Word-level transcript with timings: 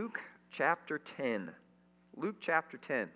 Luke 0.00 0.22
chapter 0.50 0.98
10. 0.98 1.50
Luke 2.16 2.36
chapter 2.40 2.78
10. 2.78 3.10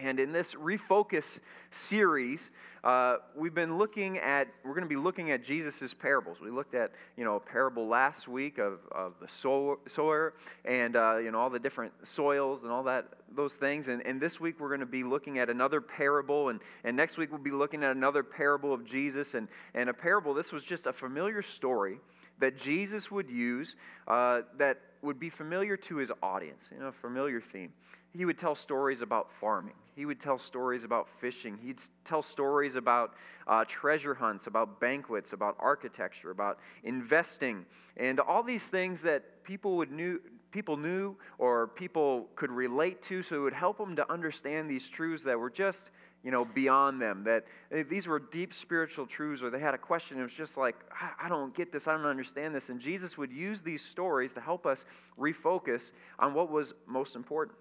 And 0.00 0.20
in 0.20 0.30
this 0.30 0.54
refocus 0.54 1.40
series, 1.72 2.48
uh, 2.84 3.16
we've 3.34 3.56
been 3.56 3.76
looking 3.76 4.18
at, 4.18 4.46
we're 4.64 4.74
going 4.74 4.84
to 4.84 4.88
be 4.88 4.94
looking 4.94 5.32
at 5.32 5.42
Jesus' 5.42 5.92
parables. 5.92 6.38
We 6.40 6.52
looked 6.52 6.76
at, 6.76 6.92
you 7.16 7.24
know, 7.24 7.34
a 7.34 7.40
parable 7.40 7.88
last 7.88 8.28
week 8.28 8.58
of, 8.58 8.78
of 8.92 9.14
the 9.20 9.26
sower 9.26 10.34
and, 10.64 10.94
uh, 10.94 11.16
you 11.16 11.32
know, 11.32 11.40
all 11.40 11.50
the 11.50 11.58
different 11.58 11.92
soils 12.06 12.62
and 12.62 12.70
all 12.70 12.84
that, 12.84 13.08
those 13.34 13.54
things. 13.54 13.88
And, 13.88 14.00
and 14.06 14.20
this 14.20 14.38
week 14.38 14.60
we're 14.60 14.68
going 14.68 14.78
to 14.78 14.86
be 14.86 15.02
looking 15.02 15.40
at 15.40 15.50
another 15.50 15.80
parable. 15.80 16.50
And, 16.50 16.60
and 16.84 16.96
next 16.96 17.16
week 17.16 17.32
we'll 17.32 17.40
be 17.40 17.50
looking 17.50 17.82
at 17.82 17.96
another 17.96 18.22
parable 18.22 18.72
of 18.72 18.84
Jesus. 18.84 19.34
And, 19.34 19.48
and 19.74 19.90
a 19.90 19.94
parable, 19.94 20.34
this 20.34 20.52
was 20.52 20.62
just 20.62 20.86
a 20.86 20.92
familiar 20.92 21.42
story 21.42 21.98
that 22.38 22.58
Jesus 22.58 23.10
would 23.10 23.30
use 23.30 23.76
uh, 24.08 24.42
that 24.58 24.80
would 25.02 25.20
be 25.20 25.30
familiar 25.30 25.76
to 25.76 25.96
his 25.96 26.10
audience, 26.22 26.68
you 26.72 26.78
know, 26.78 26.86
a 26.86 26.92
familiar 26.92 27.40
theme. 27.40 27.72
He 28.12 28.24
would 28.24 28.38
tell 28.38 28.54
stories 28.54 29.02
about 29.02 29.30
farming. 29.40 29.74
He 29.94 30.06
would 30.06 30.20
tell 30.20 30.38
stories 30.38 30.84
about 30.84 31.08
fishing. 31.20 31.58
He'd 31.62 31.80
tell 32.04 32.22
stories 32.22 32.74
about 32.74 33.14
uh, 33.46 33.64
treasure 33.66 34.14
hunts, 34.14 34.46
about 34.46 34.80
banquets, 34.80 35.32
about 35.32 35.56
architecture, 35.58 36.30
about 36.30 36.58
investing, 36.82 37.66
and 37.96 38.18
all 38.20 38.42
these 38.42 38.64
things 38.64 39.02
that 39.02 39.44
people 39.44 39.76
would 39.76 39.92
knew, 39.92 40.20
people 40.50 40.76
knew 40.76 41.16
or 41.38 41.68
people 41.68 42.28
could 42.34 42.50
relate 42.50 43.02
to. 43.02 43.22
So 43.22 43.36
it 43.36 43.40
would 43.40 43.52
help 43.52 43.78
them 43.78 43.96
to 43.96 44.10
understand 44.10 44.70
these 44.70 44.88
truths 44.88 45.24
that 45.24 45.38
were 45.38 45.50
just 45.50 45.90
you 46.24 46.30
know, 46.30 46.44
beyond 46.44 47.00
them. 47.00 47.22
That 47.24 47.44
eh, 47.70 47.84
these 47.88 48.06
were 48.06 48.18
deep 48.18 48.54
spiritual 48.54 49.06
truths, 49.06 49.42
or 49.42 49.50
they 49.50 49.60
had 49.60 49.74
a 49.74 49.78
question. 49.78 50.18
It 50.18 50.22
was 50.22 50.32
just 50.32 50.56
like, 50.56 50.76
I 51.22 51.28
don't 51.28 51.54
get 51.54 51.70
this, 51.70 51.86
I 51.86 51.92
don't 51.92 52.06
understand 52.06 52.54
this. 52.54 52.70
And 52.70 52.80
Jesus 52.80 53.18
would 53.18 53.30
use 53.30 53.60
these 53.60 53.84
stories 53.84 54.32
to 54.32 54.40
help 54.40 54.66
us 54.66 54.84
refocus 55.18 55.92
on 56.18 56.32
what 56.34 56.50
was 56.50 56.72
most 56.86 57.14
important. 57.14 57.56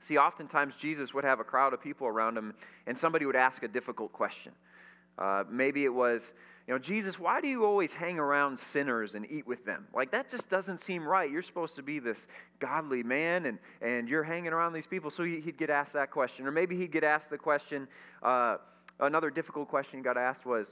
See, 0.00 0.16
oftentimes 0.16 0.76
Jesus 0.76 1.12
would 1.12 1.24
have 1.24 1.40
a 1.40 1.44
crowd 1.44 1.74
of 1.74 1.82
people 1.82 2.06
around 2.06 2.38
him, 2.38 2.54
and 2.86 2.96
somebody 2.96 3.26
would 3.26 3.36
ask 3.36 3.62
a 3.62 3.68
difficult 3.68 4.12
question. 4.12 4.52
Uh, 5.18 5.44
maybe 5.50 5.84
it 5.84 5.92
was, 5.92 6.32
you 6.68 6.74
know, 6.74 6.78
Jesus, 6.78 7.18
why 7.18 7.40
do 7.40 7.48
you 7.48 7.64
always 7.64 7.94
hang 7.94 8.18
around 8.18 8.58
sinners 8.58 9.14
and 9.14 9.26
eat 9.30 9.46
with 9.46 9.64
them? 9.64 9.86
Like, 9.94 10.10
that 10.10 10.30
just 10.30 10.50
doesn't 10.50 10.82
seem 10.82 11.02
right. 11.02 11.30
You're 11.30 11.40
supposed 11.40 11.76
to 11.76 11.82
be 11.82 11.98
this 11.98 12.26
godly 12.58 13.02
man, 13.02 13.46
and, 13.46 13.58
and 13.80 14.06
you're 14.06 14.22
hanging 14.22 14.52
around 14.52 14.74
these 14.74 14.86
people. 14.86 15.10
So 15.10 15.24
he'd 15.24 15.56
get 15.56 15.70
asked 15.70 15.94
that 15.94 16.10
question. 16.10 16.46
Or 16.46 16.50
maybe 16.50 16.76
he'd 16.76 16.92
get 16.92 17.04
asked 17.04 17.30
the 17.30 17.38
question, 17.38 17.88
uh, 18.22 18.58
another 19.00 19.30
difficult 19.30 19.68
question 19.68 20.00
he 20.00 20.02
got 20.02 20.18
asked 20.18 20.44
was, 20.44 20.66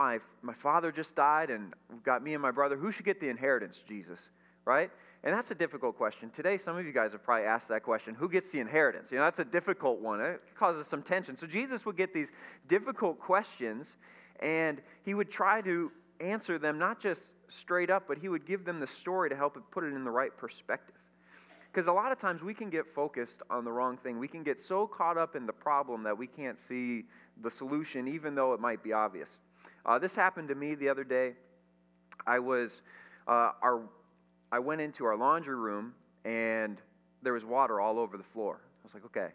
my, 0.00 0.18
my 0.42 0.54
father 0.54 0.90
just 0.90 1.14
died, 1.14 1.50
and 1.50 1.72
got 2.02 2.24
me 2.24 2.34
and 2.34 2.42
my 2.42 2.50
brother. 2.50 2.76
Who 2.76 2.90
should 2.90 3.04
get 3.04 3.20
the 3.20 3.28
inheritance, 3.28 3.76
Jesus? 3.86 4.18
Right? 4.64 4.90
And 5.22 5.34
that's 5.34 5.50
a 5.50 5.54
difficult 5.54 5.96
question. 5.96 6.30
Today, 6.30 6.56
some 6.56 6.78
of 6.78 6.86
you 6.86 6.92
guys 6.92 7.12
have 7.12 7.22
probably 7.22 7.46
asked 7.46 7.68
that 7.68 7.82
question 7.82 8.14
who 8.14 8.28
gets 8.28 8.50
the 8.50 8.60
inheritance? 8.60 9.08
You 9.10 9.18
know, 9.18 9.24
that's 9.24 9.38
a 9.38 9.44
difficult 9.44 10.00
one. 10.00 10.20
It 10.20 10.40
causes 10.54 10.86
some 10.86 11.02
tension. 11.02 11.36
So 11.36 11.46
Jesus 11.46 11.84
would 11.84 11.96
get 11.96 12.14
these 12.14 12.30
difficult 12.68 13.18
questions, 13.20 13.88
and 14.40 14.80
he 15.04 15.12
would 15.12 15.30
try 15.30 15.60
to 15.62 15.92
answer 16.20 16.58
them 16.58 16.78
not 16.78 17.00
just 17.00 17.30
straight 17.48 17.90
up, 17.90 18.04
but 18.08 18.16
he 18.16 18.28
would 18.28 18.46
give 18.46 18.64
them 18.64 18.80
the 18.80 18.86
story 18.86 19.28
to 19.28 19.36
help 19.36 19.58
put 19.70 19.84
it 19.84 19.92
in 19.92 20.04
the 20.04 20.10
right 20.10 20.34
perspective. 20.36 20.94
Because 21.72 21.86
a 21.86 21.92
lot 21.92 22.12
of 22.12 22.18
times 22.18 22.42
we 22.42 22.54
can 22.54 22.70
get 22.70 22.86
focused 22.94 23.42
on 23.50 23.64
the 23.64 23.70
wrong 23.70 23.96
thing. 23.96 24.18
We 24.18 24.26
can 24.26 24.42
get 24.42 24.60
so 24.60 24.86
caught 24.86 25.16
up 25.16 25.36
in 25.36 25.46
the 25.46 25.52
problem 25.52 26.02
that 26.04 26.16
we 26.16 26.26
can't 26.26 26.58
see 26.58 27.04
the 27.42 27.50
solution, 27.50 28.08
even 28.08 28.34
though 28.34 28.54
it 28.54 28.60
might 28.60 28.82
be 28.82 28.92
obvious. 28.92 29.36
Uh, 29.86 29.98
this 29.98 30.14
happened 30.14 30.48
to 30.48 30.54
me 30.54 30.74
the 30.74 30.88
other 30.88 31.04
day. 31.04 31.34
I 32.26 32.38
was, 32.38 32.82
uh, 33.28 33.52
our 33.62 33.82
I 34.52 34.58
went 34.58 34.80
into 34.80 35.04
our 35.04 35.16
laundry 35.16 35.54
room 35.54 35.94
and 36.24 36.80
there 37.22 37.32
was 37.32 37.44
water 37.44 37.80
all 37.80 37.98
over 37.98 38.16
the 38.16 38.24
floor. 38.24 38.60
I 38.62 38.84
was 38.84 38.94
like, 38.94 39.04
okay, 39.06 39.28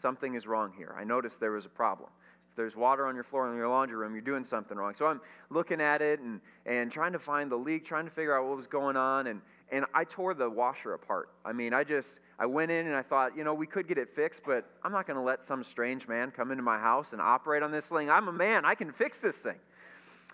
something 0.00 0.34
is 0.34 0.46
wrong 0.46 0.72
here. 0.76 0.94
I 0.98 1.04
noticed 1.04 1.40
there 1.40 1.52
was 1.52 1.66
a 1.66 1.70
problem. 1.70 2.10
If 2.50 2.56
there's 2.56 2.76
water 2.76 3.06
on 3.06 3.14
your 3.14 3.24
floor 3.24 3.50
in 3.50 3.56
your 3.56 3.68
laundry 3.68 3.96
room, 3.96 4.12
you're 4.12 4.20
doing 4.20 4.44
something 4.44 4.76
wrong. 4.76 4.94
So 4.94 5.06
I'm 5.06 5.22
looking 5.48 5.80
at 5.80 6.02
it 6.02 6.20
and, 6.20 6.38
and 6.66 6.92
trying 6.92 7.12
to 7.12 7.18
find 7.18 7.50
the 7.50 7.56
leak, 7.56 7.86
trying 7.86 8.04
to 8.04 8.10
figure 8.10 8.36
out 8.38 8.46
what 8.46 8.56
was 8.58 8.66
going 8.66 8.94
on. 8.94 9.28
And, 9.28 9.40
and 9.70 9.86
I 9.94 10.04
tore 10.04 10.34
the 10.34 10.50
washer 10.50 10.92
apart. 10.92 11.30
I 11.46 11.52
mean, 11.52 11.72
I 11.72 11.82
just, 11.82 12.20
I 12.38 12.44
went 12.44 12.70
in 12.70 12.86
and 12.86 12.94
I 12.94 13.00
thought, 13.00 13.34
you 13.34 13.42
know, 13.42 13.54
we 13.54 13.66
could 13.66 13.88
get 13.88 13.96
it 13.96 14.14
fixed, 14.14 14.42
but 14.44 14.68
I'm 14.84 14.92
not 14.92 15.06
going 15.06 15.16
to 15.16 15.22
let 15.22 15.42
some 15.42 15.64
strange 15.64 16.06
man 16.06 16.30
come 16.30 16.50
into 16.50 16.62
my 16.62 16.78
house 16.78 17.12
and 17.12 17.22
operate 17.22 17.62
on 17.62 17.72
this 17.72 17.86
thing. 17.86 18.10
I'm 18.10 18.28
a 18.28 18.32
man, 18.32 18.66
I 18.66 18.74
can 18.74 18.92
fix 18.92 19.22
this 19.22 19.36
thing. 19.36 19.56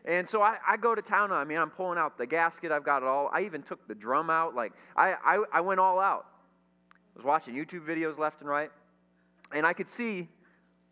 And 0.08 0.26
so 0.26 0.40
I, 0.40 0.56
I, 0.66 0.78
go 0.78 0.94
to 0.94 1.02
town. 1.02 1.30
I 1.32 1.44
mean, 1.44 1.58
I'm 1.58 1.68
pulling 1.68 1.98
out 1.98 2.16
the 2.16 2.26
gasket. 2.26 2.72
I've 2.72 2.82
got 2.82 3.02
it 3.02 3.08
all. 3.08 3.28
I 3.30 3.42
even 3.42 3.62
took 3.62 3.86
the 3.86 3.94
drum 3.94 4.30
out. 4.30 4.54
Like, 4.54 4.72
I, 4.96 5.12
I, 5.22 5.44
I 5.52 5.60
went 5.60 5.80
all 5.80 6.00
out. 6.00 6.24
I 6.90 7.18
was 7.18 7.26
watching 7.26 7.54
YouTube 7.54 7.86
videos 7.86 8.18
left 8.18 8.40
and 8.40 8.48
right. 8.48 8.70
And 9.52 9.66
I 9.66 9.74
could 9.74 9.88
see 9.88 10.26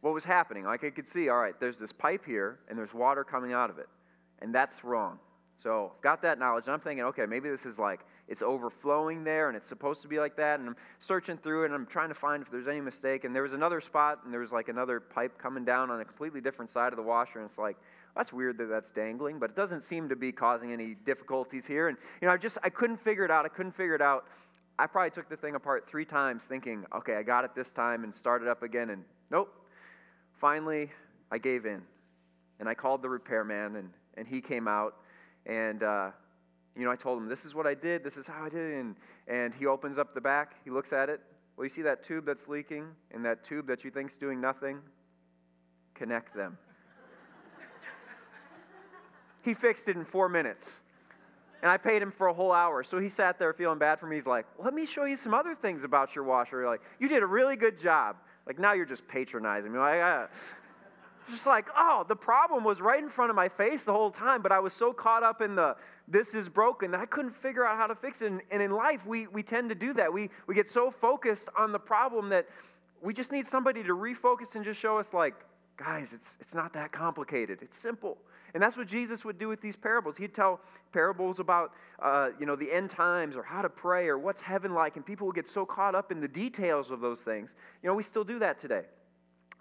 what 0.03 0.13
was 0.13 0.23
happening. 0.23 0.65
Like, 0.65 0.85
I 0.85 0.91
could 0.91 1.09
see, 1.09 1.31
all 1.31 1.39
right, 1.39 1.59
there's 1.59 1.79
this 1.79 1.93
pipe 1.93 2.27
here, 2.27 2.59
and 2.69 2.79
there's 2.79 2.93
water 2.93 3.25
coming 3.25 3.55
out 3.55 3.71
of 3.71 3.79
it. 3.79 3.89
And 4.43 4.55
that's 4.55 4.85
wrong. 4.85 5.19
So, 5.57 5.93
I've 5.97 6.03
got 6.03 6.21
that 6.21 6.39
knowledge. 6.39 6.65
And 6.67 6.75
I'm 6.75 6.81
thinking, 6.81 7.07
okay, 7.07 7.25
maybe 7.25 7.49
this 7.49 7.65
is 7.65 7.79
like 7.79 8.01
it's 8.29 8.43
overflowing 8.43 9.23
there 9.23 9.49
and 9.49 9.57
it's 9.57 9.69
supposed 9.69 10.03
to 10.03 10.09
be 10.09 10.19
like 10.19 10.37
that. 10.37 10.59
And 10.59 10.69
I'm 10.69 10.77
searching 10.99 11.37
through 11.37 11.63
it 11.63 11.67
and 11.67 11.75
I'm 11.75 11.87
trying 11.87 12.09
to 12.09 12.15
find 12.15 12.43
if 12.43 12.51
there's 12.51 12.67
any 12.67 12.81
mistake. 12.81 13.25
And 13.25 13.35
there 13.35 13.43
was 13.43 13.53
another 13.53 13.81
spot 13.81 14.21
and 14.25 14.33
there 14.33 14.41
was 14.41 14.53
like 14.53 14.69
another 14.69 14.99
pipe 14.99 15.39
coming 15.39 15.65
down 15.65 15.91
on 15.91 16.01
a 16.01 16.05
completely 16.05 16.41
different 16.41 16.71
side 16.71 16.93
of 16.93 16.97
the 16.97 17.03
washer. 17.03 17.39
And 17.41 17.49
it's 17.49 17.59
like, 17.59 17.77
that's 18.17 18.33
weird 18.33 18.59
that 18.59 18.67
that's 18.67 18.91
dangling, 18.91 19.39
but 19.39 19.51
it 19.51 19.57
doesn't 19.57 19.85
seem 19.85 20.09
to 20.09 20.17
be 20.17 20.33
causing 20.33 20.73
any 20.73 20.97
difficulties 21.05 21.67
here. 21.67 21.89
And, 21.89 21.99
you 22.21 22.27
know, 22.27 22.35
I 22.35 22.37
just, 22.37 22.59
I 22.65 22.71
couldn't 22.71 22.97
figure 22.97 23.25
it 23.25 23.31
out. 23.31 23.45
I 23.45 23.49
couldn't 23.49 23.77
figure 23.77 23.95
it 23.95 24.03
out. 24.03 24.27
I 24.79 24.87
probably 24.87 25.11
took 25.11 25.29
the 25.29 25.37
thing 25.37 25.55
apart 25.55 25.87
three 25.89 26.05
times 26.05 26.45
thinking, 26.45 26.85
okay, 26.95 27.17
I 27.17 27.23
got 27.23 27.45
it 27.45 27.55
this 27.55 27.73
time 27.73 28.05
and 28.05 28.15
started 28.15 28.49
up 28.49 28.63
again. 28.63 28.91
And 28.91 29.05
nope. 29.31 29.55
Finally, 30.41 30.91
I 31.31 31.39
gave 31.39 31.65
in. 31.65 31.83
And 32.59 32.69
I 32.69 32.75
called 32.75 33.03
the 33.03 33.09
repairman 33.09 33.77
and, 33.77 33.91
and 34.17 34.27
he 34.27 34.41
came 34.41 34.67
out. 34.67 34.97
And, 35.45 35.83
uh, 35.83 36.11
you 36.77 36.85
know, 36.85 36.91
I 36.91 36.97
told 36.97 37.19
him, 37.19 37.29
this 37.29 37.45
is 37.45 37.55
what 37.55 37.67
I 37.67 37.75
did. 37.75 38.05
This 38.05 38.17
is 38.17 38.27
how 38.27 38.45
I 38.45 38.49
did 38.49 38.73
it. 38.73 38.81
And, 38.81 38.97
and 39.29 39.55
he 39.55 39.67
opens 39.67 39.99
up 39.99 40.15
the 40.15 40.21
back. 40.21 40.57
He 40.65 40.71
looks 40.71 40.93
at 40.93 41.09
it. 41.09 41.21
Well, 41.57 41.65
you 41.65 41.71
see 41.71 41.83
that 41.83 42.05
tube 42.05 42.27
that's 42.27 42.49
leaking 42.49 42.87
and 43.13 43.25
that 43.25 43.45
tube 43.45 43.67
that 43.69 43.83
you 43.83 43.91
think's 43.91 44.15
doing 44.17 44.41
nothing? 44.41 44.79
Connect 45.95 46.35
them. 46.35 46.59
He 49.43 49.55
fixed 49.55 49.87
it 49.87 49.97
in 49.97 50.05
four 50.05 50.29
minutes. 50.29 50.67
And 51.63 51.71
I 51.71 51.77
paid 51.77 52.03
him 52.03 52.13
for 52.13 52.27
a 52.27 52.35
whole 52.35 52.53
hour. 52.53 52.83
So 52.83 52.99
he 52.99 53.09
sat 53.09 53.39
there 53.39 53.53
feeling 53.53 53.79
bad 53.79 53.99
for 53.99 54.07
me. 54.07 54.17
He's 54.17 54.27
like, 54.27 54.45
let 54.59 54.75
me 54.75 54.85
show 54.85 55.05
you 55.05 55.17
some 55.17 55.33
other 55.33 55.55
things 55.55 55.85
about 55.85 56.15
your 56.15 56.25
washer. 56.25 56.67
Like, 56.67 56.81
you 56.99 57.09
did 57.09 57.23
a 57.23 57.27
really 57.27 57.57
good 57.57 57.81
job. 57.81 58.17
Like, 58.47 58.59
now 58.59 58.73
you're 58.73 58.87
just 58.87 59.07
patronizing 59.09 59.73
me. 59.73 59.79
Like, 59.79 60.29
just 61.31 61.47
like, 61.47 61.69
oh, 61.77 62.05
the 62.09 62.17
problem 62.17 62.65
was 62.65 62.81
right 62.81 63.03
in 63.03 63.09
front 63.09 63.31
of 63.31 63.37
my 63.37 63.49
face 63.49 63.85
the 63.85 63.93
whole 63.93 64.11
time, 64.11 64.43
but 64.43 64.53
I 64.53 64.59
was 64.59 64.73
so 64.73 64.93
caught 64.93 65.23
up 65.23 65.41
in 65.41 65.55
the 65.55 65.77
this 66.09 66.35
is 66.35 66.49
broken 66.49 66.93
that 66.93 67.01
I 67.01 67.07
couldn't 67.07 67.35
figure 67.35 67.67
out 67.67 67.77
how 67.77 67.87
to 67.87 67.95
fix 67.95 68.23
it. 68.23 68.31
And, 68.31 68.41
and 68.51 68.63
in 68.63 68.71
life, 68.71 69.05
we, 69.05 69.27
we 69.27 69.43
tend 69.43 69.69
to 69.71 69.75
do 69.75 69.93
that. 69.95 70.13
We, 70.13 70.31
we 70.47 70.55
get 70.55 70.69
so 70.69 70.91
focused 70.91 71.49
on 71.59 71.73
the 71.73 71.79
problem 71.81 72.29
that 72.29 72.47
we 73.03 73.13
just 73.13 73.33
need 73.33 73.47
somebody 73.47 73.83
to 73.83 73.95
refocus 73.95 74.55
and 74.55 74.65
just 74.65 74.81
show 74.81 74.99
us, 74.99 75.13
like, 75.13 75.35
guys, 75.77 76.13
it's, 76.13 76.37
it's 76.41 76.55
not 76.55 76.73
that 76.75 76.93
complicated. 76.93 77.59
It's 77.61 77.77
simple. 77.77 78.19
And 78.55 78.63
that's 78.63 78.77
what 78.77 78.87
Jesus 78.87 79.25
would 79.25 79.39
do 79.39 79.49
with 79.49 79.61
these 79.61 79.77
parables. 79.77 80.17
He'd 80.17 80.33
tell 80.33 80.61
parables 80.93 81.41
about, 81.41 81.73
uh, 82.01 82.31
you 82.39 82.47
know, 82.47 82.57
the 82.57 82.73
end 82.73 82.89
times 82.89 83.37
or 83.37 83.43
how 83.43 83.61
to 83.61 83.69
pray 83.69 84.09
or 84.09 84.17
what's 84.17 84.41
heaven 84.41 84.73
like, 84.73 84.97
and 84.97 85.05
people 85.05 85.27
would 85.27 85.37
get 85.37 85.49
so 85.49 85.67
caught 85.67 85.95
up 85.95 86.11
in 86.11 86.21
the 86.21 86.29
details 86.29 86.91
of 86.91 87.01
those 87.01 87.21
things. 87.21 87.51
You 87.83 87.89
know, 87.89 87.95
we 87.95 88.03
still 88.03 88.25
do 88.25 88.39
that 88.39 88.59
today. 88.59 88.85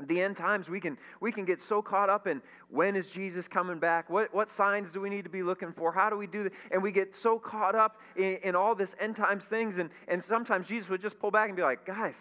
The 0.02 0.22
end 0.22 0.36
times, 0.36 0.70
we 0.70 0.82
can, 0.82 0.98
we 1.22 1.32
can 1.32 1.46
get 1.46 1.62
so 1.62 1.82
caught 1.82 2.10
up 2.10 2.28
in 2.28 2.42
when 2.70 2.98
is 2.98 3.08
Jesus 3.08 3.48
coming 3.48 3.80
back? 3.80 4.10
What, 4.10 4.34
what 4.34 4.52
signs 4.52 4.92
do 4.92 5.00
we 5.00 5.10
need 5.10 5.24
to 5.24 5.30
be 5.30 5.42
looking 5.42 5.72
for? 5.72 5.92
How 5.94 6.10
do 6.10 6.18
we 6.18 6.28
do 6.28 6.44
that? 6.44 6.54
And 6.70 6.84
we 6.84 6.92
get 6.92 7.16
so 7.16 7.40
caught 7.40 7.76
up 7.76 8.02
in, 8.18 8.38
in 8.44 8.56
all 8.56 8.76
this 8.76 8.94
end 9.00 9.16
times 9.16 9.46
things. 9.46 9.78
And, 9.78 9.90
and 10.10 10.22
sometimes 10.22 10.68
Jesus 10.68 10.90
would 10.90 11.02
just 11.02 11.18
pull 11.18 11.32
back 11.32 11.48
and 11.48 11.56
be 11.56 11.64
like, 11.64 11.86
guys, 11.86 12.16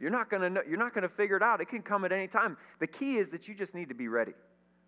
you're 0.00 0.10
not 0.10 0.28
to 0.30 0.50
know, 0.50 0.62
you're 0.68 0.78
not 0.78 0.94
to 1.02 1.08
figure 1.08 1.36
it 1.36 1.44
out. 1.44 1.60
It 1.60 1.68
can 1.68 1.80
come 1.80 2.04
at 2.04 2.10
any 2.10 2.26
time. 2.26 2.56
The 2.80 2.88
key 2.88 3.18
is 3.18 3.28
that 3.28 3.46
you 3.46 3.54
just 3.54 3.72
need 3.72 3.88
to 3.88 3.94
be 3.94 4.08
ready. 4.08 4.32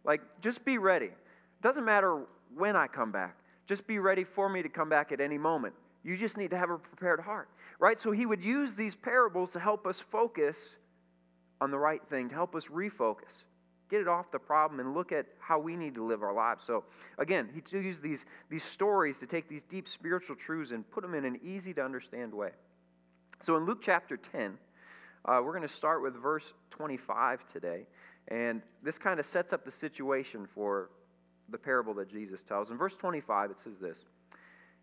Like, 0.05 0.23
just 0.41 0.65
be 0.65 0.79
ready. 0.79 1.07
It 1.07 1.63
doesn't 1.63 1.85
matter 1.85 2.25
when 2.57 2.75
I 2.75 2.89
come 2.89 3.13
back, 3.13 3.37
just 3.69 3.87
be 3.87 4.01
ready 4.01 4.25
for 4.25 4.49
me 4.49 4.63
to 4.63 4.69
come 4.69 4.89
back 4.89 5.13
at 5.13 5.21
any 5.21 5.39
moment. 5.39 5.75
You 6.03 6.17
just 6.17 6.37
need 6.37 6.51
to 6.51 6.59
have 6.59 6.71
a 6.71 6.79
prepared 6.79 7.21
heart, 7.21 7.49
right? 7.79 7.99
So 7.99 8.11
he 8.11 8.27
would 8.27 8.43
use 8.43 8.75
these 8.75 8.95
parables 8.95 9.53
to 9.53 9.61
help 9.61 9.87
us 9.87 10.03
focus 10.11 10.57
on 11.61 11.71
the 11.71 11.79
right 11.79 12.03
thing, 12.11 12.29
to 12.29 12.35
help 12.35 12.55
us 12.55 12.67
refocus, 12.67 13.45
get 13.91 14.01
it 14.01 14.09
off 14.09 14.31
the 14.31 14.39
problem, 14.39 14.81
and 14.81 14.95
look 14.95 15.13
at 15.13 15.27
how 15.39 15.59
we 15.59 15.77
need 15.77 15.95
to 15.95 16.05
live 16.05 16.23
our 16.23 16.35
lives. 16.35 16.65
So, 16.67 16.85
again, 17.19 17.49
he 17.55 17.79
used 17.79 18.03
these, 18.03 18.25
these 18.51 18.65
stories 18.65 19.19
to 19.19 19.27
take 19.27 19.49
these 19.49 19.63
deep 19.63 19.89
spiritual 19.89 20.37
truths 20.37 20.71
and 20.71 20.89
put 20.91 21.03
them 21.03 21.15
in 21.15 21.25
an 21.25 21.41
easy 21.43 21.73
to 21.75 21.85
understand 21.85 22.35
way. 22.35 22.51
So, 23.43 23.57
in 23.57 23.65
Luke 23.65 23.81
chapter 23.83 24.17
10, 24.17 24.59
uh, 25.27 25.41
we're 25.43 25.53
going 25.53 25.63
to 25.67 25.75
start 25.75 26.03
with 26.03 26.15
verse 26.21 26.53
25 26.71 27.41
today. 27.53 27.87
And 28.29 28.63
this 28.83 28.99
kind 28.99 29.21
of 29.21 29.27
sets 29.27 29.53
up 29.53 29.65
the 29.65 29.71
situation 29.71 30.47
for 30.55 30.91
the 31.51 31.59
parable 31.59 31.95
that 31.95 32.11
Jesus 32.11 32.43
tells. 32.43 32.71
In 32.71 32.79
verse 32.79 32.95
25, 32.97 33.51
it 33.51 33.57
says 33.63 33.79
this 33.81 33.99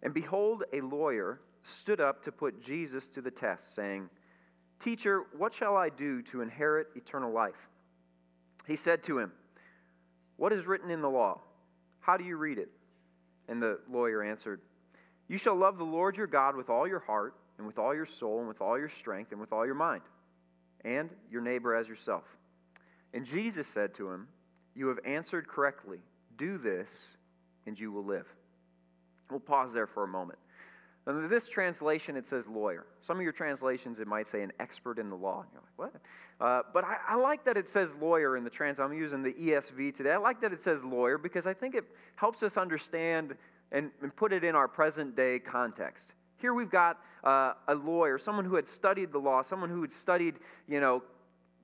And 0.03 0.13
behold, 0.13 0.63
a 0.73 0.81
lawyer 0.81 1.39
stood 1.63 1.99
up 2.01 2.23
to 2.23 2.31
put 2.31 2.63
Jesus 2.63 3.07
to 3.09 3.21
the 3.21 3.31
test, 3.31 3.75
saying, 3.75 4.09
Teacher, 4.81 5.23
what 5.37 5.53
shall 5.53 5.77
I 5.77 5.89
do 5.89 6.23
to 6.23 6.41
inherit 6.41 6.87
eternal 6.95 7.31
life? 7.31 7.69
He 8.67 8.75
said 8.75 9.03
to 9.03 9.19
him, 9.19 9.31
What 10.37 10.51
is 10.51 10.65
written 10.65 10.89
in 10.89 11.01
the 11.01 11.09
law? 11.09 11.39
How 11.99 12.17
do 12.17 12.23
you 12.23 12.35
read 12.35 12.57
it? 12.57 12.69
And 13.47 13.61
the 13.61 13.79
lawyer 13.89 14.23
answered, 14.23 14.59
You 15.27 15.37
shall 15.37 15.55
love 15.55 15.77
the 15.77 15.83
Lord 15.83 16.17
your 16.17 16.27
God 16.27 16.55
with 16.55 16.69
all 16.69 16.87
your 16.87 16.99
heart, 16.99 17.35
and 17.57 17.67
with 17.67 17.77
all 17.77 17.93
your 17.93 18.07
soul, 18.07 18.39
and 18.39 18.47
with 18.47 18.59
all 18.59 18.77
your 18.77 18.89
strength, 18.89 19.31
and 19.31 19.39
with 19.39 19.53
all 19.53 19.65
your 19.65 19.75
mind, 19.75 20.01
and 20.83 21.11
your 21.29 21.41
neighbor 21.41 21.75
as 21.75 21.87
yourself. 21.87 22.23
And 23.13 23.25
Jesus 23.25 23.67
said 23.67 23.93
to 23.95 24.09
him, 24.09 24.27
You 24.73 24.87
have 24.87 24.99
answered 25.05 25.47
correctly. 25.47 25.99
Do 26.37 26.57
this, 26.57 26.89
and 27.67 27.79
you 27.79 27.91
will 27.91 28.05
live. 28.05 28.25
We'll 29.29 29.39
pause 29.39 29.73
there 29.73 29.85
for 29.85 30.03
a 30.03 30.07
moment. 30.07 30.39
In 31.07 31.29
this 31.29 31.47
translation, 31.47 32.15
it 32.15 32.27
says 32.27 32.45
lawyer. 32.47 32.85
Some 33.05 33.17
of 33.17 33.23
your 33.23 33.31
translations, 33.31 33.99
it 33.99 34.07
might 34.07 34.27
say 34.27 34.43
an 34.43 34.51
expert 34.59 34.99
in 34.99 35.09
the 35.09 35.15
law. 35.15 35.41
and 35.41 35.49
You're 35.51 35.61
like, 35.61 35.93
what? 35.93 36.01
Uh, 36.45 36.61
but 36.73 36.83
I, 36.83 36.97
I, 37.09 37.15
like 37.15 37.43
that 37.45 37.57
it 37.57 37.67
says 37.67 37.89
lawyer 37.99 38.37
in 38.37 38.43
the 38.43 38.49
trans. 38.49 38.79
I'm 38.79 38.93
using 38.93 39.23
the 39.23 39.33
ESV 39.33 39.95
today. 39.95 40.11
I 40.11 40.17
like 40.17 40.41
that 40.41 40.53
it 40.53 40.61
says 40.61 40.83
lawyer 40.83 41.17
because 41.17 41.47
I 41.47 41.53
think 41.53 41.75
it 41.75 41.85
helps 42.15 42.43
us 42.43 42.57
understand 42.57 43.35
and, 43.71 43.91
and 44.01 44.15
put 44.15 44.33
it 44.33 44.43
in 44.43 44.55
our 44.55 44.67
present 44.67 45.15
day 45.15 45.39
context. 45.39 46.13
Here 46.37 46.53
we've 46.53 46.71
got 46.71 46.97
uh, 47.23 47.53
a 47.67 47.75
lawyer, 47.75 48.17
someone 48.17 48.45
who 48.45 48.55
had 48.55 48.67
studied 48.67 49.11
the 49.11 49.19
law, 49.19 49.43
someone 49.43 49.69
who 49.69 49.81
had 49.81 49.93
studied, 49.93 50.35
you 50.67 50.79
know, 50.79 51.03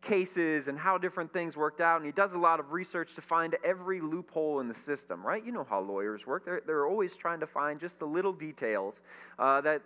cases 0.08 0.68
and 0.68 0.80
how 0.80 0.98
different 0.98 1.32
things 1.34 1.58
worked 1.58 1.82
out. 1.82 1.98
And 1.98 2.06
he 2.06 2.12
does 2.12 2.34
a 2.34 2.40
lot 2.40 2.60
of 2.60 2.72
research 2.72 3.14
to 3.16 3.22
find 3.22 3.56
every 3.64 4.00
loophole 4.00 4.60
in 4.60 4.68
the 4.68 4.76
system, 4.76 5.26
right? 5.26 5.46
You 5.46 5.52
know 5.52 5.66
how 5.70 5.82
lawyers 5.82 6.26
work. 6.26 6.46
They're, 6.46 6.62
they're 6.66 6.88
always 6.88 7.16
trying 7.16 7.40
to 7.42 7.48
find 7.48 7.80
just 7.80 8.00
the 8.00 8.06
little 8.06 8.34
details 8.34 8.96
uh, 9.38 9.62
that, 9.62 9.82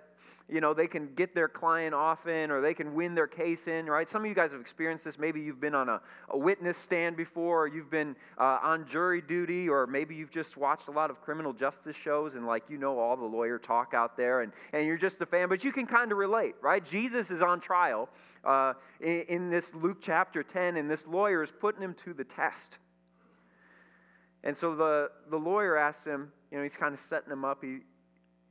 you 0.51 0.59
know, 0.59 0.73
they 0.73 0.87
can 0.87 1.13
get 1.15 1.33
their 1.33 1.47
client 1.47 1.95
off 1.95 2.27
in 2.27 2.51
or 2.51 2.59
they 2.59 2.73
can 2.73 2.93
win 2.93 3.15
their 3.15 3.27
case 3.27 3.67
in, 3.67 3.85
right? 3.85 4.09
Some 4.09 4.23
of 4.23 4.27
you 4.27 4.35
guys 4.35 4.51
have 4.51 4.59
experienced 4.59 5.05
this. 5.05 5.17
Maybe 5.17 5.39
you've 5.39 5.61
been 5.61 5.73
on 5.73 5.87
a, 5.87 6.01
a 6.29 6.37
witness 6.37 6.77
stand 6.77 7.15
before 7.15 7.63
or 7.63 7.67
you've 7.67 7.89
been 7.89 8.17
uh, 8.37 8.59
on 8.61 8.85
jury 8.85 9.21
duty 9.21 9.69
or 9.69 9.87
maybe 9.87 10.13
you've 10.13 10.29
just 10.29 10.57
watched 10.57 10.89
a 10.89 10.91
lot 10.91 11.09
of 11.09 11.21
criminal 11.21 11.53
justice 11.53 11.95
shows 11.95 12.35
and, 12.35 12.45
like, 12.45 12.63
you 12.69 12.77
know 12.77 12.99
all 12.99 13.15
the 13.15 13.23
lawyer 13.23 13.57
talk 13.57 13.93
out 13.93 14.17
there 14.17 14.41
and, 14.41 14.51
and 14.73 14.85
you're 14.85 14.97
just 14.97 15.21
a 15.21 15.25
fan, 15.25 15.47
but 15.47 15.63
you 15.63 15.71
can 15.71 15.85
kind 15.85 16.11
of 16.11 16.17
relate, 16.17 16.55
right? 16.61 16.85
Jesus 16.85 17.31
is 17.31 17.41
on 17.41 17.61
trial 17.61 18.09
uh, 18.43 18.73
in, 18.99 19.21
in 19.29 19.49
this 19.49 19.73
Luke 19.73 19.99
chapter 20.01 20.43
10, 20.43 20.75
and 20.75 20.91
this 20.91 21.07
lawyer 21.07 21.43
is 21.43 21.51
putting 21.61 21.81
him 21.81 21.95
to 22.03 22.13
the 22.13 22.25
test. 22.25 22.77
And 24.43 24.57
so 24.57 24.75
the, 24.75 25.11
the 25.29 25.37
lawyer 25.37 25.77
asks 25.77 26.03
him, 26.03 26.31
you 26.51 26.57
know, 26.57 26.63
he's 26.63 26.75
kind 26.75 26.93
of 26.93 26.99
setting 26.99 27.31
him 27.31 27.45
up. 27.45 27.63
He, 27.63 27.79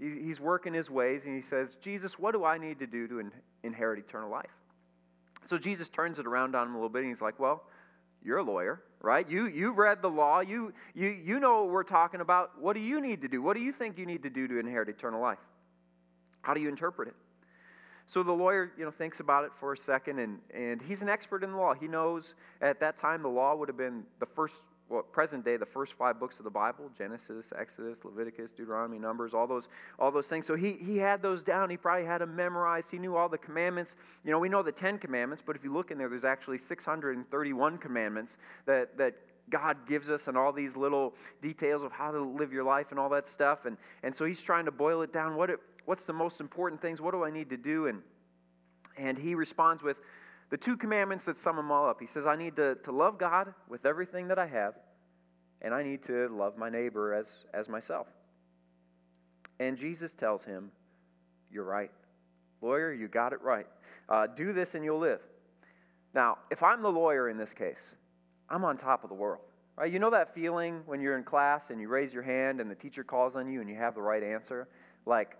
he's 0.00 0.40
working 0.40 0.72
his 0.72 0.88
ways, 0.88 1.22
and 1.24 1.34
he 1.34 1.42
says, 1.42 1.76
Jesus, 1.80 2.18
what 2.18 2.32
do 2.32 2.44
I 2.44 2.58
need 2.58 2.78
to 2.78 2.86
do 2.86 3.06
to 3.08 3.18
in, 3.18 3.32
inherit 3.62 3.98
eternal 3.98 4.30
life? 4.30 4.50
So 5.46 5.58
Jesus 5.58 5.88
turns 5.88 6.18
it 6.18 6.26
around 6.26 6.54
on 6.54 6.68
him 6.68 6.74
a 6.74 6.76
little 6.76 6.88
bit, 6.88 7.02
and 7.02 7.08
he's 7.08 7.20
like, 7.20 7.38
Well, 7.38 7.62
you're 8.24 8.38
a 8.38 8.42
lawyer, 8.42 8.82
right? 9.00 9.28
You, 9.28 9.46
you've 9.46 9.78
read 9.78 10.02
the 10.02 10.10
law. 10.10 10.40
You, 10.40 10.72
you, 10.94 11.08
you 11.08 11.40
know 11.40 11.64
what 11.64 11.72
we're 11.72 11.82
talking 11.84 12.20
about. 12.20 12.60
What 12.60 12.74
do 12.74 12.80
you 12.80 13.00
need 13.00 13.22
to 13.22 13.28
do? 13.28 13.40
What 13.40 13.54
do 13.54 13.62
you 13.62 13.72
think 13.72 13.98
you 13.98 14.06
need 14.06 14.22
to 14.24 14.30
do 14.30 14.46
to 14.46 14.58
inherit 14.58 14.88
eternal 14.88 15.20
life? 15.20 15.38
How 16.42 16.54
do 16.54 16.60
you 16.60 16.68
interpret 16.68 17.08
it? 17.08 17.14
So 18.06 18.22
the 18.22 18.32
lawyer, 18.32 18.72
you 18.76 18.84
know, 18.84 18.90
thinks 18.90 19.20
about 19.20 19.44
it 19.44 19.52
for 19.60 19.72
a 19.72 19.76
second, 19.76 20.18
and, 20.18 20.38
and 20.52 20.82
he's 20.82 21.00
an 21.00 21.08
expert 21.08 21.44
in 21.44 21.52
the 21.52 21.56
law. 21.56 21.74
He 21.74 21.86
knows 21.86 22.34
at 22.60 22.80
that 22.80 22.98
time 22.98 23.22
the 23.22 23.28
law 23.28 23.54
would 23.54 23.68
have 23.68 23.76
been 23.76 24.02
the 24.18 24.26
first, 24.26 24.54
well, 24.90 25.02
present 25.02 25.44
day, 25.44 25.56
the 25.56 25.64
first 25.64 25.94
five 25.94 26.18
books 26.20 26.38
of 26.38 26.44
the 26.44 26.50
Bible: 26.50 26.90
Genesis, 26.98 27.46
Exodus, 27.56 27.96
Leviticus, 28.04 28.50
Deuteronomy, 28.50 28.98
Numbers, 28.98 29.32
all 29.32 29.46
those, 29.46 29.68
all 29.98 30.10
those 30.10 30.26
things. 30.26 30.46
So 30.46 30.56
he 30.56 30.72
he 30.72 30.98
had 30.98 31.22
those 31.22 31.42
down. 31.42 31.70
He 31.70 31.76
probably 31.76 32.04
had 32.04 32.20
them 32.20 32.36
memorized. 32.36 32.90
He 32.90 32.98
knew 32.98 33.16
all 33.16 33.28
the 33.28 33.38
commandments. 33.38 33.94
You 34.24 34.32
know, 34.32 34.38
we 34.38 34.48
know 34.48 34.62
the 34.62 34.72
Ten 34.72 34.98
Commandments, 34.98 35.42
but 35.46 35.56
if 35.56 35.64
you 35.64 35.72
look 35.72 35.90
in 35.90 35.96
there, 35.96 36.08
there's 36.08 36.24
actually 36.24 36.58
631 36.58 37.78
commandments 37.78 38.36
that 38.66 38.98
that 38.98 39.14
God 39.50 39.86
gives 39.86 40.08
us 40.08 40.28
and 40.28 40.36
all 40.36 40.52
these 40.52 40.76
little 40.76 41.14
details 41.42 41.82
of 41.82 41.92
how 41.92 42.10
to 42.10 42.20
live 42.20 42.52
your 42.52 42.64
life 42.64 42.86
and 42.90 42.98
all 42.98 43.08
that 43.10 43.26
stuff. 43.26 43.66
And, 43.66 43.76
and 44.02 44.14
so 44.14 44.24
he's 44.24 44.40
trying 44.40 44.64
to 44.64 44.70
boil 44.70 45.02
it 45.02 45.12
down. 45.12 45.36
What 45.36 45.50
it, 45.50 45.58
what's 45.84 46.04
the 46.04 46.12
most 46.12 46.40
important 46.40 46.80
things? 46.80 47.00
What 47.00 47.12
do 47.12 47.24
I 47.24 47.30
need 47.30 47.50
to 47.50 47.56
do? 47.56 47.88
And, 47.88 48.02
and 48.96 49.18
he 49.18 49.34
responds 49.34 49.82
with 49.82 49.96
the 50.50 50.56
two 50.56 50.76
commandments 50.76 51.24
that 51.24 51.38
sum 51.38 51.56
them 51.56 51.70
all 51.70 51.88
up. 51.88 52.00
He 52.00 52.06
says, 52.06 52.26
I 52.26 52.36
need 52.36 52.56
to, 52.56 52.74
to 52.84 52.92
love 52.92 53.18
God 53.18 53.54
with 53.68 53.86
everything 53.86 54.28
that 54.28 54.38
I 54.38 54.46
have, 54.46 54.74
and 55.62 55.72
I 55.72 55.82
need 55.82 56.02
to 56.04 56.28
love 56.28 56.58
my 56.58 56.68
neighbor 56.68 57.14
as, 57.14 57.26
as 57.54 57.68
myself. 57.68 58.08
And 59.60 59.78
Jesus 59.78 60.12
tells 60.12 60.42
him, 60.42 60.70
You're 61.52 61.64
right. 61.64 61.90
Lawyer, 62.60 62.92
you 62.92 63.08
got 63.08 63.32
it 63.32 63.40
right. 63.42 63.66
Uh, 64.08 64.26
do 64.26 64.52
this 64.52 64.74
and 64.74 64.84
you'll 64.84 64.98
live. 64.98 65.20
Now, 66.14 66.38
if 66.50 66.62
I'm 66.62 66.82
the 66.82 66.90
lawyer 66.90 67.28
in 67.28 67.38
this 67.38 67.52
case, 67.52 67.80
I'm 68.48 68.64
on 68.64 68.76
top 68.76 69.04
of 69.04 69.08
the 69.08 69.14
world. 69.14 69.44
Right? 69.76 69.90
You 69.90 69.98
know 69.98 70.10
that 70.10 70.34
feeling 70.34 70.82
when 70.84 71.00
you're 71.00 71.16
in 71.16 71.24
class 71.24 71.70
and 71.70 71.80
you 71.80 71.88
raise 71.88 72.12
your 72.12 72.22
hand 72.22 72.60
and 72.60 72.70
the 72.70 72.74
teacher 72.74 73.04
calls 73.04 73.36
on 73.36 73.50
you 73.50 73.60
and 73.60 73.70
you 73.70 73.76
have 73.76 73.94
the 73.94 74.02
right 74.02 74.22
answer? 74.22 74.68
Like, 75.06 75.36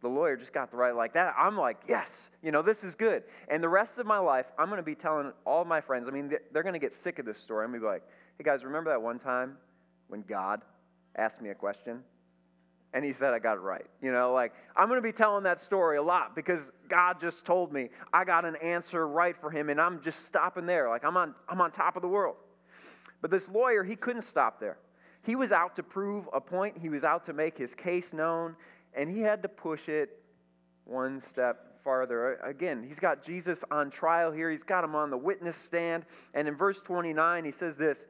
the 0.00 0.08
lawyer 0.08 0.36
just 0.36 0.52
got 0.52 0.70
the 0.70 0.76
right 0.76 0.94
like 0.94 1.12
that 1.12 1.34
i'm 1.38 1.56
like 1.56 1.78
yes 1.88 2.06
you 2.42 2.52
know 2.52 2.62
this 2.62 2.84
is 2.84 2.94
good. 2.94 3.24
And 3.48 3.62
the 3.62 3.68
rest 3.68 3.98
of 3.98 4.06
my 4.06 4.18
life 4.18 4.46
i'm 4.58 4.68
going 4.68 4.78
to 4.78 4.82
be 4.82 4.94
telling 4.94 5.32
all 5.44 5.64
my 5.64 5.80
friends 5.80 6.08
i 6.08 6.10
mean 6.10 6.32
they're 6.52 6.62
going 6.62 6.74
to 6.74 6.78
get 6.78 6.94
sick 6.94 7.18
of 7.18 7.26
this 7.26 7.38
story. 7.38 7.64
I'm 7.64 7.70
going 7.70 7.80
to 7.80 7.86
be 7.86 7.90
like 7.90 8.02
hey 8.38 8.44
guys 8.44 8.64
remember 8.64 8.90
that 8.90 9.02
one 9.02 9.18
time 9.18 9.56
when 10.08 10.22
god 10.22 10.62
asked 11.16 11.40
me 11.42 11.50
a 11.50 11.54
question 11.54 12.00
and 12.94 13.04
he 13.04 13.12
said 13.12 13.34
i 13.34 13.38
got 13.38 13.56
it 13.56 13.60
right? 13.60 13.86
You 14.00 14.12
know 14.12 14.32
like 14.32 14.52
i'm 14.76 14.88
going 14.88 14.98
to 14.98 15.02
be 15.02 15.12
telling 15.12 15.42
that 15.44 15.60
story 15.60 15.96
a 15.96 16.02
lot 16.02 16.36
because 16.36 16.70
god 16.88 17.20
just 17.20 17.44
told 17.44 17.72
me 17.72 17.88
i 18.12 18.24
got 18.24 18.44
an 18.44 18.56
answer 18.56 19.06
right 19.08 19.36
for 19.36 19.50
him 19.50 19.68
and 19.68 19.80
i'm 19.80 20.00
just 20.02 20.24
stopping 20.26 20.66
there. 20.66 20.88
Like 20.88 21.04
i'm 21.04 21.16
on 21.16 21.34
i'm 21.48 21.60
on 21.60 21.70
top 21.72 21.96
of 21.96 22.02
the 22.02 22.08
world. 22.08 22.36
But 23.20 23.32
this 23.32 23.48
lawyer 23.48 23.82
he 23.82 23.96
couldn't 23.96 24.22
stop 24.22 24.60
there. 24.60 24.78
He 25.24 25.34
was 25.34 25.50
out 25.52 25.76
to 25.76 25.82
prove 25.82 26.28
a 26.32 26.40
point. 26.40 26.78
He 26.80 26.88
was 26.88 27.04
out 27.04 27.26
to 27.26 27.32
make 27.32 27.58
his 27.58 27.74
case 27.74 28.12
known 28.12 28.54
and 28.98 29.08
he 29.08 29.20
had 29.22 29.42
to 29.42 29.48
push 29.48 29.88
it 29.88 30.10
one 30.84 31.20
step 31.20 31.80
farther. 31.84 32.34
Again, 32.44 32.84
he's 32.86 32.98
got 32.98 33.24
Jesus 33.24 33.60
on 33.70 33.90
trial 33.90 34.32
here. 34.32 34.50
He's 34.50 34.64
got 34.64 34.82
him 34.82 34.96
on 34.96 35.08
the 35.08 35.16
witness 35.16 35.56
stand. 35.56 36.04
And 36.34 36.48
in 36.48 36.56
verse 36.56 36.80
29, 36.84 37.44
he 37.44 37.52
says 37.52 37.76
this 37.76 38.04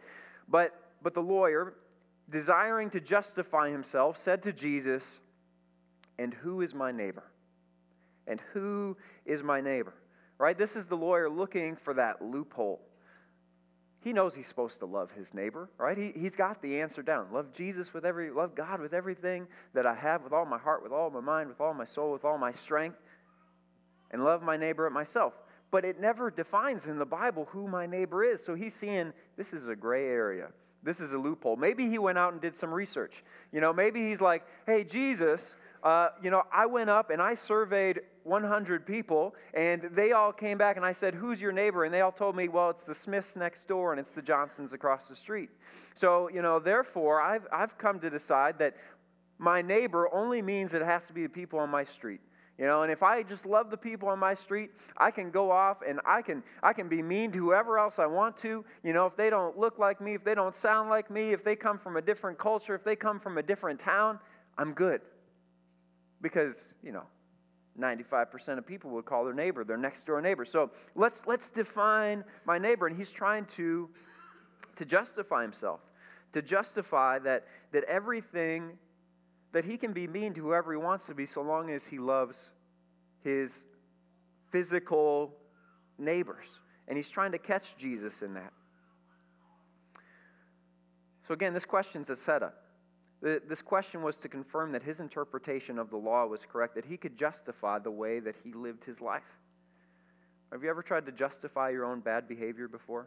But, 0.49 0.75
but 1.03 1.13
the 1.15 1.21
lawyer, 1.21 1.75
desiring 2.31 2.89
to 2.91 3.01
justify 3.01 3.71
himself, 3.71 4.17
said 4.17 4.43
to 4.45 4.53
Jesus, 4.53 5.05
And 6.19 6.33
who 6.33 6.63
is 6.63 6.75
my 6.75 6.91
neighbor? 6.91 7.25
And 8.27 8.41
who 8.53 8.97
is 9.27 9.43
my 9.43 9.61
neighbor? 9.61 9.95
Right? 10.39 10.57
This 10.57 10.75
is 10.75 10.87
the 10.87 10.97
lawyer 10.97 11.29
looking 11.29 11.77
for 11.77 11.93
that 11.95 12.23
loophole. 12.23 12.81
He 14.01 14.13
knows 14.13 14.35
he's 14.35 14.47
supposed 14.47 14.79
to 14.79 14.87
love 14.87 15.11
his 15.11 15.35
neighbor, 15.35 15.69
right? 15.77 15.99
He, 15.99 16.13
he's 16.15 16.37
got 16.37 16.63
the 16.63 16.81
answer 16.81 17.03
down. 17.03 17.33
Love 17.33 17.53
Jesus 17.53 17.93
with 17.93 18.05
every, 18.05 18.31
love 18.31 18.55
God 18.55 18.81
with 18.81 18.95
everything 18.95 19.47
that 19.75 19.87
I 19.87 19.95
have, 19.95 20.23
with 20.23 20.33
all 20.33 20.45
my 20.45 20.59
heart, 20.59 20.83
with 20.83 20.93
all 20.93 21.11
my 21.11 21.21
mind, 21.21 21.49
with 21.49 21.61
all 21.61 21.75
my 21.75 21.85
soul, 21.85 22.13
with 22.13 22.25
all 22.25 22.39
my 22.39 22.53
strength, 22.53 22.99
and 24.13 24.25
love 24.25 24.43
my 24.43 24.57
neighbor 24.57 24.87
at 24.87 24.93
myself. 24.93 25.35
But 25.71 25.85
it 25.85 26.01
never 26.01 26.31
defines 26.31 26.87
in 26.87 26.99
the 26.99 27.05
Bible 27.05 27.47
who 27.51 27.67
my 27.67 27.87
neighbor 27.87 28.25
is. 28.25 28.43
So 28.45 28.55
he's 28.55 28.75
seeing 28.75 29.13
this 29.37 29.53
is 29.53 29.69
a 29.69 29.77
gray 29.77 30.07
area. 30.07 30.49
This 30.83 31.01
is 31.01 31.13
a 31.13 31.19
loophole. 31.19 31.57
Maybe 31.57 31.91
he 31.91 31.99
went 31.99 32.19
out 32.19 32.33
and 32.33 32.41
did 32.41 32.57
some 32.57 32.73
research. 32.73 33.25
You 33.53 33.61
know, 33.61 33.73
maybe 33.73 34.09
he's 34.09 34.21
like, 34.21 34.45
hey, 34.65 34.85
Jesus, 34.85 35.41
uh, 35.83 36.09
you 36.23 36.31
know, 36.31 36.43
I 36.53 36.67
went 36.67 36.91
up 36.91 37.11
and 37.11 37.23
I 37.23 37.35
surveyed 37.35 38.01
100 38.25 38.87
people, 38.87 39.35
and 39.55 39.89
they 39.93 40.13
all 40.13 40.33
came 40.33 40.59
back, 40.59 40.77
and 40.77 40.85
I 40.85 40.93
said, 40.93 41.15
Who's 41.15 41.41
your 41.41 41.53
neighbor? 41.53 41.85
And 41.85 41.95
they 41.95 42.03
all 42.03 42.13
told 42.13 42.37
me, 42.37 42.49
Well, 42.49 42.71
it's 42.71 42.83
the 42.83 42.95
Smiths 42.95 43.37
next 43.37 43.67
door, 43.67 43.93
and 43.93 44.01
it's 44.01 44.11
the 44.11 44.23
Johnsons 44.23 44.73
across 44.73 45.09
the 45.09 45.17
street. 45.17 45.49
So, 45.95 46.29
you 46.29 46.43
know, 46.43 46.59
therefore, 46.59 47.21
I've, 47.23 47.47
I've 47.53 47.77
come 47.79 48.01
to 48.01 48.11
decide 48.11 48.59
that 48.59 48.77
my 49.39 49.63
neighbor 49.63 50.13
only 50.13 50.43
means 50.43 50.75
it 50.75 50.83
has 50.83 51.07
to 51.07 51.13
be 51.13 51.23
the 51.23 51.29
people 51.29 51.59
on 51.59 51.71
my 51.71 51.85
street. 51.85 52.21
You 52.59 52.67
know, 52.67 52.83
and 52.83 52.91
if 52.91 53.05
I 53.05 53.23
just 53.23 53.47
love 53.47 53.71
the 53.71 53.77
people 53.77 54.09
on 54.09 54.19
my 54.19 54.35
street, 54.35 54.71
I 54.97 55.13
can 55.13 55.31
go 55.31 55.53
off 55.53 55.79
and 55.89 56.01
I 56.05 56.23
can 56.23 56.43
I 56.61 56.73
can 56.73 56.89
be 56.89 57.03
mean 57.03 57.31
to 57.31 57.39
whoever 57.39 57.79
else 57.79 58.01
I 58.01 58.07
want 58.07 58.37
to. 58.39 58.65
You 58.83 58.93
know, 58.93 59.07
if 59.07 59.17
they 59.17 59.31
don't 59.31 59.57
look 59.57 59.79
like 59.79 60.01
me, 60.01 60.15
if 60.15 60.25
they 60.25 60.35
don't 60.35 60.57
sound 60.57 60.91
like 60.91 61.09
me, 61.09 61.33
if 61.33 61.45
they 61.45 61.55
come 61.55 61.79
from 61.79 61.97
a 61.97 62.03
different 62.03 62.37
culture, 62.37 62.75
if 62.75 62.83
they 62.83 62.97
come 62.97 63.21
from 63.21 63.39
a 63.39 63.45
different 63.45 63.79
town, 63.79 64.19
I'm 64.59 64.73
good. 64.73 65.03
Because, 66.21 66.57
you 66.83 66.93
know, 66.93 67.05
95% 67.79 68.59
of 68.59 68.67
people 68.67 68.91
would 68.91 69.05
call 69.05 69.25
their 69.25 69.35
neighbor 69.35 69.65
their 69.65 69.77
next 69.77 70.05
door 70.07 70.21
neighbor. 70.21 70.45
So 70.45 70.71
let's, 70.95 71.23
let's 71.27 71.51
define 71.51 72.25
my 72.45 72.59
neighbor. 72.59 72.87
And 72.87 72.97
he's 72.97 73.11
trying 73.11 73.47
to, 73.57 73.89
to 74.77 74.85
justify 74.85 75.43
himself, 75.43 75.81
to 76.33 76.43
justify 76.43 77.19
that, 77.21 77.47
that 77.73 77.85
everything, 77.85 78.71
that 79.53 79.65
he 79.65 79.77
can 79.77 79.93
be 79.93 80.07
mean 80.07 80.35
to 80.35 80.41
whoever 80.41 80.73
he 80.73 80.79
wants 80.79 81.07
to 81.07 81.15
be 81.15 81.27
so 81.27 81.43
long 81.43 81.71
as 81.71 81.85
he 81.85 81.99
loves 81.99 82.37
his 83.23 83.53
physical 84.51 85.33
neighbors. 85.99 86.47
And 86.89 86.97
he's 86.97 87.11
trying 87.11 87.33
to 87.33 87.39
catch 87.39 87.77
Jesus 87.79 88.23
in 88.23 88.35
that. 88.35 88.53
So 91.27 91.35
again, 91.35 91.53
this 91.53 91.67
question's 91.67 92.09
a 92.09 92.17
setup. 92.17 92.68
This 93.21 93.63
question 93.63 94.03
was 94.03 94.17
to 94.19 94.29
confirm 94.29 94.73
that 94.73 94.83
his 94.83 95.01
interpretation 95.01 95.79
of 95.79 95.91
the 95.91 95.97
law 95.97 96.27
was 96.27 96.47
correct, 96.51 96.77
that 96.77 96.85
he 96.85 96.97
could 96.97 97.19
justify 97.19 97.79
the 97.79 97.91
way 97.91 98.21
that 98.21 98.37
he 98.45 98.53
lived 98.53 98.85
his 98.85 99.01
life. 99.01 99.23
Have 100.53 100.63
you 100.63 100.71
ever 100.71 100.83
tried 100.83 101.07
to 101.07 101.13
justify 101.13 101.71
your 101.71 101.85
own 101.85 102.01
bad 102.01 102.29
behavior 102.29 102.69
before? 102.69 103.07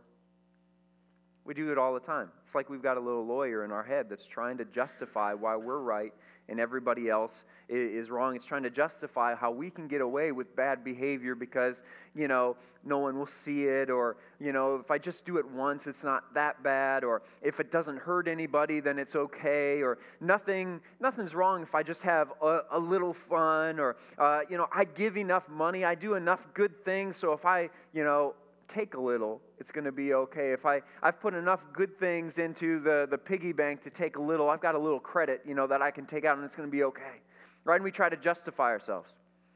We 1.43 1.53
do 1.53 1.71
it 1.71 1.77
all 1.77 1.93
the 1.93 1.99
time. 1.99 2.29
It's 2.45 2.53
like 2.53 2.69
we've 2.69 2.83
got 2.83 2.97
a 2.97 2.99
little 2.99 3.25
lawyer 3.25 3.65
in 3.65 3.71
our 3.71 3.83
head 3.83 4.07
that's 4.09 4.25
trying 4.25 4.57
to 4.59 4.65
justify 4.65 5.33
why 5.33 5.55
we're 5.55 5.79
right 5.79 6.13
and 6.49 6.59
everybody 6.59 7.09
else 7.09 7.45
is 7.69 8.09
wrong. 8.09 8.35
It's 8.35 8.45
trying 8.45 8.63
to 8.63 8.69
justify 8.69 9.35
how 9.35 9.51
we 9.51 9.69
can 9.69 9.87
get 9.87 10.01
away 10.01 10.33
with 10.33 10.53
bad 10.55 10.83
behavior 10.83 11.33
because, 11.33 11.81
you 12.13 12.27
know, 12.27 12.57
no 12.83 12.97
one 12.97 13.17
will 13.17 13.27
see 13.27 13.65
it, 13.65 13.89
or, 13.89 14.17
you 14.39 14.51
know, 14.51 14.75
if 14.75 14.91
I 14.91 14.97
just 14.97 15.23
do 15.23 15.37
it 15.37 15.49
once, 15.49 15.87
it's 15.87 16.03
not 16.03 16.33
that 16.33 16.61
bad, 16.61 17.05
or 17.05 17.21
if 17.41 17.59
it 17.59 17.71
doesn't 17.71 17.97
hurt 17.97 18.27
anybody, 18.27 18.81
then 18.81 18.99
it's 18.99 19.15
okay, 19.15 19.81
or 19.81 19.97
nothing, 20.19 20.81
nothing's 20.99 21.33
wrong 21.33 21.61
if 21.61 21.73
I 21.73 21.83
just 21.83 22.01
have 22.01 22.33
a, 22.41 22.61
a 22.71 22.79
little 22.79 23.13
fun, 23.13 23.79
or, 23.79 23.95
uh, 24.17 24.41
you 24.49 24.57
know, 24.57 24.67
I 24.73 24.83
give 24.83 25.15
enough 25.15 25.47
money, 25.47 25.85
I 25.85 25.95
do 25.95 26.15
enough 26.15 26.41
good 26.53 26.83
things, 26.83 27.15
so 27.15 27.31
if 27.31 27.45
I, 27.45 27.69
you 27.93 28.03
know, 28.03 28.33
take 28.71 28.95
a 28.95 28.99
little, 28.99 29.41
it's 29.59 29.71
going 29.71 29.83
to 29.85 29.91
be 29.91 30.13
okay. 30.13 30.51
If 30.51 30.65
I, 30.65 30.81
I've 31.03 31.19
put 31.19 31.33
enough 31.33 31.61
good 31.73 31.99
things 31.99 32.37
into 32.37 32.79
the, 32.79 33.07
the 33.09 33.17
piggy 33.17 33.51
bank 33.51 33.83
to 33.83 33.89
take 33.89 34.15
a 34.15 34.21
little, 34.21 34.49
I've 34.49 34.61
got 34.61 34.75
a 34.75 34.79
little 34.79 34.99
credit, 34.99 35.41
you 35.45 35.53
know, 35.53 35.67
that 35.67 35.81
I 35.81 35.91
can 35.91 36.05
take 36.05 36.25
out 36.25 36.37
and 36.37 36.45
it's 36.45 36.55
going 36.55 36.67
to 36.67 36.71
be 36.71 36.83
okay. 36.83 37.21
Right? 37.63 37.75
And 37.75 37.83
we 37.83 37.91
try 37.91 38.09
to 38.09 38.17
justify 38.17 38.69
ourselves. 38.69 39.11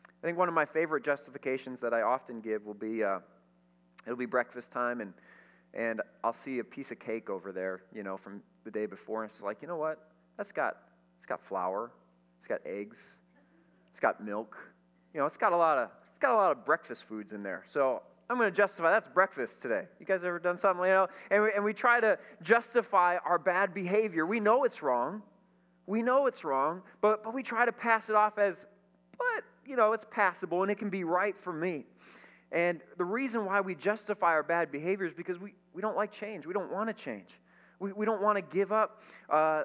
I 0.07 0.27
think 0.27 0.37
one 0.37 0.47
of 0.47 0.53
my 0.53 0.65
favorite 0.65 1.05
justifications 1.05 1.79
that 1.81 1.93
I 1.93 2.01
often 2.01 2.41
give 2.41 2.65
will 2.65 2.73
be 2.73 3.03
uh, 3.03 3.19
it'll 4.05 4.17
be 4.17 4.25
breakfast 4.25 4.71
time 4.71 5.01
and, 5.01 5.13
and 5.73 6.01
I'll 6.23 6.33
see 6.33 6.59
a 6.59 6.63
piece 6.63 6.91
of 6.91 6.99
cake 6.99 7.29
over 7.29 7.51
there, 7.51 7.83
you 7.93 8.03
know, 8.03 8.17
from 8.17 8.41
the 8.63 8.71
day 8.71 8.85
before. 8.85 9.23
And 9.23 9.31
it's 9.31 9.41
like, 9.41 9.61
you 9.61 9.67
know 9.67 9.77
what? 9.77 10.09
That's 10.37 10.51
got, 10.51 10.77
it's 11.17 11.25
got 11.25 11.43
flour, 11.45 11.91
it's 12.39 12.47
got 12.47 12.59
eggs, 12.65 12.97
it's 13.91 13.99
got 13.99 14.23
milk. 14.23 14.57
You 15.13 15.19
know, 15.19 15.25
it's 15.25 15.37
got 15.37 15.53
a 15.53 15.57
lot 15.57 15.77
of, 15.77 15.89
it's 16.09 16.19
got 16.19 16.33
a 16.33 16.37
lot 16.37 16.51
of 16.51 16.65
breakfast 16.65 17.03
foods 17.07 17.31
in 17.31 17.43
there. 17.43 17.63
So 17.67 18.01
I'm 18.29 18.37
going 18.37 18.49
to 18.49 18.55
justify 18.55 18.91
that's 18.91 19.07
breakfast 19.07 19.61
today. 19.61 19.83
You 19.99 20.05
guys 20.05 20.23
ever 20.23 20.39
done 20.39 20.57
something, 20.57 20.85
you 20.85 20.91
know? 20.91 21.07
And 21.29 21.43
we, 21.43 21.51
and 21.53 21.63
we 21.63 21.73
try 21.73 21.99
to 21.99 22.17
justify 22.41 23.17
our 23.17 23.37
bad 23.37 23.73
behavior. 23.73 24.25
We 24.25 24.39
know 24.39 24.63
it's 24.63 24.81
wrong. 24.81 25.21
We 25.85 26.01
know 26.01 26.25
it's 26.25 26.43
wrong, 26.43 26.81
but, 27.01 27.23
but 27.23 27.35
we 27.35 27.43
try 27.43 27.65
to 27.65 27.71
pass 27.71 28.09
it 28.09 28.15
off 28.15 28.39
as, 28.39 28.65
but, 29.17 29.43
you 29.67 29.75
know, 29.75 29.93
it's 29.93 30.05
passable 30.09 30.63
and 30.63 30.71
it 30.71 30.79
can 30.79 30.89
be 30.89 31.03
right 31.03 31.35
for 31.39 31.53
me. 31.53 31.85
And 32.51 32.81
the 32.97 33.05
reason 33.05 33.45
why 33.45 33.61
we 33.61 33.75
justify 33.75 34.29
our 34.29 34.41
bad 34.41 34.71
behavior 34.71 35.05
is 35.05 35.13
because 35.13 35.37
we, 35.37 35.53
we 35.73 35.81
don't 35.83 35.95
like 35.95 36.11
change. 36.11 36.47
We 36.47 36.53
don't 36.53 36.71
want 36.71 36.87
to 36.87 36.93
change. 36.93 37.29
We, 37.79 37.91
we 37.91 38.05
don't 38.05 38.21
want 38.21 38.37
to 38.37 38.41
give 38.41 38.71
up 38.71 39.01
uh, 39.29 39.63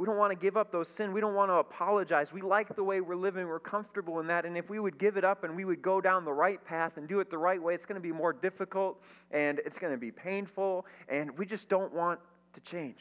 we 0.00 0.06
don't 0.06 0.16
want 0.16 0.32
to 0.32 0.36
give 0.36 0.56
up 0.56 0.72
those 0.72 0.88
sin. 0.88 1.12
We 1.12 1.20
don't 1.20 1.34
want 1.34 1.50
to 1.50 1.56
apologize. 1.56 2.32
We 2.32 2.40
like 2.40 2.74
the 2.74 2.82
way 2.82 3.02
we're 3.02 3.16
living. 3.16 3.46
We're 3.46 3.60
comfortable 3.60 4.18
in 4.20 4.28
that. 4.28 4.46
And 4.46 4.56
if 4.56 4.70
we 4.70 4.78
would 4.78 4.98
give 4.98 5.18
it 5.18 5.24
up 5.24 5.44
and 5.44 5.54
we 5.54 5.66
would 5.66 5.82
go 5.82 6.00
down 6.00 6.24
the 6.24 6.32
right 6.32 6.64
path 6.64 6.96
and 6.96 7.06
do 7.06 7.20
it 7.20 7.30
the 7.30 7.36
right 7.36 7.62
way, 7.62 7.74
it's 7.74 7.84
going 7.84 8.00
to 8.00 8.02
be 8.02 8.10
more 8.10 8.32
difficult 8.32 9.02
and 9.30 9.60
it's 9.66 9.76
going 9.76 9.92
to 9.92 9.98
be 9.98 10.10
painful. 10.10 10.86
And 11.10 11.36
we 11.36 11.44
just 11.44 11.68
don't 11.68 11.92
want 11.92 12.18
to 12.54 12.60
change. 12.62 12.96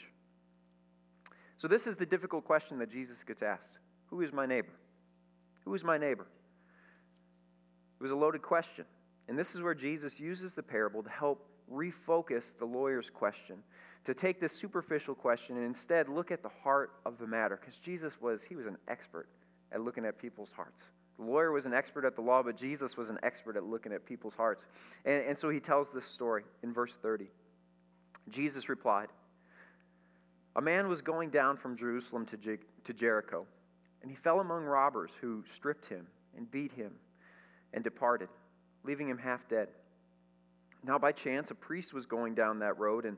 So, 1.57 1.69
this 1.69 1.87
is 1.87 1.95
the 1.95 2.05
difficult 2.05 2.43
question 2.43 2.77
that 2.79 2.91
Jesus 2.91 3.23
gets 3.25 3.43
asked 3.43 3.79
Who 4.07 4.19
is 4.19 4.33
my 4.33 4.45
neighbor? 4.45 4.73
Who 5.63 5.73
is 5.75 5.85
my 5.85 5.97
neighbor? 5.97 6.27
It 7.97 8.03
was 8.03 8.11
a 8.11 8.17
loaded 8.17 8.41
question. 8.41 8.83
And 9.29 9.39
this 9.39 9.55
is 9.55 9.61
where 9.61 9.73
Jesus 9.73 10.19
uses 10.19 10.51
the 10.51 10.63
parable 10.63 11.01
to 11.03 11.09
help 11.09 11.45
refocus 11.71 12.43
the 12.59 12.65
lawyer's 12.65 13.09
question 13.09 13.63
to 14.05 14.13
take 14.13 14.39
this 14.39 14.53
superficial 14.53 15.13
question 15.13 15.57
and 15.57 15.65
instead 15.65 16.09
look 16.09 16.31
at 16.31 16.41
the 16.41 16.49
heart 16.63 16.91
of 17.05 17.17
the 17.17 17.27
matter 17.27 17.59
because 17.59 17.77
jesus 17.77 18.13
was 18.21 18.41
he 18.47 18.55
was 18.55 18.65
an 18.65 18.77
expert 18.87 19.27
at 19.71 19.81
looking 19.81 20.03
at 20.03 20.17
people's 20.17 20.51
hearts. 20.51 20.81
The 21.19 21.25
lawyer 21.25 21.51
was 21.51 21.67
an 21.67 21.73
expert 21.73 22.05
at 22.05 22.15
the 22.15 22.21
law 22.21 22.41
but 22.43 22.57
jesus 22.57 22.97
was 22.97 23.09
an 23.09 23.19
expert 23.23 23.57
at 23.57 23.63
looking 23.63 23.93
at 23.93 24.05
people's 24.05 24.33
hearts. 24.35 24.63
And, 25.05 25.23
and 25.23 25.37
so 25.37 25.49
he 25.49 25.59
tells 25.59 25.87
this 25.93 26.05
story 26.05 26.43
in 26.63 26.73
verse 26.73 26.93
30 27.01 27.27
jesus 28.29 28.69
replied 28.69 29.09
a 30.55 30.61
man 30.61 30.87
was 30.87 31.01
going 31.01 31.29
down 31.29 31.57
from 31.57 31.77
jerusalem 31.77 32.25
to, 32.25 32.57
to 32.83 32.93
jericho 32.93 33.45
and 34.01 34.09
he 34.09 34.17
fell 34.17 34.39
among 34.39 34.63
robbers 34.63 35.11
who 35.19 35.43
stripped 35.55 35.87
him 35.87 36.07
and 36.37 36.49
beat 36.49 36.71
him 36.71 36.91
and 37.73 37.83
departed 37.83 38.29
leaving 38.83 39.09
him 39.09 39.17
half 39.17 39.47
dead. 39.47 39.69
Now 40.83 40.97
by 40.97 41.11
chance 41.11 41.51
a 41.51 41.55
priest 41.55 41.93
was 41.93 42.05
going 42.05 42.35
down 42.35 42.59
that 42.59 42.77
road 42.77 43.05
and 43.05 43.17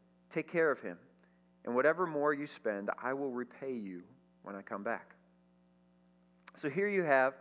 Take 0.33 0.51
care 0.51 0.71
of 0.71 0.79
him, 0.81 0.97
and 1.65 1.75
whatever 1.75 2.05
more 2.07 2.33
you 2.33 2.47
spend, 2.47 2.89
I 3.01 3.13
will 3.13 3.31
repay 3.31 3.73
you 3.73 4.01
when 4.43 4.55
I 4.55 4.61
come 4.61 4.83
back. 4.83 5.15
So 6.55 6.69
here 6.69 6.87
you 6.87 7.03
have 7.03 7.33